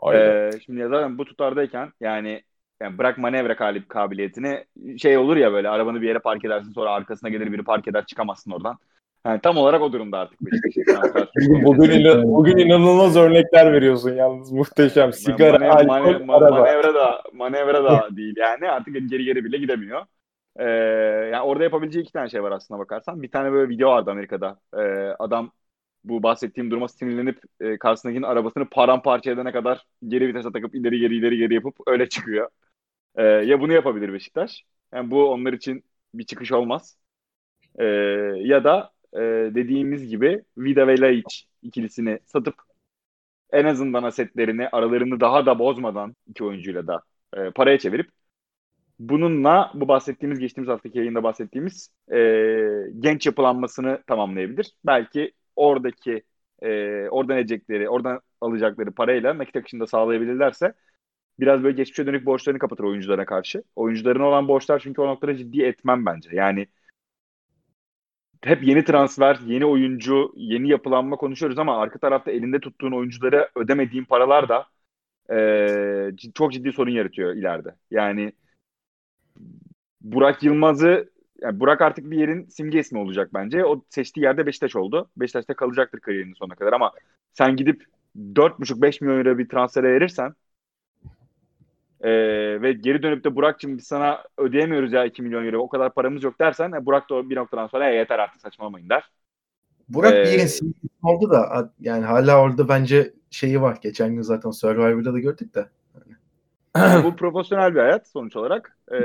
Aynen. 0.01 0.21
Ee, 0.21 0.51
şimdi 0.65 0.87
zaten 0.87 1.17
bu 1.17 1.25
tutardayken 1.25 1.91
yani, 2.01 2.43
yani 2.81 2.97
bırak 2.97 3.17
manevra 3.17 3.53
kab- 3.53 3.87
kabiliyetini 3.87 4.65
şey 4.97 5.17
olur 5.17 5.37
ya 5.37 5.53
böyle 5.53 5.69
arabanı 5.69 6.01
bir 6.01 6.07
yere 6.07 6.19
park 6.19 6.45
edersin 6.45 6.71
sonra 6.71 6.91
arkasına 6.91 7.29
gelir 7.29 7.51
biri 7.51 7.63
park 7.63 7.87
eder 7.87 8.05
çıkamazsın 8.05 8.51
oradan. 8.51 8.77
Yani 9.25 9.39
tam 9.41 9.57
olarak 9.57 9.81
o 9.81 9.93
durumda 9.93 10.19
artık 10.19 10.39
transfer 10.87 11.27
Bugün, 11.63 11.89
ina- 11.89 12.23
bugün 12.23 12.57
inanılmaz 12.57 13.17
örnekler 13.17 13.73
veriyorsun 13.73 14.13
yalnız 14.13 14.51
muhteşem. 14.51 15.13
Sigara, 15.13 15.57
Mane- 15.57 15.69
alkol, 15.69 15.87
mane- 15.87 16.17
ma- 16.25 16.35
araba. 16.35 16.59
manevra 16.59 16.95
da 16.95 17.21
manevra 17.33 17.83
da 17.83 18.07
değil 18.15 18.33
yani 18.37 18.69
artık 18.69 19.09
geri 19.09 19.23
geri 19.25 19.45
bile 19.45 19.57
gidemiyor. 19.57 20.01
Ee, 20.59 20.65
yani 21.33 21.41
orada 21.41 21.63
yapabileceği 21.63 22.03
iki 22.03 22.13
tane 22.13 22.29
şey 22.29 22.43
var 22.43 22.51
aslında 22.51 22.79
bakarsan. 22.79 23.21
Bir 23.21 23.31
tane 23.31 23.51
böyle 23.51 23.69
video 23.69 23.89
vardı 23.89 24.11
Amerika'da. 24.11 24.59
Ee, 24.77 25.15
adam 25.19 25.51
bu 26.09 26.23
bahsettiğim 26.23 26.71
duruma 26.71 26.87
sinirlenip 26.87 27.39
e, 27.59 27.77
karşısındakinin 27.77 28.23
arabasını 28.23 28.69
paramparça 28.69 29.31
edene 29.31 29.51
kadar 29.51 29.85
geri 30.07 30.27
vitese 30.27 30.51
takıp 30.51 30.75
ileri 30.75 30.99
geri 30.99 31.15
ileri 31.17 31.37
geri 31.37 31.53
yapıp 31.53 31.75
öyle 31.87 32.09
çıkıyor. 32.09 32.49
Ee, 33.15 33.23
ya 33.23 33.61
bunu 33.61 33.73
yapabilir 33.73 34.13
Beşiktaş. 34.13 34.63
Yani 34.93 35.11
bu 35.11 35.31
onlar 35.31 35.53
için 35.53 35.83
bir 36.13 36.25
çıkış 36.25 36.51
olmaz. 36.51 36.97
Ee, 37.79 37.85
ya 38.37 38.63
da 38.63 38.91
e, 39.13 39.19
dediğimiz 39.55 40.07
gibi 40.09 40.43
Vida 40.57 40.87
ve 40.87 41.01
Laiç 41.01 41.47
ikilisini 41.61 42.19
satıp 42.25 42.55
en 43.53 43.65
azından 43.65 44.03
asetlerini 44.03 44.69
aralarını 44.69 45.19
daha 45.19 45.45
da 45.45 45.59
bozmadan 45.59 46.15
iki 46.27 46.43
oyuncuyla 46.43 46.87
da 46.87 47.01
e, 47.37 47.51
paraya 47.51 47.79
çevirip 47.79 48.09
bununla 48.99 49.71
bu 49.73 49.87
bahsettiğimiz 49.87 50.39
geçtiğimiz 50.39 50.69
haftaki 50.69 50.97
yayında 50.97 51.23
bahsettiğimiz 51.23 51.89
e, 52.13 52.17
genç 52.99 53.25
yapılanmasını 53.25 54.03
tamamlayabilir. 54.07 54.71
Belki 54.85 55.33
oradaki 55.55 56.23
e, 56.61 56.69
oradan 57.09 57.37
edecekleri, 57.37 57.89
oradan 57.89 58.21
alacakları 58.41 58.91
parayla 58.91 59.37
nakit 59.37 59.55
akışını 59.55 59.79
da 59.79 59.87
sağlayabilirlerse 59.87 60.73
biraz 61.39 61.63
böyle 61.63 61.77
geçmişe 61.77 62.05
dönük 62.07 62.25
borçlarını 62.25 62.59
kapatır 62.59 62.83
oyunculara 62.83 63.25
karşı. 63.25 63.63
Oyuncuların 63.75 64.19
olan 64.19 64.47
borçlar 64.47 64.79
çünkü 64.79 65.01
o 65.01 65.07
noktada 65.07 65.35
ciddi 65.35 65.63
etmem 65.63 66.05
bence. 66.05 66.29
Yani 66.33 66.67
hep 68.43 68.63
yeni 68.63 68.83
transfer, 68.83 69.39
yeni 69.45 69.65
oyuncu, 69.65 70.33
yeni 70.35 70.69
yapılanma 70.69 71.15
konuşuyoruz 71.15 71.59
ama 71.59 71.77
arka 71.81 71.99
tarafta 71.99 72.31
elinde 72.31 72.59
tuttuğun 72.59 72.91
oyunculara 72.91 73.49
ödemediğin 73.55 74.05
paralar 74.05 74.49
da 74.49 74.67
e, 75.35 76.11
çok 76.35 76.53
ciddi 76.53 76.71
sorun 76.71 76.91
yaratıyor 76.91 77.35
ileride. 77.35 77.75
Yani 77.91 78.33
Burak 80.01 80.43
Yılmaz'ı 80.43 81.09
yani 81.41 81.59
Burak 81.59 81.81
artık 81.81 82.11
bir 82.11 82.17
yerin 82.17 82.45
simge 82.47 82.79
ismi 82.79 82.99
olacak 82.99 83.29
bence. 83.33 83.65
O 83.65 83.81
seçtiği 83.89 84.23
yerde 84.23 84.45
Beşiktaş 84.45 84.75
oldu. 84.75 85.09
Beşiktaş'ta 85.17 85.53
kalacaktır 85.55 85.99
kariyerinin 85.99 86.33
sonuna 86.33 86.55
kadar 86.55 86.73
ama 86.73 86.91
sen 87.33 87.55
gidip 87.55 87.83
4,5-5 88.35 89.01
milyon 89.01 89.17
euro 89.19 89.37
bir 89.37 89.49
transfere 89.49 89.93
verirsen 89.93 90.33
e, 92.01 92.09
ve 92.61 92.73
geri 92.73 93.03
dönüp 93.03 93.23
de 93.23 93.35
Burak'cığım 93.35 93.77
biz 93.77 93.87
sana 93.87 94.23
ödeyemiyoruz 94.37 94.93
ya 94.93 95.05
2 95.05 95.21
milyon 95.21 95.45
euro 95.45 95.57
o 95.59 95.69
kadar 95.69 95.93
paramız 95.93 96.23
yok 96.23 96.39
dersen 96.39 96.71
e, 96.71 96.85
Burak 96.85 97.09
da 97.09 97.29
bir 97.29 97.35
noktadan 97.35 97.67
sonra 97.67 97.89
"E, 97.91 97.95
yeter 97.95 98.19
artık 98.19 98.41
saçmalamayın 98.41 98.89
der. 98.89 99.03
Burak 99.89 100.13
Ee, 100.13 100.23
bir 100.23 100.29
yerin 100.29 100.47
simgesi 100.47 100.89
oldu 101.03 101.29
da 101.31 101.73
yani 101.79 102.05
hala 102.05 102.41
orada 102.41 102.69
bence 102.69 103.13
şeyi 103.31 103.61
var. 103.61 103.77
Geçen 103.81 104.15
gün 104.15 104.21
zaten 104.21 104.51
Survivor'da 104.51 105.13
da 105.13 105.19
gördük 105.19 105.55
de. 105.55 105.69
Yani 106.75 107.03
bu 107.03 107.15
profesyonel 107.15 107.75
bir 107.75 107.79
hayat 107.79 108.07
sonuç 108.07 108.35
olarak. 108.35 108.77
E, 108.91 108.99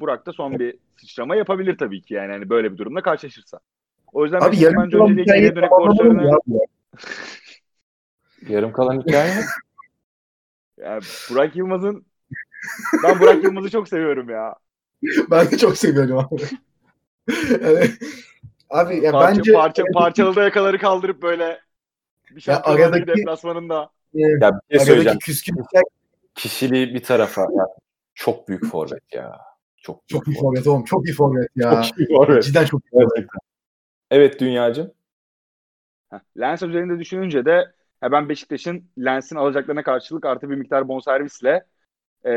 Burak 0.00 0.26
da 0.26 0.32
son 0.32 0.58
bir 0.58 0.78
sıçrama 0.96 1.36
yapabilir 1.36 1.78
tabii 1.78 2.02
ki 2.02 2.14
yani 2.14 2.32
hani 2.32 2.50
böyle 2.50 2.72
bir 2.72 2.78
durumla 2.78 3.02
karşılaşırsa. 3.02 3.58
O 4.12 4.24
yüzden 4.24 4.40
Abi 4.40 4.60
yarım 4.60 4.76
bence 4.82 4.98
hikayeyi 4.98 5.24
geriye 5.24 5.56
dönük 5.56 5.70
ya 5.70 5.78
Burak? 5.78 6.40
Yarım 8.48 8.72
kalan 8.72 9.00
hikaye 9.00 9.34
mi? 9.34 9.40
yani 10.78 11.02
Burak 11.30 11.56
Yılmaz'ın 11.56 12.06
ben 13.04 13.20
Burak 13.20 13.44
Yılmaz'ı 13.44 13.70
çok 13.70 13.88
seviyorum 13.88 14.30
ya. 14.30 14.54
Ben 15.30 15.50
de 15.50 15.58
çok 15.58 15.76
seviyorum 15.78 16.18
abi. 16.18 16.42
Yani, 17.62 17.90
abi 18.70 18.96
ya 19.04 19.12
Parça, 19.12 19.38
bence 19.38 19.52
parça, 19.52 19.82
parçalı 19.94 20.36
da 20.36 20.42
yakaları 20.42 20.78
kaldırıp 20.78 21.22
böyle 21.22 21.60
bir 22.30 22.40
Ligi 22.40 22.52
aradaki- 22.52 23.06
deplasmanında 23.06 23.90
e, 24.14 24.20
Ya 24.20 24.30
bir 24.30 24.38
şey 24.40 24.50
aradaki 24.70 24.84
söyleyeceğim. 24.86 25.18
küskünlükler 25.18 25.82
Kişiliği 26.36 26.94
bir 26.94 27.02
tarafa. 27.02 27.40
Ya, 27.42 27.66
çok 28.14 28.48
büyük 28.48 28.66
forvet 28.66 29.12
ya. 29.12 29.38
Çok 29.76 29.96
büyük 29.96 30.24
çok 30.24 30.28
iyi 30.28 30.40
forvet 30.40 30.66
oğlum. 30.66 30.84
Çok 30.84 31.06
iyi 31.08 31.12
forvet 31.14 31.48
ya. 31.56 31.82
Çok 31.82 31.98
iyi 31.98 32.08
forvet. 32.16 32.42
Cidden 32.42 32.64
çok 32.64 32.84
iyi 32.84 32.90
forvet. 32.90 33.10
Gerçekten. 33.14 33.40
Evet 34.10 34.40
Dünyacığım. 34.40 34.92
Lens 36.38 36.62
üzerinde 36.62 36.98
düşününce 36.98 37.44
de 37.44 37.72
ben 38.02 38.28
Beşiktaş'ın 38.28 38.84
Lens'in 38.98 39.36
alacaklarına 39.36 39.82
karşılık 39.82 40.26
artı 40.26 40.50
bir 40.50 40.56
miktar 40.56 40.88
bonservisle 40.88 41.66
e, 42.24 42.30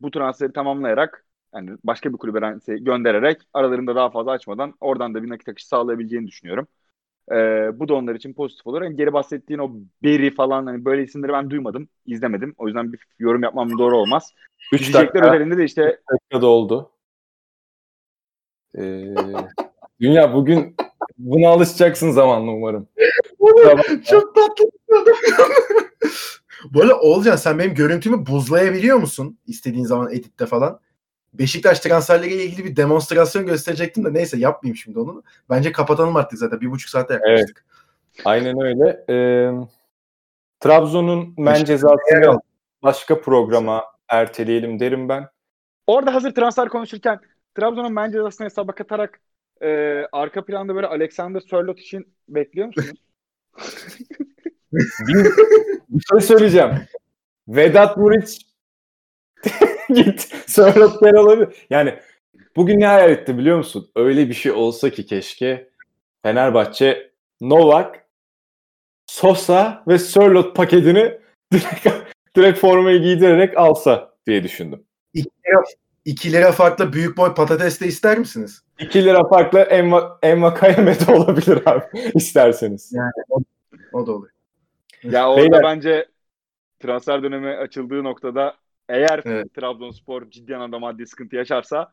bu 0.00 0.10
transferi 0.10 0.52
tamamlayarak 0.52 1.24
yani 1.54 1.70
başka 1.84 2.12
bir 2.12 2.18
kulübe 2.18 2.40
Lens'i 2.40 2.84
göndererek 2.84 3.42
aralarında 3.52 3.96
daha 3.96 4.10
fazla 4.10 4.30
açmadan 4.30 4.74
oradan 4.80 5.14
da 5.14 5.22
bir 5.22 5.28
nakit 5.28 5.48
akışı 5.48 5.68
sağlayabileceğini 5.68 6.26
düşünüyorum. 6.26 6.68
E, 7.30 7.34
bu 7.78 7.88
da 7.88 7.94
onlar 7.94 8.14
için 8.14 8.34
pozitif 8.34 8.66
olur. 8.66 8.82
Yani 8.82 8.96
geri 8.96 9.12
bahsettiğin 9.12 9.60
o 9.60 9.70
Beri 10.02 10.34
falan 10.34 10.66
hani 10.66 10.84
böyle 10.84 11.02
isimleri 11.02 11.32
ben 11.32 11.50
duymadım, 11.50 11.88
izlemedim. 12.06 12.54
O 12.58 12.66
yüzden 12.66 12.92
bir 12.92 13.00
yorum 13.18 13.42
yapmam 13.42 13.78
doğru 13.78 13.96
olmaz. 13.96 14.34
3 14.72 14.80
Diyecekler 14.80 15.06
dakika, 15.06 15.34
özelinde 15.34 15.58
de 15.58 15.64
işte 15.64 15.98
dakika 16.12 16.42
doldu. 16.42 16.90
Ee, 18.78 19.14
Dünya 20.00 20.34
bugün 20.34 20.76
buna 21.18 21.48
alışacaksın 21.48 22.10
zamanla 22.10 22.50
umarım. 22.50 22.88
Çok 24.04 24.34
tatlı. 24.34 24.70
Böyle 26.74 26.94
Olcan 26.94 27.36
sen 27.36 27.58
benim 27.58 27.74
görüntümü 27.74 28.26
buzlayabiliyor 28.26 28.96
musun 28.96 29.38
istediğin 29.46 29.84
zaman 29.84 30.12
editte 30.12 30.46
falan? 30.46 30.80
Beşiktaş 31.38 31.80
transferleriyle 31.80 32.44
ilgili 32.44 32.64
bir 32.64 32.76
demonstrasyon 32.76 33.46
gösterecektim 33.46 34.04
de 34.04 34.12
neyse 34.12 34.38
yapmayayım 34.38 34.76
şimdi 34.76 34.98
onu. 34.98 35.22
Bence 35.50 35.72
kapatalım 35.72 36.16
artık 36.16 36.38
zaten. 36.38 36.60
Bir 36.60 36.70
buçuk 36.70 36.90
saate 36.90 37.14
yaklaştık. 37.14 37.64
Aynen 38.24 38.60
öyle. 38.60 39.04
Ee, 39.08 39.52
Trabzon'un 40.60 41.34
men 41.38 41.64
cezasını 41.64 42.40
başka 42.82 43.20
programa 43.20 43.84
erteleyelim 44.08 44.80
derim 44.80 45.08
ben. 45.08 45.28
Orada 45.86 46.14
hazır 46.14 46.34
transfer 46.34 46.68
konuşurken 46.68 47.20
Trabzon'un 47.54 47.92
men 47.92 48.12
cezasını 48.12 48.44
hesaba 48.44 48.72
katarak 48.72 49.20
e, 49.62 50.02
arka 50.12 50.44
planda 50.44 50.74
böyle 50.74 50.86
Alexander 50.86 51.40
Sörloth 51.40 51.80
için 51.80 52.14
bekliyor 52.28 52.66
musunuz? 52.66 52.92
Bir, 54.72 55.24
bir 55.88 56.02
şey 56.10 56.20
söyleyeceğim. 56.20 56.70
Vedat 57.48 57.96
Muriç 57.96 58.46
git 59.94 60.20
Sörlot'lar 60.46 61.12
olabilir. 61.14 61.66
Yani 61.70 61.94
bugün 62.56 62.80
ne 62.80 62.86
hayal 62.86 63.10
etti 63.10 63.38
biliyor 63.38 63.56
musun? 63.56 63.90
Öyle 63.96 64.28
bir 64.28 64.34
şey 64.34 64.52
olsa 64.52 64.90
ki 64.90 65.06
keşke 65.06 65.70
Fenerbahçe 66.22 67.10
Novak, 67.40 68.06
Sosa 69.06 69.84
ve 69.88 69.98
Sörlot 69.98 70.56
paketini 70.56 71.18
direkt, 71.52 71.86
direkt 72.36 72.58
formayı 72.58 73.02
giydirerek 73.02 73.58
alsa 73.58 74.14
diye 74.26 74.42
düşündüm. 74.42 74.84
İki 75.14 75.30
lira, 75.46 75.62
iki 76.04 76.32
lira 76.32 76.52
farklı 76.52 76.92
büyük 76.92 77.16
boy 77.16 77.34
patates 77.34 77.80
de 77.80 77.86
ister 77.86 78.18
misiniz? 78.18 78.62
2 78.78 79.04
lira 79.04 79.28
farklı 79.28 79.58
Enva, 79.60 80.18
Envakayeme 80.22 80.94
de 81.00 81.12
olabilir 81.12 81.62
abi 81.66 81.84
isterseniz. 82.14 82.92
O 83.92 84.06
da 84.06 84.12
olur. 84.12 84.28
Ya 85.02 85.30
orada 85.30 85.42
Beyler- 85.42 85.62
bence 85.62 86.06
transfer 86.80 87.22
dönemi 87.22 87.48
açıldığı 87.48 88.04
noktada 88.04 88.54
eğer 88.88 89.22
Evet. 89.24 89.54
Trabzonspor 89.54 90.30
ciddi 90.30 90.56
anlamda 90.56 90.78
maddi 90.78 91.06
sıkıntı 91.06 91.36
yaşarsa 91.36 91.92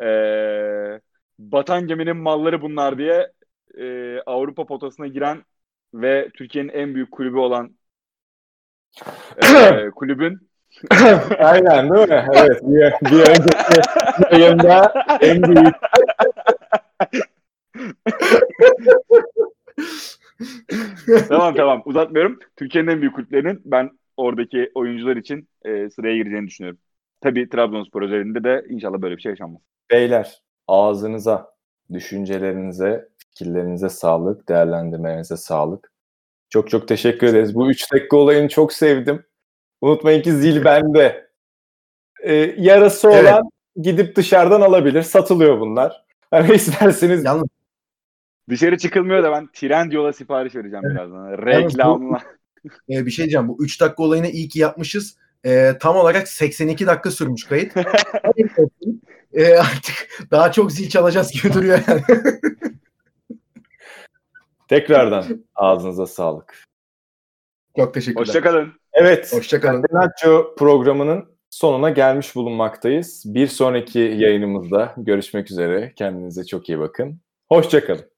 eee 0.00 1.00
batan 1.38 1.86
geminin 1.86 2.16
malları 2.16 2.62
bunlar 2.62 2.98
diye 2.98 3.32
eee, 3.78 4.22
Avrupa 4.26 4.66
potasına 4.66 5.06
giren 5.06 5.44
ve 5.94 6.30
Türkiye'nin 6.34 6.68
en 6.68 6.94
büyük 6.94 7.10
kulübü 7.12 7.36
olan 7.36 7.76
e, 9.42 9.90
kulübün 9.96 10.50
Aynen 11.38 11.90
değil 11.90 12.08
mi? 12.08 12.26
Evet. 12.34 12.62
Bir, 12.62 13.10
bir 13.10 13.20
önceki 13.20 13.80
yayında 14.32 14.92
en 15.20 15.42
büyük 15.42 15.74
tamam 21.28 21.54
tamam 21.54 21.82
uzatmıyorum. 21.84 22.38
Türkiye'nin 22.56 22.88
en 22.90 23.00
büyük 23.00 23.14
kulüplerinin 23.14 23.62
ben 23.64 23.90
oradaki 24.20 24.70
oyuncular 24.74 25.16
için 25.16 25.48
e, 25.64 25.90
sıraya 25.90 26.16
gireceğini 26.16 26.46
düşünüyorum. 26.46 26.80
Tabii 27.20 27.48
Trabzonspor 27.48 28.02
özelinde 28.02 28.44
de 28.44 28.64
inşallah 28.68 29.02
böyle 29.02 29.16
bir 29.16 29.22
şey 29.22 29.30
yaşanmaz. 29.30 29.62
beyler 29.90 30.42
ağzınıza, 30.68 31.54
düşüncelerinize, 31.92 33.08
fikirlerinize 33.18 33.88
sağlık, 33.88 34.48
değerlendirmelerinize 34.48 35.36
sağlık. 35.36 35.92
Çok 36.50 36.70
çok 36.70 36.88
teşekkür 36.88 37.26
ederiz. 37.26 37.54
Bu 37.54 37.70
3 37.70 37.92
dakika 37.92 38.16
olayını 38.16 38.48
çok 38.48 38.72
sevdim. 38.72 39.22
Unutmayın 39.80 40.22
ki 40.22 40.32
zil 40.32 40.64
bende. 40.64 41.30
Ee, 42.22 42.34
yarası 42.58 43.08
olan 43.08 43.24
Evet. 43.24 43.42
gidip 43.76 44.16
dışarıdan 44.16 44.60
alabilir. 44.60 45.02
Satılıyor 45.02 45.60
bunlar. 45.60 46.04
Hani 46.30 46.52
isterseniz 46.54 47.24
Yalnız 47.24 47.48
Dışarı 48.48 48.78
çıkılmıyor 48.78 49.22
da 49.22 49.32
ben 49.32 49.48
Trendyol'a 49.52 50.12
sipariş 50.12 50.54
vereceğim 50.54 50.84
birazdan. 50.84 51.46
Reklamla. 51.46 52.20
E, 52.90 53.06
bir 53.06 53.10
şey 53.10 53.24
diyeceğim. 53.24 53.48
Bu 53.48 53.64
3 53.64 53.80
dakika 53.80 54.02
olayını 54.02 54.28
iyi 54.28 54.48
ki 54.48 54.58
yapmışız. 54.58 55.16
E, 55.44 55.72
tam 55.80 55.96
olarak 55.96 56.28
82 56.28 56.86
dakika 56.86 57.10
sürmüş 57.10 57.44
kayıt. 57.44 57.72
e, 59.32 59.54
artık 59.54 60.08
daha 60.30 60.52
çok 60.52 60.72
zil 60.72 60.88
çalacağız 60.88 61.32
gibi 61.32 61.52
duruyor 61.52 61.80
yani. 61.88 62.02
tekrardan 64.68 65.24
ağzınıza 65.54 66.06
sağlık. 66.06 66.64
çok 67.76 67.94
teşekkürler. 67.94 68.26
Hoşçakalın. 68.26 68.72
Evet. 68.92 69.32
Hoşçakalın. 69.32 69.84
Nacho 69.92 70.54
programının 70.58 71.24
sonuna 71.50 71.90
gelmiş 71.90 72.36
bulunmaktayız. 72.36 73.22
Bir 73.26 73.46
sonraki 73.46 73.98
yayınımızda 73.98 74.94
görüşmek 74.96 75.50
üzere. 75.50 75.92
Kendinize 75.96 76.44
çok 76.44 76.68
iyi 76.68 76.78
bakın. 76.78 77.20
Hoşçakalın. 77.48 78.09